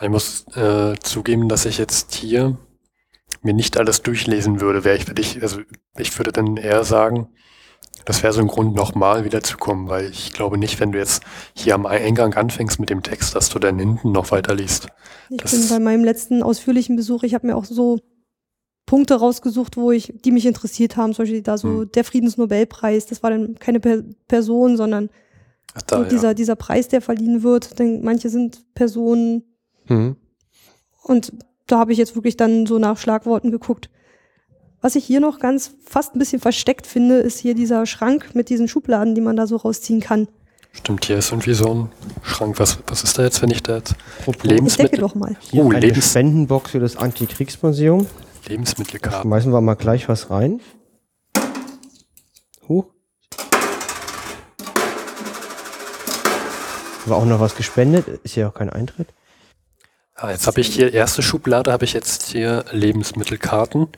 [0.00, 2.58] Ich muss äh, zugeben, dass ich jetzt hier
[3.42, 4.84] mir nicht alles durchlesen würde.
[4.84, 5.60] Wäre ich, würde ich, also
[5.96, 7.28] ich würde dann eher sagen,
[8.04, 11.22] das wäre so ein Grund, nochmal wiederzukommen, weil ich glaube nicht, wenn du jetzt
[11.54, 14.88] hier am Eingang anfängst mit dem Text, dass du dann hinten noch weiter liest.
[15.28, 17.98] Ich das- bin bei meinem letzten ausführlichen Besuch, ich habe mir auch so
[18.88, 21.92] Punkte rausgesucht, wo ich, die mich interessiert haben, zum Beispiel da so Hm.
[21.92, 25.10] der Friedensnobelpreis, das war dann keine per Person, sondern
[25.74, 26.08] Ach, da, so ja.
[26.08, 27.78] dieser, dieser Preis, der verliehen wird.
[27.78, 29.42] Denn manche sind Personen
[29.86, 30.16] Hm.
[31.02, 31.32] und
[31.66, 33.90] da habe ich jetzt wirklich dann so nach Schlagworten geguckt.
[34.80, 38.48] Was ich hier noch ganz fast ein bisschen versteckt finde, ist hier dieser Schrank mit
[38.48, 40.28] diesen Schubladen, die man da so rausziehen kann.
[40.72, 41.88] Stimmt, hier ist irgendwie so ein
[42.22, 42.58] Schrank.
[42.58, 45.36] Was, was ist da jetzt, wenn ich da jetzt Ich decke Lebensmittel, doch mal.
[45.40, 48.06] Hier Oh, eine Lebens- Spendenbox für das Antikriegsmuseum.
[48.48, 49.22] Da Lebensmittelkarten?
[49.22, 50.60] schmeißen wir mal gleich was rein.
[52.66, 52.86] Huch.
[57.04, 58.08] War auch noch was gespendet.
[58.24, 59.08] Ist ja auch kein Eintritt.
[60.14, 63.88] Ah, jetzt habe ich hier, erste Schublade habe ich jetzt hier Lebensmittelkarten.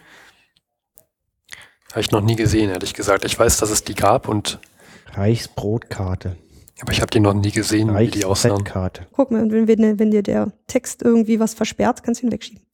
[1.91, 3.25] Habe ich noch nie gesehen, ehrlich gesagt.
[3.25, 4.59] Ich weiß, dass es die gab und
[5.13, 6.37] Reichsbrotkarte.
[6.81, 8.65] aber ich habe die noch nie gesehen, wie die aussahen.
[9.13, 12.33] Guck mal, und wenn, wenn, wenn dir der Text irgendwie was versperrt, kannst du ihn
[12.33, 12.70] wegschieben.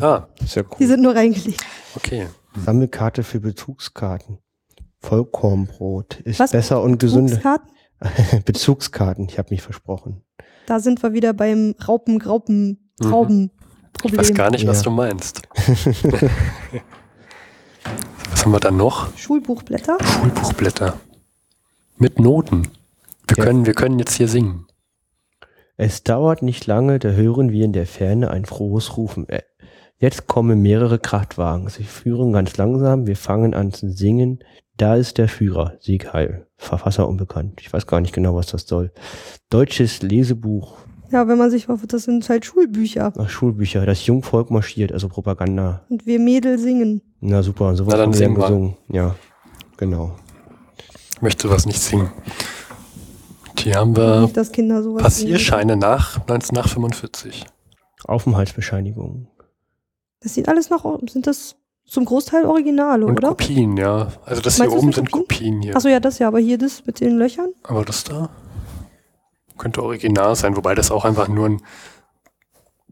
[0.00, 0.86] Ah, Ist ja Die cool.
[0.86, 1.62] sind nur reingelegt.
[1.94, 2.26] okay.
[2.64, 4.38] Sammelkarte für Bezugskarten.
[5.00, 6.52] Vollkornbrot ist Was?
[6.52, 7.36] besser und gesünder.
[7.36, 7.68] Bezugskarten?
[8.44, 10.22] Bezugskarten, ich habe mich versprochen.
[10.66, 13.04] Da sind wir wieder beim Raupen, Graupen, Mhm.
[13.10, 13.50] Trauben.
[14.04, 14.82] Ich weiß gar nicht, was Ja.
[14.84, 15.42] du meinst.
[18.30, 19.16] was haben wir da noch?
[19.16, 19.98] Schulbuchblätter.
[20.02, 20.98] Schulbuchblätter.
[21.98, 22.68] Mit Noten.
[23.28, 23.44] Wir, Ja.
[23.44, 24.66] können, wir können jetzt hier singen.
[25.76, 29.26] Es dauert nicht lange, da hören wir in der Ferne ein frohes Rufen.
[30.02, 31.68] Jetzt kommen mehrere Kraftwagen.
[31.68, 33.06] Sie führen ganz langsam.
[33.06, 34.40] Wir fangen an zu singen.
[34.76, 36.48] Da ist der Führer, Sieg Heil.
[36.56, 37.60] Verfasser unbekannt.
[37.60, 38.90] Ich weiß gar nicht genau, was das soll.
[39.48, 40.76] Deutsches Lesebuch.
[41.12, 43.12] Ja, wenn man sich mal, das sind halt Schulbücher.
[43.16, 43.86] Ach, Schulbücher.
[43.86, 45.86] Das Jungvolk marschiert, also Propaganda.
[45.88, 47.02] Und wir Mädel singen.
[47.20, 48.76] Na super, sowas Na, dann haben wir singen gesungen.
[48.88, 49.14] Ja,
[49.76, 50.16] genau.
[51.14, 52.10] Ich möchte was nicht singen.
[53.56, 57.46] Hier haben wir Nicht, dass Kinder sowas Passierscheine nach 1945.
[58.04, 59.28] Aufenthaltsbescheinigung.
[60.22, 63.28] Das sieht alles noch, sind das zum Großteil Originale, Und oder?
[63.30, 64.08] Kopien, ja.
[64.24, 65.28] Also das Meinst hier oben sind sind Kopien?
[65.28, 65.76] Kopien hier.
[65.76, 67.50] Achso, ja, das ja, aber hier das mit den Löchern.
[67.64, 68.30] Aber das da
[69.58, 71.62] könnte original sein, wobei das auch einfach nur ein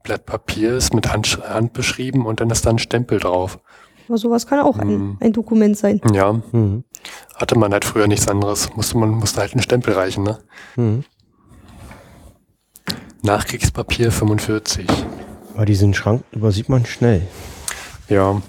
[0.02, 3.58] Blatt Papier ist mit Hand, Hand beschrieben und dann ist da ein Stempel drauf.
[4.08, 4.88] Aber sowas kann auch Hm.
[5.12, 6.00] ein, ein Dokument sein.
[6.12, 6.84] Ja, Mhm.
[7.36, 8.74] hatte man halt früher nichts anderes.
[8.76, 10.38] Musste man musste halt einen Stempel reichen, ne?
[10.76, 11.04] Mhm.
[13.22, 14.86] Nachkriegspapier 45.
[15.60, 17.20] Aber diesen Schrank übersieht man schnell.
[18.08, 18.40] Ja,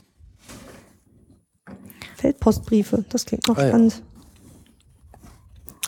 [2.16, 3.68] Feldpostbriefe, das klingt noch Ah, ja.
[3.68, 4.02] spannend.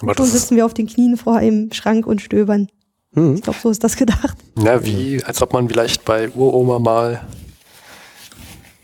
[0.02, 2.68] aber Schon das ist, sitzen wir auf den Knien vor einem Schrank und stöbern.
[3.14, 3.36] Hm.
[3.36, 4.36] Ich glaube, so ist das gedacht.
[4.58, 7.22] Ja, wie, als ob man vielleicht bei Uroma mal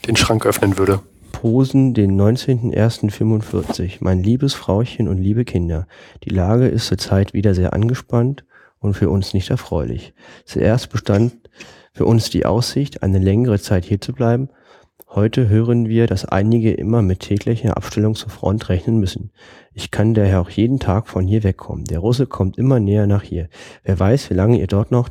[0.07, 1.01] den Schrank öffnen würde.
[1.33, 3.97] Posen, den 19.01.45.
[3.99, 5.87] Mein liebes Frauchen und liebe Kinder,
[6.23, 8.45] die Lage ist zurzeit wieder sehr angespannt
[8.79, 10.13] und für uns nicht erfreulich.
[10.45, 11.33] Zuerst bestand
[11.99, 14.47] für uns die Aussicht, eine längere Zeit hier zu bleiben.
[15.09, 19.31] Heute hören wir, dass einige immer mit täglicher Abstellung zur Front rechnen müssen.
[19.73, 21.83] Ich kann daher auch jeden Tag von hier wegkommen.
[21.83, 23.49] Der Russe kommt immer näher nach hier.
[23.83, 25.09] Wer weiß, wie lange ihr dort noch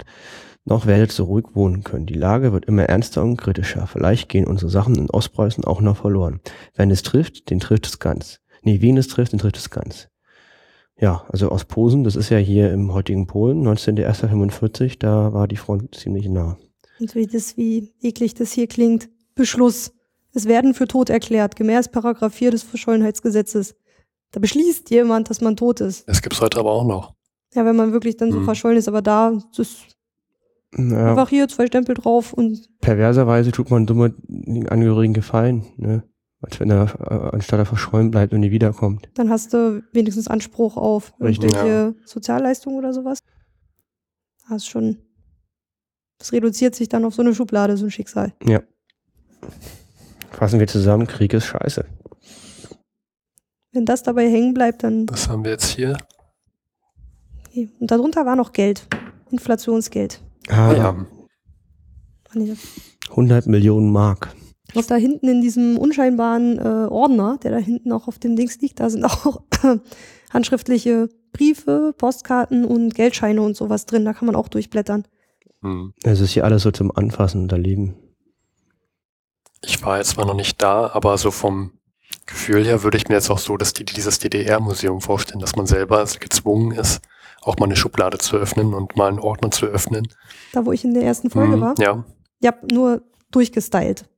[0.64, 2.06] noch werdet so ruhig wohnen können.
[2.06, 3.86] Die Lage wird immer ernster und kritischer.
[3.86, 6.40] Vielleicht gehen unsere Sachen in Ostpreußen auch noch verloren.
[6.74, 8.40] Wenn es trifft, den trifft es ganz.
[8.62, 10.08] Nee, wen es trifft, den trifft es ganz.
[10.98, 15.56] Ja, also aus Posen, das ist ja hier im heutigen Polen, 19.01.45, da war die
[15.56, 16.56] Front ziemlich nah.
[17.00, 19.08] Und wie das, wie eklig das hier klingt.
[19.34, 19.92] Beschluss.
[20.34, 23.74] Es werden für tot erklärt, gemäß Paragraph 4 des Verschollenheitsgesetzes.
[24.32, 26.06] Da beschließt jemand, dass man tot ist.
[26.08, 27.14] Das gibt's heute aber auch noch.
[27.54, 28.44] Ja, wenn man wirklich dann so Mhm.
[28.44, 29.76] verschollen ist, aber da das ist
[30.76, 36.02] Ja, einfach hier zwei Stempel drauf und perverserweise tut man dumme den Angehörigen gefallen, ne?
[36.40, 39.08] Als wenn er, äh, anstatt er verschollen bleibt und nie wiederkommt.
[39.14, 41.44] dann hast du wenigstens Anspruch auf Richtig.
[41.52, 43.18] irgendwelche Sozialleistungen oder sowas.
[44.48, 44.98] Das ist schon.
[46.18, 48.32] Das reduziert sich dann auf so eine Schublade, so ein Schicksal.
[50.30, 51.84] Fassen wir zusammen, Krieg ist scheiße.
[53.72, 55.08] Wenn das dabei hängen bleibt, dann.
[55.08, 55.96] Was haben wir jetzt hier?
[57.46, 57.68] Okay.
[57.78, 58.86] Und darunter war noch Geld.
[59.30, 60.20] Inflationsgeld.
[60.48, 61.06] Ah, ja.
[62.28, 62.56] Ach nee.
[63.10, 64.34] 100 Millionen Mark.
[64.74, 68.60] Was da hinten in diesem unscheinbaren äh, Ordner, der da hinten auch auf dem Dings
[68.60, 69.42] liegt, da sind auch
[70.30, 74.04] handschriftliche Briefe, Postkarten und Geldscheine und sowas drin.
[74.04, 75.04] Da kann man auch durchblättern.
[75.62, 75.92] Hm.
[76.02, 77.96] Es ist hier alles so zum Anfassen und Erleben.
[79.62, 81.72] Ich war jetzt zwar noch nicht da, aber so vom
[82.26, 85.66] Gefühl her würde ich mir jetzt auch so dass die, dieses DDR-Museum vorstellen, dass man
[85.66, 87.00] selber gezwungen ist,
[87.42, 90.06] auch mal eine Schublade zu öffnen und mal einen Ordner zu öffnen.
[90.52, 91.74] Da, wo ich in der ersten Folge Hm, war.
[91.78, 92.04] Ja,
[92.40, 94.08] Ja, nur durchgestylt.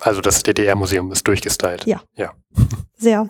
[0.00, 1.84] also das DDR-Museum ist durchgestylt.
[1.86, 2.02] Ja.
[2.96, 3.28] Sehr.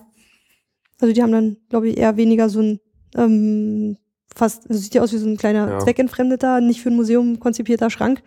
[1.00, 2.80] Also die haben dann, glaube ich, eher weniger so ein
[3.14, 3.96] ähm,
[4.34, 5.78] fast, also sieht ja aus wie so ein kleiner Ja.
[5.80, 8.22] zweckentfremdeter, nicht für ein Museum konzipierter Schrank.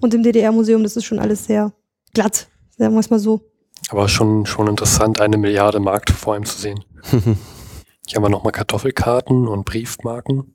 [0.00, 1.72] Und im DDR-Museum, das ist schon alles sehr
[2.12, 3.40] glatt, sagen wir es mal so.
[3.90, 6.84] Aber schon, schon interessant, eine Milliarde Markt vor ihm zu sehen.
[8.06, 10.54] Hier haben wir nochmal Kartoffelkarten und Briefmarken.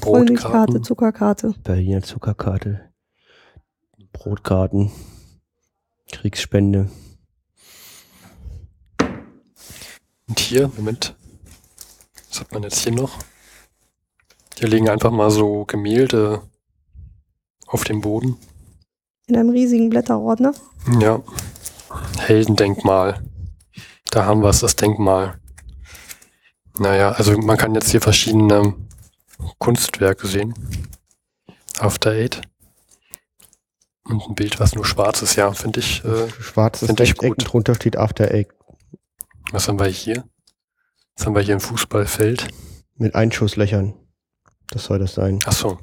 [0.00, 0.82] Brotkarten.
[0.84, 1.54] Zuckerkarte.
[1.64, 2.80] Berliner Zuckerkarte,
[4.12, 4.90] Brotkarten,
[6.12, 6.88] Kriegsspende.
[10.28, 11.14] Und hier, Moment.
[12.30, 13.18] Was hat man jetzt hier noch?
[14.58, 16.42] Hier liegen einfach mal so Gemälde
[17.66, 18.36] auf dem Boden.
[19.26, 20.52] In einem riesigen Blätterordner.
[21.00, 21.22] Ja.
[22.18, 23.22] Heldendenkmal.
[24.10, 25.38] Da haben wir es, das Denkmal.
[26.78, 28.74] Naja, also man kann jetzt hier verschiedene
[29.58, 30.54] Kunstwerke sehen.
[31.78, 32.40] After Eight.
[34.04, 36.02] Und ein Bild, was nur schwarz ist, ja, finde ich.
[36.04, 37.36] Äh, Schwarzes Find ich gut.
[37.38, 38.48] drunter steht After Eight
[39.50, 40.24] was haben wir hier?
[41.16, 42.48] Was haben wir hier im Fußballfeld?
[43.00, 43.94] mit Einschusslöchern.
[44.70, 45.38] Das soll das sein.
[45.46, 45.78] Ach so.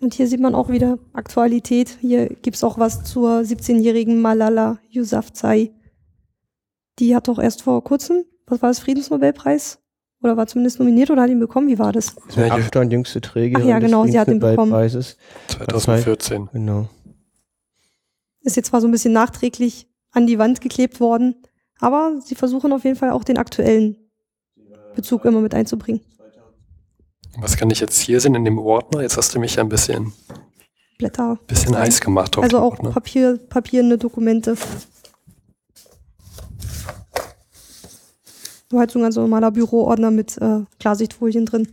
[0.00, 1.96] Und hier sieht man auch wieder Aktualität.
[2.00, 5.72] Hier gibt es auch was zur 17-jährigen Malala Yousafzai.
[6.98, 9.78] Die hat doch erst vor kurzem, was war das, Friedensnobelpreis?
[10.22, 11.68] Oder war zumindest nominiert oder hat ihn bekommen?
[11.68, 12.14] Wie war das?
[12.36, 14.72] Ja, Abstand jüngste Trägerin Ach ja, genau, des sie hat ihn bekommen.
[14.72, 15.16] Friedensnobelpreises.
[15.48, 16.48] 2014.
[16.52, 16.88] Genau.
[18.42, 21.34] Ist jetzt zwar so ein bisschen nachträglich an die Wand geklebt worden,
[21.78, 23.96] aber sie versuchen auf jeden Fall auch den aktuellen
[24.94, 26.00] Bezug immer mit einzubringen.
[27.38, 29.02] Was kann ich jetzt hier sehen in dem Ordner?
[29.02, 30.12] Jetzt hast du mich ja ein bisschen,
[30.98, 31.38] Blätter.
[31.46, 32.90] bisschen heiß gemacht Also auch Ordner.
[32.90, 34.56] Papier, papierne Dokumente.
[38.70, 41.68] War halt so ein ganz normaler Büroordner mit äh, Klarsichtfolien drin.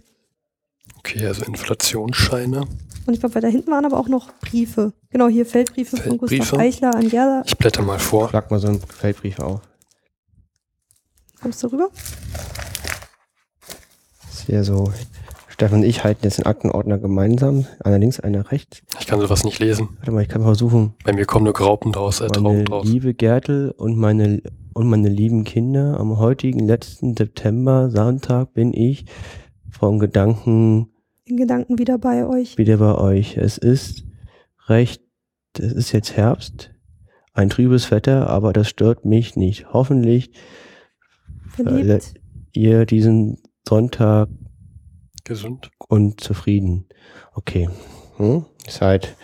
[0.99, 2.61] Okay, also Inflationsscheine.
[3.05, 4.93] Und ich glaube, weiter hinten waren aber auch noch Briefe.
[5.09, 6.59] Genau, hier Feldbriefe, von Gustav Feldbriefe.
[6.59, 7.43] Eichler an Gerda.
[7.45, 8.29] Ich blätter mal vor.
[8.29, 9.61] Schlag mal so einen Feldbrief auf.
[11.41, 11.89] Kommst du rüber?
[13.61, 14.91] Das ist hier so.
[15.61, 17.67] Stefan und ich halten jetzt den Aktenordner gemeinsam.
[17.83, 18.81] Einer links, einer rechts.
[18.99, 19.89] Ich kann sowas nicht lesen.
[19.97, 20.95] Warte mal, ich kann versuchen.
[21.03, 22.87] Bei mir kommen nur Graupen draus, äh, Meine Trauben draus.
[22.87, 24.41] liebe Gertel und meine,
[24.73, 29.05] und meine lieben Kinder, am heutigen letzten September, Sonntag, bin ich
[29.69, 30.89] vom Gedanken
[31.25, 32.57] In Gedanken wieder bei euch.
[32.57, 33.37] wieder bei euch.
[33.37, 34.03] Es ist
[34.67, 35.03] recht,
[35.59, 36.71] es ist jetzt Herbst,
[37.33, 39.71] ein trübes Wetter, aber das stört mich nicht.
[39.71, 40.31] Hoffentlich
[41.49, 42.15] Verliebt.
[42.51, 44.27] ihr diesen Sonntag
[45.23, 45.69] Gesund.
[45.87, 46.85] und zufrieden.
[47.33, 47.69] Okay.
[48.17, 48.45] Hm?
[48.67, 49.15] Ist halt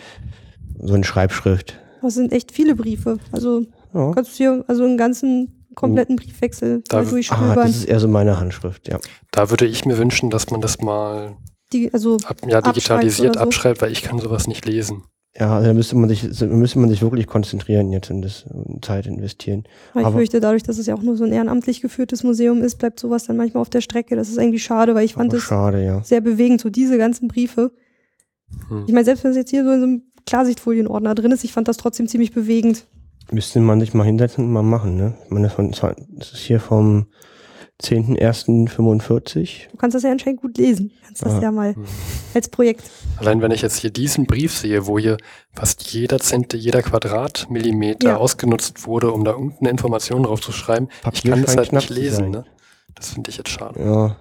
[0.80, 1.78] so eine Schreibschrift.
[2.02, 3.18] Das sind echt viele Briefe.
[3.32, 3.62] Also
[3.94, 4.12] Ja.
[4.12, 7.68] kannst du hier also einen ganzen kompletten Briefwechsel Da- mal Ah, das durchstöbern.
[7.68, 8.98] ist eher so meine Handschrift, ja.
[9.30, 11.36] Da würde ich mir wünschen, dass man das mal
[11.72, 13.44] Die, also ab, ja, Abschreibt digitalisiert oder so.
[13.46, 15.04] abschreibt, weil ich kann sowas nicht lesen.
[15.38, 18.44] Ja, also da müsste man sich, da müsste man sich wirklich konzentrieren jetzt und das
[18.82, 19.64] Zeit investieren.
[19.94, 22.76] ich Aber- fürchte, dadurch, dass es ja auch nur so ein ehrenamtlich geführtes Museum ist,
[22.78, 24.16] bleibt sowas dann manchmal auf der Strecke.
[24.16, 26.02] Das ist eigentlich schade, weil ich fand es schade, ja.
[26.02, 27.70] sehr bewegend, so diese ganzen Briefe.
[28.68, 28.84] Hm.
[28.86, 31.52] Ich meine, selbst wenn es jetzt hier so in so einem Klarsichtfolienordner drin ist, ich
[31.52, 32.86] fand das trotzdem ziemlich bewegend.
[33.30, 35.14] Müsste man sich mal hinsetzen und mal machen, ne?
[35.24, 37.06] Ich meine, das von- das ist hier vom
[37.82, 39.70] 10.01.45.
[39.70, 40.88] Du kannst das ja anscheinend gut lesen.
[40.90, 41.42] Du kannst das Ja.
[41.42, 41.84] ja mal Hm.
[42.34, 42.82] als Projekt.
[43.18, 45.16] Allein wenn ich jetzt hier diesen Brief sehe, wo hier
[45.54, 48.16] fast jeder Zent, jeder Quadratmillimeter Ja.
[48.16, 52.30] ausgenutzt wurde, um da irgendeine Information drauf zu schreiben, ich kann das halt nicht lesen.
[52.30, 52.44] Ne?
[52.94, 53.80] Das finde ich jetzt schade.
[53.82, 54.16] Ja,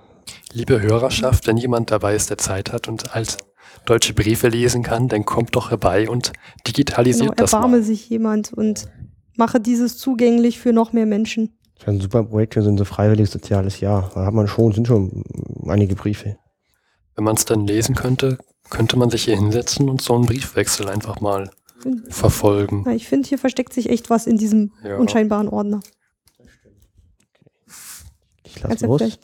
[0.51, 3.37] Liebe Hörerschaft, wenn jemand dabei ist, der Zeit hat und halt
[3.85, 6.33] deutsche Briefe lesen kann, dann kommt doch herbei und
[6.67, 8.87] digitalisiert Genau, das erbarme sich jemand und
[9.37, 11.56] mache dieses zugänglich für noch mehr Menschen.
[11.77, 14.11] Das ist ein super Projekt für so ein so freiwilliges soziales Jahr.
[14.13, 15.23] Da hat man schon, sind schon
[15.67, 16.37] einige Briefe.
[17.15, 18.37] Wenn man es dann lesen könnte,
[18.69, 21.49] könnte man sich hier hinsetzen und so einen Briefwechsel einfach mal
[22.09, 22.83] verfolgen.
[22.85, 24.97] Ja, ich finde, hier versteckt sich echt was in diesem Ja.
[24.97, 25.79] unscheinbaren Ordner.
[28.43, 29.19] Ich lasse los.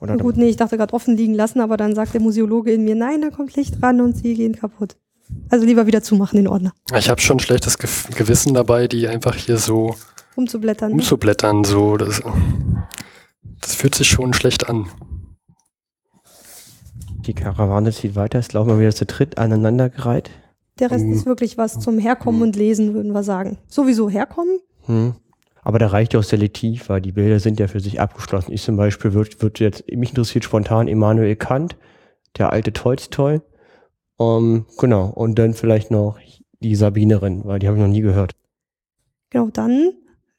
[0.00, 2.72] Oder na gut, nee, ich dachte gerade offen liegen lassen, aber dann sagt der Museologe
[2.72, 4.96] in mir, nein, da kommt Licht ran und sie gehen kaputt.
[5.48, 6.72] Also lieber wieder zumachen, den Ordner.
[6.96, 9.94] Ich habe schon schlechtes Gewissen dabei, die einfach hier so
[10.36, 10.92] Umzublättern.
[10.92, 11.64] umzublättern.
[11.64, 12.22] So, das,
[13.60, 14.86] das fühlt sich schon schlecht an.
[17.26, 18.38] die Karawane zieht weiter.
[18.38, 20.30] Es laufen wir wieder zu dritt aneinandergereiht.
[20.78, 21.12] Der Rest Hm.
[21.12, 23.58] ist wirklich was zum Herkommen und Lesen, würden wir sagen.
[23.68, 24.58] Sowieso herkommen.
[24.86, 25.14] Hm.
[25.62, 28.52] Aber da reicht ja auch selektiv, weil die Bilder sind ja für sich abgeschlossen.
[28.52, 31.76] Ich zum Beispiel würde würd jetzt, mich interessiert spontan Immanuel Kant,
[32.36, 33.40] der alte Tolstoi.
[34.16, 35.06] Um, genau.
[35.08, 36.18] Und dann vielleicht noch
[36.60, 38.32] die Sabinerin, weil die habe ich noch nie gehört.
[39.30, 39.92] Genau, dann,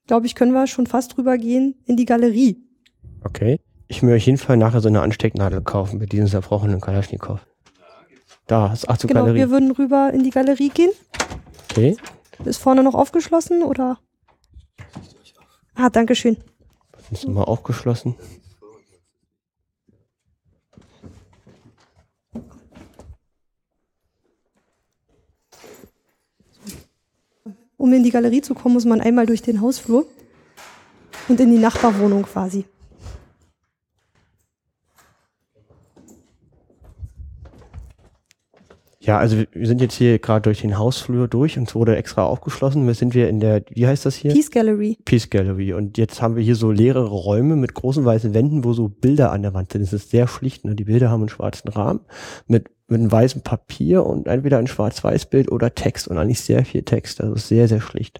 [0.08, 2.58] glaube ich, können wir schon fast rübergehen in die Galerie.
[3.24, 3.60] Okay.
[3.88, 7.40] Ich will auf jeden Fall nachher so eine Anstecknadel kaufen mit diesem zerbrochenen Kalaschnikow.
[8.48, 9.38] Da, ist ach so Genau, Galerie.
[9.40, 10.92] wir würden rüber in die Galerie gehen.
[11.72, 11.98] Okay.
[12.46, 14.00] Ist vorne noch aufgeschlossen oder?
[15.76, 16.38] Ah, danke schön.
[17.12, 18.16] Ist nochmal aufgeschlossen.
[27.78, 30.06] Um in die Galerie zu kommen, muss man einmal durch den Hausflur
[31.28, 32.66] und in die Nachbarwohnung quasi.
[39.00, 42.24] Ja, also wir- sind jetzt hier gerade durch den Hausflur durch und es wurde extra
[42.24, 42.88] aufgeschlossen.
[42.88, 44.34] Wir sind wir in der, wie heißt das hier?
[44.34, 44.98] Peace Gallery.
[45.06, 45.74] Peace Gallery.
[45.74, 49.32] Und jetzt haben wir hier so leere Räume mit großen weißen Wänden, wo so Bilder
[49.32, 49.82] an der Wand sind.
[49.84, 50.66] Es ist sehr schlicht.
[50.66, 50.74] Ne?
[50.74, 52.00] Die Bilder haben einen schwarzen Rahmen
[52.48, 56.84] mit, mit einem weißen Papier und entweder ein Schwarz-Weiß-Bild oder Text und eigentlich sehr viel
[56.84, 57.22] Text.
[57.22, 58.20] Also sehr, sehr schlicht.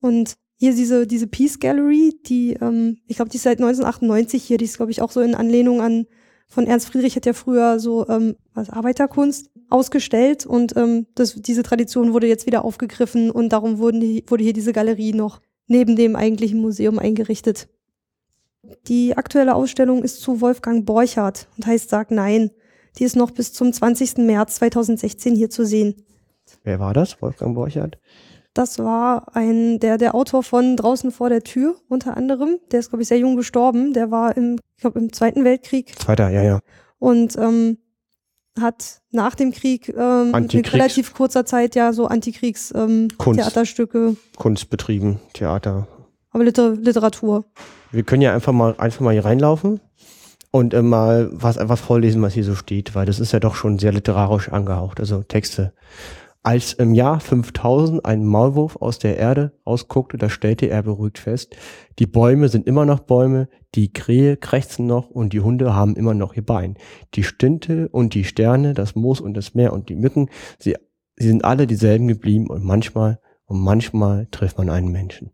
[0.00, 4.58] Und hier diese, diese Peace Gallery, die, ähm, ich glaube, die ist seit 1998 hier,
[4.58, 6.06] die ist, glaube ich, auch so in Anlehnung an,
[6.52, 11.62] von Ernst Friedrich hat ja früher so ähm, was Arbeiterkunst ausgestellt und ähm, das, diese
[11.62, 15.96] Tradition wurde jetzt wieder aufgegriffen und darum wurden die, wurde hier diese Galerie noch neben
[15.96, 17.68] dem eigentlichen Museum eingerichtet.
[18.86, 22.50] Die aktuelle Ausstellung ist zu Wolfgang Borchardt und heißt Sag Nein.
[22.98, 24.18] Die ist noch bis zum 20.
[24.18, 25.94] März 2016 hier zu sehen.
[26.64, 27.20] Wer war das?
[27.22, 27.98] Wolfgang Borchardt?
[28.54, 32.58] Das war ein, der, der Autor von Draußen vor der Tür, unter anderem.
[32.70, 33.94] Der ist, glaube ich, sehr jung gestorben.
[33.94, 36.60] Der war im, ich glaube, im Zweiten Weltkrieg Zweiter, ja, ja.
[36.98, 37.78] und ähm,
[38.60, 43.38] hat nach dem Krieg ähm, mit relativ kurzer Zeit ja so Antikriegs ähm, Kunst.
[44.36, 45.88] Kunst betrieben, Theater.
[46.30, 47.46] aber Liter Literatur.
[47.90, 49.80] Wir können ja einfach mal, einfach mal hier reinlaufen
[50.52, 53.56] und äh, mal was einfach vorlesen, was hier so steht, weil das ist ja doch
[53.56, 55.72] schon sehr literarisch angehaucht, also Texte.
[56.44, 61.56] Als im Jahr 5000 ein Maulwurf aus der Erde rausguckte, da stellte er beruhigt fest,
[62.00, 66.14] die Bäume sind immer noch Bäume, die Krähe krächzen noch und die Hunde haben immer
[66.14, 66.76] noch ihr Bein.
[67.14, 70.74] Die Stinte und die Sterne, das Moos und das Meer und die Mücken, sie,
[71.16, 75.30] sie sind alle dieselben geblieben und manchmal und manchmal trifft man einen Menschen.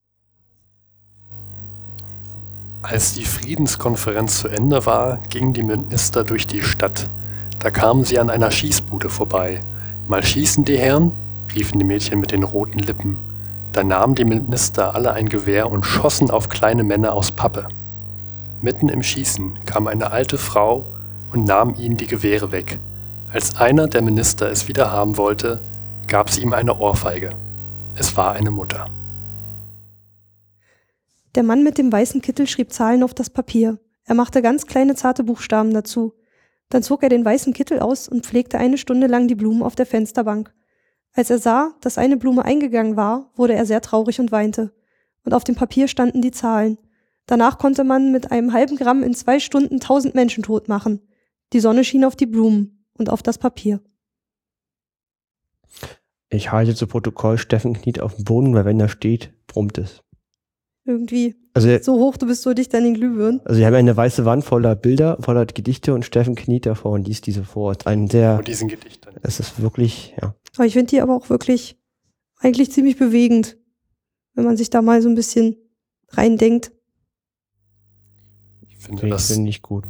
[2.90, 7.10] Als die Friedenskonferenz zu Ende war, gingen die Minister durch die Stadt.
[7.59, 9.60] Da kamen sie an einer Schießbude vorbei.
[10.06, 11.12] Mal schießen die Herren?
[11.55, 13.19] riefen die Mädchen mit den roten Lippen.
[13.73, 17.69] Da nahmen die Minister alle ein Gewehr und schossen auf kleine Männer aus Pappe.
[18.62, 20.86] Mitten im Schießen kam eine alte Frau
[21.31, 22.81] und nahm ihnen die Gewehre weg.
[23.31, 25.60] Als einer der Minister es wieder haben wollte,
[26.06, 27.32] gab sie ihm eine Ohrfeige.
[27.97, 28.86] Es war eine Mutter.
[31.34, 33.78] Der Mann mit dem weißen Kittel schrieb Zahlen auf das Papier.
[34.05, 36.14] Er machte ganz kleine zarte Buchstaben dazu.
[36.70, 39.74] Dann zog er den weißen Kittel aus und pflegte eine Stunde lang die Blumen auf
[39.74, 40.52] der Fensterbank.
[41.12, 44.72] Als er sah, dass eine Blume eingegangen war, wurde er sehr traurig und weinte.
[45.24, 46.78] und auf dem Papier standen die Zahlen.
[47.26, 51.02] Danach konnte man mit einem halben Gramm in zwei Stunden tausend Menschen tot machen.
[51.52, 53.82] Die Sonne schien auf die Blumen und auf das Papier.
[56.30, 60.02] Ich halte zu Protokoll, Steffen kniet auf dem Boden, weil wenn er steht, brummt es.
[60.89, 63.40] Irgendwie Also, so hoch, du bist so dicht an den Glühbirnen.
[63.44, 67.06] also wir haben eine weiße Wand voller Bilder, voller Gedichte und Steffen kniet davor und
[67.06, 67.77] liest diese vor.
[67.85, 69.10] Ein sehr, Und diesen Gedichten.
[69.23, 70.35] es ist wirklich, ja.
[70.56, 71.77] Aber ich finde die aber auch wirklich
[72.39, 73.59] eigentlich ziemlich bewegend,
[74.35, 75.56] wenn man sich da mal so ein bisschen
[76.12, 76.73] reindenkt.
[78.66, 79.85] Ich finde, Finde ich, das, finde ich gut.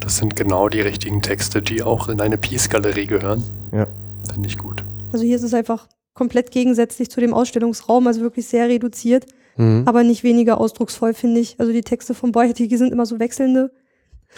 [0.00, 3.42] das sind genau die richtigen Texte, die auch in eine Peace-Galerie gehören.
[3.72, 3.86] Ja.
[4.32, 4.84] Finde ich gut.
[5.12, 9.26] Also hier ist es einfach komplett gegensätzlich zu dem Ausstellungsraum, also wirklich sehr reduziert,
[9.56, 9.82] Mhm.
[9.86, 11.60] aber nicht weniger ausdrucksvoll, finde ich.
[11.60, 13.70] Also die Texte von Beuchtige sind immer so wechselnde.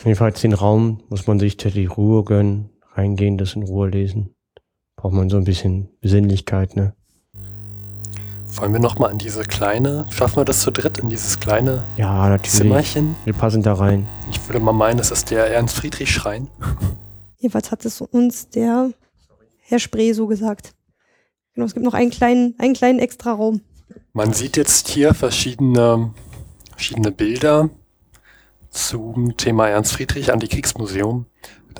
[0.04, 4.34] Jedenfalls den Raum muss man sich die Ruhe gönnen, reingehen, das in Ruhe lesen.
[4.96, 6.94] Braucht man so ein bisschen Besinnlichkeit, ne?
[8.56, 12.28] Wollen wir nochmal in diese kleine, schaffen wir das zu dritt, in dieses kleine Ja,
[12.28, 12.52] natürlich.
[12.52, 13.16] Zimmerchen?
[13.24, 14.06] Wir passen da rein.
[14.30, 16.48] Ich würde mal meinen, das ist der Ernst-Friedrich-Schrein.
[17.38, 18.90] Jedenfalls hat es uns der
[19.60, 20.72] Herr Spree so gesagt.
[21.54, 23.60] Genau, es gibt noch einen kleinen, einen kleinen Extraraum.
[24.16, 26.14] Man sieht jetzt hier verschiedene,
[26.70, 27.68] verschiedene Bilder
[28.70, 31.26] zum Thema Ernst Friedrich Antikriegsmuseum.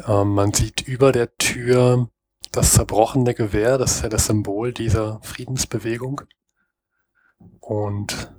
[0.09, 2.09] Ähm, man sieht über der Tür
[2.51, 6.23] das zerbrochene Gewehr, das ist ja das Symbol dieser Friedensbewegung.
[7.61, 8.32] Und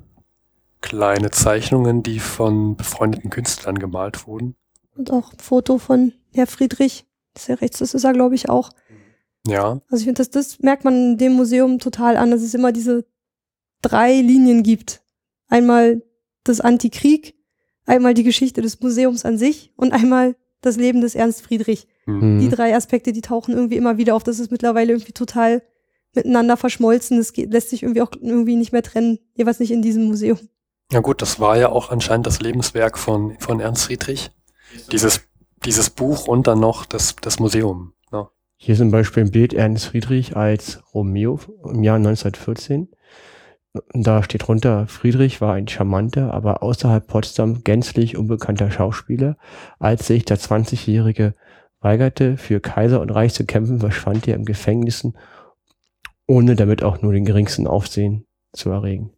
[0.82, 4.58] kleine Zeichnungen, die von befreundeten Künstlern gemalt wurden.
[4.98, 7.06] Und auch ein Foto von Herr Friedrich.
[7.34, 8.72] Das ist ja rechts, das ist er, glaube ich, auch.
[9.48, 12.54] Ja, Also ich finde, das, das merkt man in dem Museum total an, dass es
[12.54, 13.06] immer diese
[13.82, 15.02] drei Linien gibt.
[15.48, 16.02] Einmal
[16.44, 17.36] das Antikrieg,
[17.86, 21.88] einmal die Geschichte des Museums an sich und einmal das Leben des Ernst Friedrich.
[22.06, 22.40] hm.
[22.40, 22.52] Die Mhm.
[22.52, 24.24] drei Aspekte, die tauchen irgendwie immer wieder auf.
[24.24, 25.62] Das ist mittlerweile irgendwie total
[26.14, 27.18] miteinander verschmolzen.
[27.18, 29.20] Das geht, lässt sich irgendwie auch irgendwie nicht mehr trennen.
[29.36, 30.40] Jeweils nicht in diesem Museum.
[30.92, 34.32] Ja gut, das war ja auch anscheinend das Lebenswerk von, von Ernst Friedrich.
[34.92, 35.22] Dieses,
[35.66, 37.94] dieses Buch und dann noch das, das Museum.
[38.12, 38.30] Ja.
[38.58, 42.88] Hier ist zum Beispiel ein Bild Ernst Friedrich als Romeo im Jahr 1914.
[43.94, 49.38] Da steht drunter, Friedrich war ein charmanter, aber außerhalb Potsdam gänzlich unbekannter Schauspieler.
[49.80, 51.34] Als sich der 20-Jährige
[51.80, 55.18] weigerte, für Kaiser und Reich zu kämpfen, verschwand er im Gefängnissen,
[56.28, 59.12] ohne damit auch nur den geringsten Aufsehen zu erregen.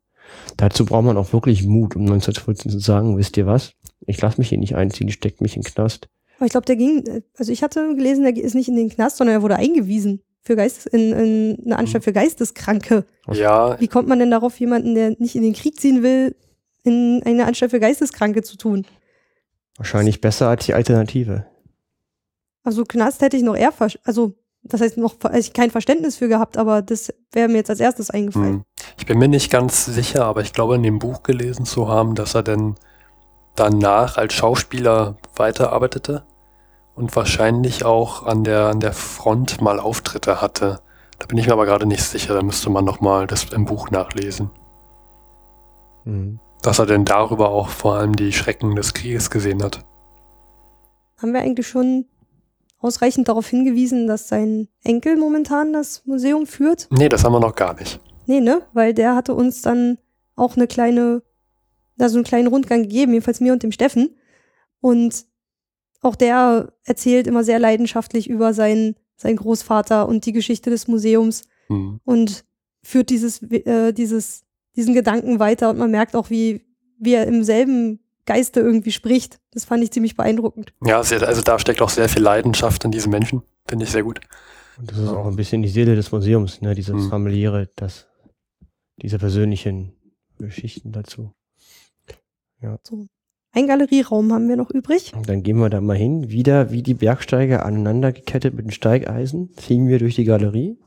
[0.57, 3.73] Dazu braucht man auch wirklich Mut, um 1914 zu sagen, wisst ihr was?
[4.05, 6.09] Ich lasse mich hier nicht einziehen, steckt mich in den Knast.
[6.43, 9.37] Ich glaube, der ging, also ich hatte gelesen, der ist nicht in den Knast, sondern
[9.37, 13.05] er wurde eingewiesen für Geistes, in, in eine Anstalt für Geisteskranke.
[13.31, 16.35] ja, Wie kommt man denn darauf, jemanden, der nicht in den Krieg ziehen will,
[16.83, 18.85] in eine Anstalt für Geisteskranke zu tun?
[19.77, 21.45] Wahrscheinlich besser als die Alternative.
[22.63, 23.71] Also Knast hätte ich noch eher,
[24.03, 24.33] also
[24.63, 27.79] das heißt noch also ich kein Verständnis für gehabt, aber das wäre mir jetzt als
[27.79, 28.55] erstes eingefallen.
[28.55, 28.63] Hm.
[28.97, 32.15] Ich bin mir nicht ganz sicher, aber ich glaube in dem Buch gelesen zu haben,
[32.15, 32.75] dass er denn
[33.55, 36.23] danach als Schauspieler weiterarbeitete
[36.97, 40.81] und wahrscheinlich auch an der, an der Front mal Auftritte hatte.
[41.19, 43.91] Da bin ich mir aber gerade nicht sicher, da müsste man nochmal das im Buch
[43.91, 44.49] nachlesen.
[46.05, 46.39] Mhm.
[46.63, 49.85] Dass er denn darüber auch vor allem die Schrecken des Krieges gesehen hat.
[51.21, 52.05] Haben wir eigentlich schon
[52.79, 56.87] ausreichend darauf hingewiesen, dass sein Enkel momentan das Museum führt?
[56.89, 57.99] Nee, das haben wir noch gar nicht.
[58.25, 58.63] Nee, ne?
[58.73, 59.99] Weil der hatte uns dann
[60.35, 61.21] auch eine kleine,
[61.99, 64.15] also einen kleinen Rundgang gegeben, jedenfalls mir und dem Steffen.
[64.81, 65.25] Und
[66.01, 71.43] auch der erzählt immer sehr leidenschaftlich über seinen, seinen Großvater und die Geschichte des Museums
[71.67, 71.99] Hm.
[72.05, 72.45] und
[72.83, 74.43] führt dieses, äh, dieses,
[74.75, 76.61] diesen Gedanken weiter und man merkt auch, wie,
[76.99, 79.39] wie er im selben Geiste irgendwie spricht.
[79.51, 80.73] Das fand ich ziemlich beeindruckend.
[80.85, 83.41] Ja, sehr, also da steckt auch sehr viel Leidenschaft in diesem Menschen.
[83.67, 84.21] Finde ich sehr gut.
[84.77, 86.75] Und das ist auch ein bisschen die Seele des Museums, ne?
[86.75, 87.09] Dieses Mhm.
[87.09, 88.07] familiäre, das,
[89.01, 89.93] diese persönlichen
[90.37, 91.33] Geschichten dazu.
[93.57, 95.13] Ein Galerieraum haben wir noch übrig.
[95.25, 99.49] Dann gehen wir da mal hin, wieder wie die Bergsteiger aneinander gekettet mit den Steigeisen,
[99.55, 100.77] ziehen wir durch die Galerie.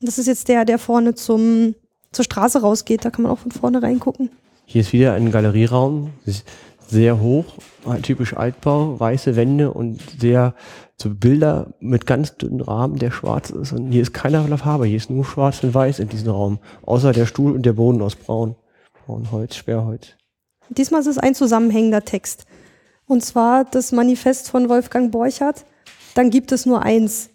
[0.00, 1.76] Das ist jetzt der, der vorne zum,
[2.10, 3.04] zur Straße rausgeht.
[3.04, 4.30] Da kann man auch von vorne reingucken.
[4.64, 6.10] Hier ist wieder ein Galerieraum,
[6.88, 7.44] sehr hoch,
[8.02, 10.56] typisch Altbau, weiße Wände und sehr
[10.96, 13.72] so Bilder mit ganz dünnen Rahmen, der schwarz ist.
[13.72, 17.12] Und hier ist keinerlei Farbe, hier ist nur schwarz und weiß in diesem Raum, außer
[17.12, 18.56] der Stuhl und der Boden aus Braun.
[19.06, 20.17] Braunholz, Sperrholz.
[20.70, 22.46] Diesmal ist es ein zusammenhängender Text.
[23.06, 25.64] Und zwar das Manifest von Wolfgang Borchardt.
[26.14, 27.30] Dann gibt es nur eins.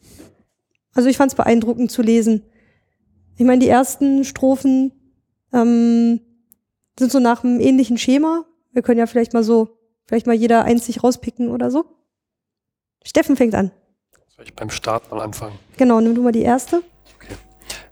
[0.94, 2.44] Also ich fand es beeindruckend zu lesen.
[3.36, 4.92] Ich meine, die ersten Strophen
[5.52, 6.22] ähm,
[7.00, 8.46] sind so nach einem ähnlichen Schema.
[8.72, 11.86] Wir können ja vielleicht mal so, vielleicht mal jeder eins sich rauspicken oder so.
[13.04, 13.72] Steffen fängt an.
[14.36, 15.58] Soll ich beim Start mal anfangen?
[15.78, 16.84] Genau, nimm du mal die erste.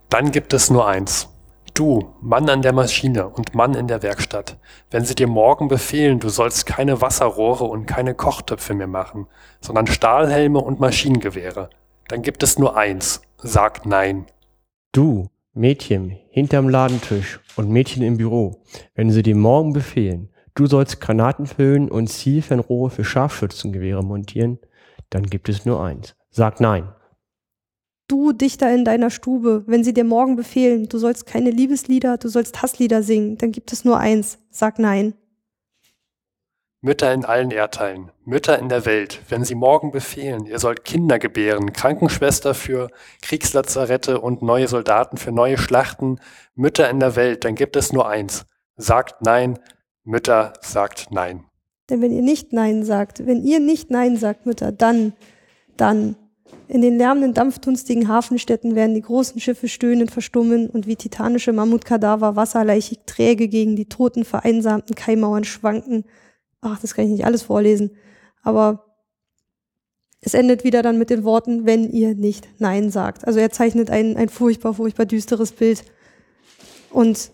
[0.09, 1.29] Dann gibt es nur eins.
[1.73, 4.57] Du, Mann an der Maschine und Mann in der Werkstatt,
[4.89, 9.27] wenn sie dir morgen befehlen, du sollst keine Wasserrohre und keine Kochtöpfe mehr machen,
[9.61, 11.69] sondern Stahlhelme und Maschinengewehre,
[12.09, 13.21] dann gibt es nur eins.
[13.37, 14.25] Sag nein.
[14.91, 18.61] Du, Mädchen, hinterm Ladentisch und Mädchen im Büro,
[18.95, 24.59] wenn sie dir morgen befehlen, du sollst Granaten füllen und Zielfernrohre für Scharfschützengewehre montieren,
[25.09, 26.15] dann gibt es nur eins.
[26.29, 26.89] Sag nein.
[28.11, 32.27] Du Dichter in deiner Stube, wenn sie dir morgen befehlen, du sollst keine Liebeslieder, du
[32.27, 34.37] sollst Hasslieder singen, dann gibt es nur eins.
[34.49, 35.13] Sag nein.
[36.81, 41.19] Mütter in allen Erdteilen, Mütter in der Welt, wenn sie morgen befehlen, ihr sollt Kinder
[41.19, 42.89] gebären, Krankenschwester für
[43.21, 46.19] Kriegslazarette und neue Soldaten für neue Schlachten,
[46.53, 48.45] Mütter in der Welt, dann gibt es nur eins.
[48.75, 49.57] Sagt nein,
[50.03, 51.45] Mütter sagt nein.
[51.89, 55.13] Denn wenn ihr nicht Nein sagt, wenn ihr nicht Nein sagt, Mütter, dann,
[55.77, 56.17] dann,
[56.67, 62.37] in den lärmenden, dampfdunstigen Hafenstädten werden die großen Schiffe stöhnend verstummen und wie titanische Mammutkadaver
[62.37, 66.05] wasserleichig träge gegen die toten, vereinsamten Kaimauern schwanken.
[66.61, 67.91] Ach, das kann ich nicht alles vorlesen.
[68.41, 68.85] Aber
[70.21, 73.27] es endet wieder dann mit den Worten, wenn ihr nicht Nein sagt.
[73.27, 75.83] Also er zeichnet ein, ein furchtbar, furchtbar düsteres Bild.
[76.89, 77.31] Und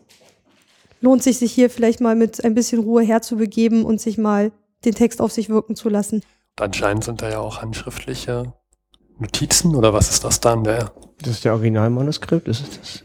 [1.01, 4.51] lohnt sich, sich hier vielleicht mal mit ein bisschen Ruhe herzubegeben und sich mal
[4.83, 6.23] den Text auf sich wirken zu lassen.
[6.57, 8.53] Und anscheinend sind da ja auch handschriftliche
[9.19, 10.63] Notizen oder was ist das dann?
[10.63, 13.03] Der Das ist der Originalmanuskript, ist es das?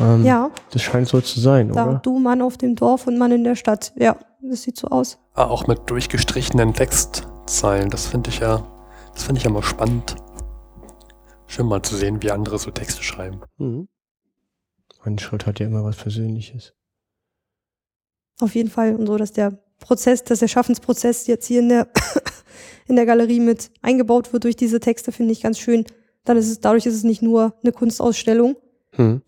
[0.00, 1.98] Ähm, Ja, Das scheint so zu sein, da oder?
[1.98, 3.92] du Mann auf dem Dorf und Mann in der Stadt.
[3.96, 5.18] Ja, das sieht so aus.
[5.34, 7.90] ah, auch mit durchgestrichenen Textzeilen.
[7.90, 8.62] Das finde ich ja,
[9.14, 10.16] das finde ich ja mal spannend.
[11.46, 13.40] Schön mal zu sehen, wie andere so Texte schreiben.
[13.58, 13.88] Mhm.
[15.04, 16.74] Handschrift hat ja immer was Persönliches.
[18.40, 18.94] Auf jeden Fall.
[18.94, 21.88] Und so, dass der Prozess, dass der Schaffensprozess jetzt hier in der,
[22.90, 25.84] in der Galerie mit eingebaut wird durch diese Texte, finde ich ganz schön.
[26.24, 28.56] Dann ist es, dadurch ist es nicht nur eine Kunstausstellung.
[28.92, 29.22] Hm.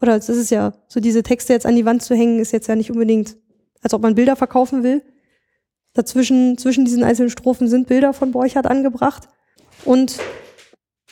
[0.00, 2.68] Oder es ist ja, so diese Texte jetzt an die Wand zu hängen, ist jetzt
[2.68, 3.36] ja nicht unbedingt,
[3.82, 5.02] als ob man Bilder verkaufen will.
[5.92, 9.28] Dazwischen, zwischen diesen einzelnen Strophen sind Bilder von Borchardt angebracht
[9.84, 10.18] und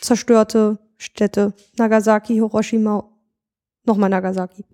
[0.01, 1.53] zerstörte Städte.
[1.77, 3.11] Nagasaki, Hiroshima,
[3.85, 4.65] nochmal Nagasaki.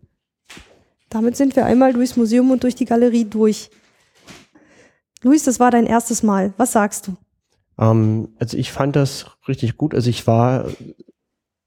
[1.08, 3.70] Damit sind wir einmal durchs Museum und durch die Galerie durch.
[5.24, 6.52] Luis, das war dein erstes Mal.
[6.58, 7.16] Was sagst du?
[7.78, 9.94] Ähm, also ich fand das richtig gut.
[9.94, 10.66] Also ich war,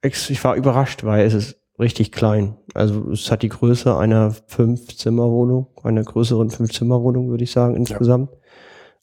[0.02, 2.56] ich war überrascht, weil es ist richtig klein.
[2.76, 8.30] Also es hat die Größe einer Fünf-Zimmer-Wohnung, einer größeren Fünf-Zimmer-Wohnung, würde ich sagen, insgesamt.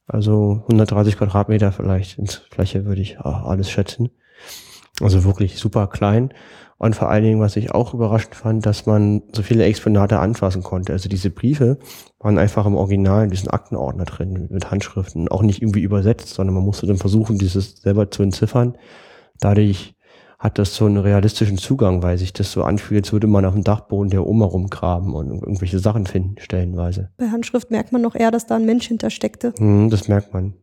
[0.06, 4.10] Also 130 Quadratmeter vielleicht ins Fläche würde ich ah, alles schätzen.
[5.00, 6.32] Also wirklich super klein.
[6.78, 10.62] Und vor allen Dingen, was ich auch überraschend fand, dass man so viele Exponate anfassen
[10.62, 10.92] konnte.
[10.92, 11.78] Also diese Briefe
[12.18, 16.54] waren einfach im Original in diesen Aktenordner drin mit Handschriften, auch nicht irgendwie übersetzt, sondern
[16.54, 18.76] man musste dann versuchen, dieses selber zu entziffern.
[19.40, 19.94] Dadurch
[20.38, 23.54] hat das so einen realistischen Zugang, weil sich das so anfühlt, als würde man auf
[23.54, 27.10] dem Dachboden der Oma rumgraben und irgendwelche Sachen finden, stellenweise.
[27.16, 29.54] Bei Handschrift merkt man noch eher, dass da ein Mensch hintersteckte.
[29.56, 30.54] Hm, das merkt man.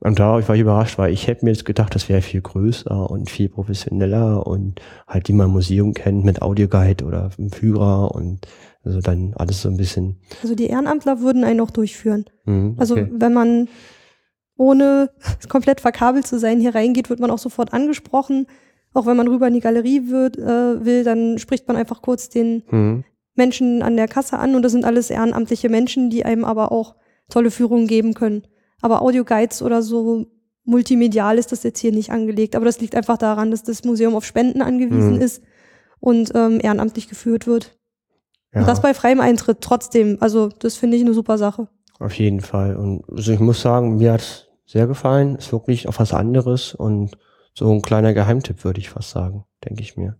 [0.00, 3.10] Und da war ich überrascht, weil ich hätte mir jetzt gedacht, das wäre viel größer
[3.10, 8.14] und viel professioneller und halt, wie man ein Museum kennt mit Audioguide oder einem Führer
[8.14, 8.46] und
[8.84, 10.20] also dann alles so ein bisschen.
[10.42, 12.26] Also die Ehrenamtler würden einen auch durchführen.
[12.44, 13.08] Hm, Also okay.
[13.10, 13.68] wenn man
[14.56, 15.10] ohne
[15.48, 18.46] komplett verkabelt zu sein hier reingeht, wird man auch sofort angesprochen.
[18.92, 22.28] Auch wenn man rüber in die Galerie wird, äh, will, dann spricht man einfach kurz
[22.28, 23.04] den Hm,
[23.34, 26.96] Menschen an der Kasse an und das sind alles ehrenamtliche Menschen, die einem aber auch
[27.28, 28.46] tolle Führungen geben können.
[28.82, 30.26] Aber Audioguides oder so
[30.64, 32.56] multimedial ist das jetzt hier nicht angelegt.
[32.56, 35.20] Aber das liegt einfach daran, dass das Museum auf Spenden angewiesen Mhm.
[35.22, 35.42] ist
[36.00, 37.78] und ähm, ehrenamtlich geführt wird.
[38.52, 40.18] ja, Und das bei freiem Eintritt trotzdem.
[40.20, 41.68] Also das finde ich eine super Sache.
[41.98, 42.76] auf jeden Fall.
[42.76, 45.36] Und also ich muss sagen, mir hat sehr gefallen.
[45.36, 47.16] Ist wirklich auch was anderes und
[47.54, 50.16] so ein kleiner Geheimtipp, würde ich fast sagen, denke ich mir.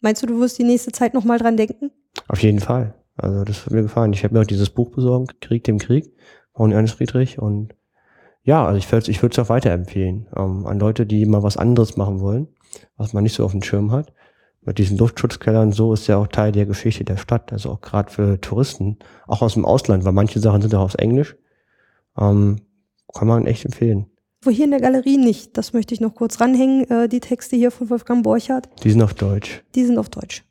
[0.00, 1.90] Meinst du, du wirst die nächste Zeit nochmal dran denken?
[2.28, 2.94] Auf jeden Fall.
[3.16, 4.12] Also das hat mir gefallen.
[4.12, 6.10] Ich habe mir auch dieses Buch besorgt, Krieg dem Krieg,
[6.54, 7.38] von Ernst Friedrich.
[7.40, 7.74] Und
[8.42, 11.56] ja, also ich würde ich würde es auch weiterempfehlen ähm, an Leute, die mal was
[11.56, 12.48] anderes machen wollen,
[12.96, 14.12] was man nicht so auf dem Schirm hat.
[14.62, 17.52] Mit diesen Luftschutzkellern so ist ja auch Teil der Geschichte der Stadt.
[17.52, 20.94] Also auch gerade für Touristen, auch aus dem Ausland, weil manche Sachen sind auch auf
[20.96, 21.36] Englisch.
[22.18, 22.60] Ähm,
[23.14, 24.06] kann man echt empfehlen.
[24.42, 25.56] Wo hier in der Galerie nicht.
[25.56, 26.88] Das möchte ich noch kurz ranhängen.
[26.90, 29.62] Äh, die Texte hier von Wolfgang Borchardt, Die sind auf Deutsch.
[29.74, 30.44] die sind auf Deutsch.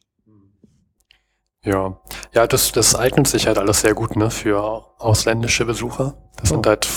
[1.63, 1.99] Ja,
[2.33, 4.61] ja, das, das eignet sich halt alles sehr gut ne, für
[4.99, 6.26] ausländische Besucher.
[6.37, 6.87] Das sind halt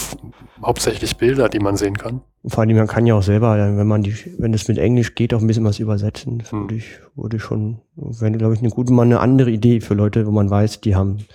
[0.62, 2.20] hauptsächlich Bilder, die man sehen kann.
[2.42, 4.78] Und vor allem, man kann ja auch selber, dann, wenn man die, wenn es mit
[4.78, 6.38] Englisch geht, auch ein bisschen was übersetzen.
[6.38, 6.62] Das Hm.
[6.62, 6.84] würde ich,
[7.14, 10.30] würde ich schon, wäre, glaube ich, eine gute, mal eine andere Idee für Leute, wo
[10.30, 11.26] man weiß, die haben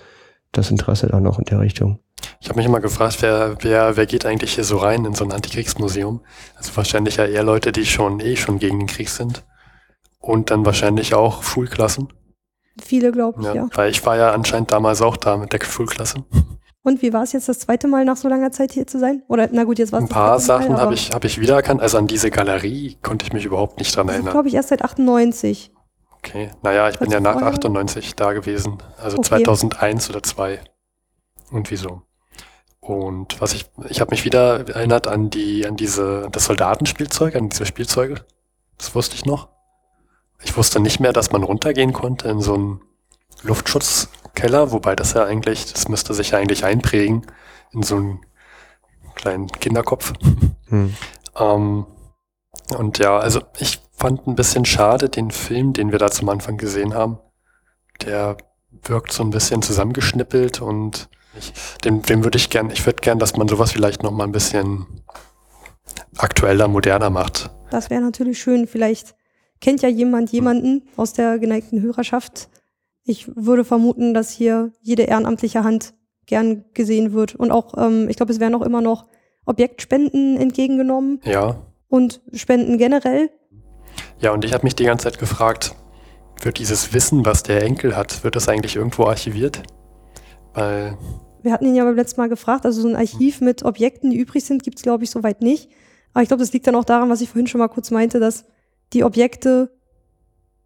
[0.52, 1.98] das Interesse dann auch in der Richtung.
[2.40, 5.24] Ich habe mich immer gefragt, wer, wer, wer geht eigentlich hier so rein in so
[5.24, 6.20] ein Antikriegsmuseum?
[6.56, 9.44] Also wahrscheinlich ja eher Leute, die schon eh schon gegen den Krieg sind.
[10.18, 12.08] Und dann wahrscheinlich auch Schulklassen.
[12.80, 13.68] Viele, glaube ich, Ja, ja.
[13.74, 16.24] Weil ich war ja anscheinend damals auch da mit der Schulklasse.
[16.86, 19.24] Und wie war es jetzt das zweite Mal nach so langer Zeit hier zu sein?
[19.26, 21.80] Oder, na gut, jetzt war es Ein paar Sachen habe ich, hab ich wiedererkannt.
[21.82, 24.30] Also an diese Galerie konnte ich mich überhaupt nicht dran Das erinnern.
[24.30, 25.72] glaube ich erst seit 98.
[26.18, 27.48] Okay, naja, ich bin Was ja nach vorher?
[27.48, 28.78] 98 da gewesen.
[29.02, 29.26] Also Okay.
[29.30, 30.60] 2001 oder 2.
[31.50, 32.02] Und wieso?
[32.78, 37.48] Und was ich, ich habe mich wieder erinnert an die, an diese, das Soldatenspielzeug, an
[37.48, 38.24] diese Spielzeuge.
[38.78, 39.48] Das wusste ich noch.
[40.44, 42.80] Ich wusste nicht mehr, dass man runtergehen konnte in so einen
[44.36, 47.26] Luftschutzkeller, wobei das ja eigentlich, das müsste sich ja eigentlich einprägen
[47.72, 48.20] in so einen
[49.14, 50.12] kleinen Kinderkopf.
[50.68, 50.94] Hm.
[51.38, 51.86] Ähm,
[52.76, 56.56] und ja, also ich fand ein bisschen schade den Film, den wir da zum Anfang
[56.58, 57.18] gesehen haben.
[58.04, 58.36] Der
[58.84, 61.08] wirkt so ein bisschen zusammengeschnippelt und
[61.38, 61.52] ich,
[61.84, 64.32] den, den würde ich gern, ich würde gern, dass man sowas vielleicht noch mal ein
[64.32, 64.86] bisschen
[66.16, 67.50] aktueller, moderner macht.
[67.70, 68.66] Das wäre natürlich schön.
[68.66, 69.14] Vielleicht
[69.60, 72.48] kennt ja jemand jemanden aus der geneigten Hörerschaft.
[73.08, 75.94] Ich würde vermuten, dass hier jede ehrenamtliche Hand
[76.26, 77.36] gern gesehen wird.
[77.36, 79.06] Und auch, ähm, ich glaube, es werden auch immer noch
[79.44, 83.30] Objektspenden entgegengenommen Ja, und Spenden generell.
[84.20, 85.76] ja, und ich habe mich die ganze Zeit gefragt,
[86.42, 89.62] wird dieses Wissen, was der Enkel hat, wird das eigentlich irgendwo archiviert?
[90.52, 90.98] Weil,
[91.42, 94.16] Wir hatten ihn ja beim letzten Mal gefragt, also so ein Archiv mit Objekten, die
[94.18, 95.70] übrig sind, gibt es, glaube ich, soweit nicht.
[96.12, 98.18] Aber ich glaube, das liegt dann auch daran, was ich vorhin schon mal kurz meinte,
[98.18, 98.46] dass
[98.92, 99.70] die Objekte,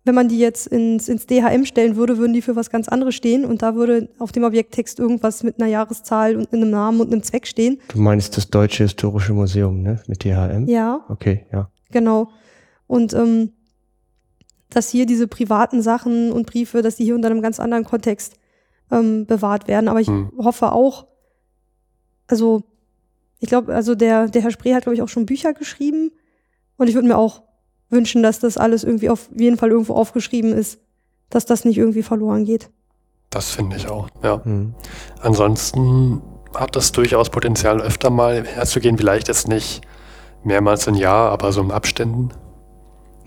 [0.04, 3.14] wenn man die jetzt ins, ins DHM stellen würde, würden die für was ganz anderes
[3.14, 7.12] stehen und da würde auf dem Objekttext irgendwas mit einer Jahreszahl und einem Namen und
[7.12, 7.78] einem Zweck stehen.
[7.88, 10.02] Du meinst das Deutsche Historische Museum, ne?
[10.06, 10.66] Mit DHM?
[10.68, 11.70] Ja, Okay, ja.
[11.90, 12.30] genau.
[12.86, 13.52] Und ähm,
[14.70, 18.34] dass hier diese privaten Sachen und Briefe, dass die hier unter einem ganz anderen Kontext
[18.90, 19.88] ähm, bewahrt werden.
[19.88, 20.30] Aber ich Hm.
[20.38, 21.06] hoffe auch,
[22.26, 22.62] also
[23.40, 26.12] ich glaube, also der, der Herr Spree hat, glaube ich, auch schon Bücher geschrieben.
[26.76, 27.42] Und ich würde mir auch
[27.90, 30.78] wünschen, dass das alles irgendwie auf jeden Fall irgendwo aufgeschrieben ist,
[31.28, 32.70] dass das nicht irgendwie verloren geht.
[33.30, 34.42] das finde ich auch, ja.
[34.44, 34.74] Hm.
[35.22, 36.20] Ansonsten
[36.54, 38.98] hat das durchaus Potenzial, öfter mal herzugehen.
[38.98, 39.82] Vielleicht jetzt nicht
[40.42, 42.30] mehrmals im Jahr, aber so in Abständen.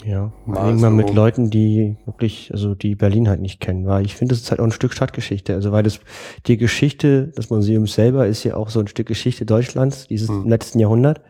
[0.04, 4.06] Ja, Mal irgendwann so- mit Leuten, die wirklich, also die Berlin halt nicht kennen, weil
[4.06, 5.54] ich finde, es ist halt auch ein Stück Stadtgeschichte.
[5.54, 6.02] Also weil das
[6.48, 10.44] die Geschichte des Museums selber ist ja auch so ein Stück Geschichte Deutschlands, dieses Hm.
[10.44, 11.22] im letzten Jahrhundert.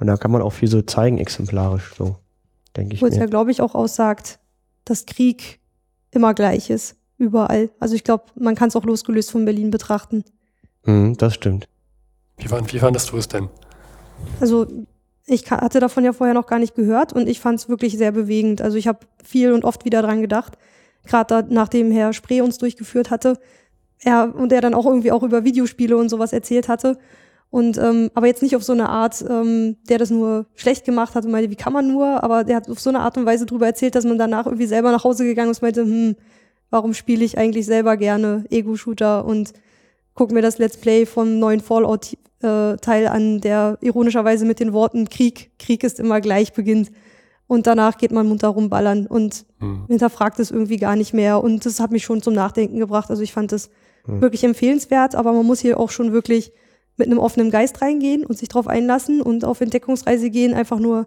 [0.00, 2.16] Und da kann man auch viel so zeigen, exemplarisch, so,
[2.76, 4.38] denke ich Wo es ja, glaube ich, auch aussagt,
[4.84, 5.60] dass Krieg
[6.10, 7.70] immer gleich ist, überall.
[7.80, 10.24] Also ich glaube, man kann es auch losgelöst von Berlin betrachten.
[10.84, 11.68] Hm, das stimmt.
[12.38, 13.48] Wie, fand- wie fandest du es denn?
[14.40, 14.66] Also
[15.26, 18.12] ich hatte davon ja vorher noch gar nicht gehört und ich fand es wirklich sehr
[18.12, 18.60] bewegend.
[18.62, 20.56] Also ich habe viel und oft wieder dran gedacht,
[21.04, 23.38] gerade nachdem Herr Spree uns durchgeführt hatte,
[24.00, 26.98] er und er dann auch irgendwie auch über Videospiele und sowas erzählt hatte.
[27.50, 31.14] Und ähm, aber jetzt nicht auf so eine Art, ähm, der das nur schlecht gemacht
[31.14, 33.24] hat und meinte, wie kann man nur, aber der hat auf so eine Art und
[33.24, 36.16] Weise drüber erzählt, dass man danach irgendwie selber nach Hause gegangen ist und meinte, hm,
[36.70, 39.52] warum spiele ich eigentlich selber gerne Ego-Shooter und
[40.14, 45.50] guck mir das Let's Play vom neuen Fallout-Teil an, der ironischerweise mit den Worten Krieg,
[45.58, 46.90] Krieg ist immer gleich beginnt.
[47.48, 49.84] Und danach geht man munter rumballern und Hm.
[49.86, 51.42] hinterfragt es irgendwie gar nicht mehr.
[51.42, 53.08] Und das hat mich schon zum Nachdenken gebracht.
[53.08, 53.70] Also ich fand das
[54.06, 54.20] Hm.
[54.20, 56.50] wirklich empfehlenswert, aber man muss hier auch schon wirklich
[56.96, 61.06] mit einem offenen Geist reingehen und sich drauf einlassen und auf Entdeckungsreise gehen, einfach nur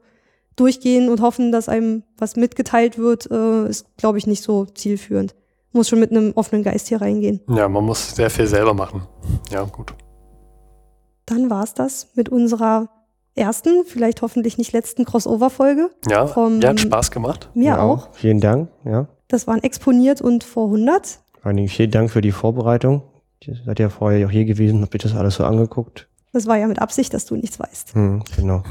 [0.56, 5.36] durchgehen und hoffen, dass einem was mitgeteilt wird, äh, ist, glaube ich, nicht so zielführend.
[5.72, 7.42] Muss schon mit einem offenen Geist hier reingehen.
[7.50, 9.04] Ja, man muss sehr viel selber machen.
[9.52, 9.94] Ja, gut.
[11.26, 12.90] Dann war's das mit unserer
[13.36, 15.92] ersten, vielleicht hoffentlich nicht letzten Crossover-Folge.
[16.10, 17.50] Ja, Vom- mir hat Spaß gemacht.
[17.54, 18.10] Mir Ja, auch.
[18.14, 19.08] Vielen Dank, ja.
[19.28, 21.20] Das waren exponiert und vor 100.
[21.40, 23.04] Vor allen Dingen vielen Dank für die Vorbereitung.
[23.46, 26.08] Ihr seid ja vorher auch hier gewesen, habt euch das alles so angeguckt.
[26.34, 27.94] Das war ja mit Absicht, dass du nichts weißt.
[27.94, 28.64] Hm, genau.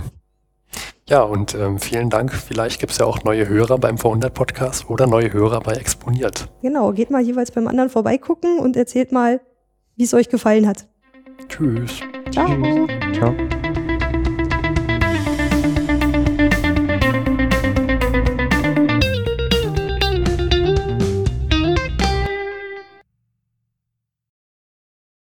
[1.09, 2.33] Ja, und ähm, vielen Dank.
[2.33, 6.49] Vielleicht gibt es ja auch neue Hörer beim Vor100 Podcast oder neue Hörer bei Exponiert.
[6.61, 9.41] Genau, geht mal jeweils beim anderen vorbeigucken und erzählt mal,
[9.97, 10.87] wie es euch gefallen hat.
[11.49, 12.01] Tschüss.
[12.31, 12.47] Ciao.
[13.15, 13.35] Ciao.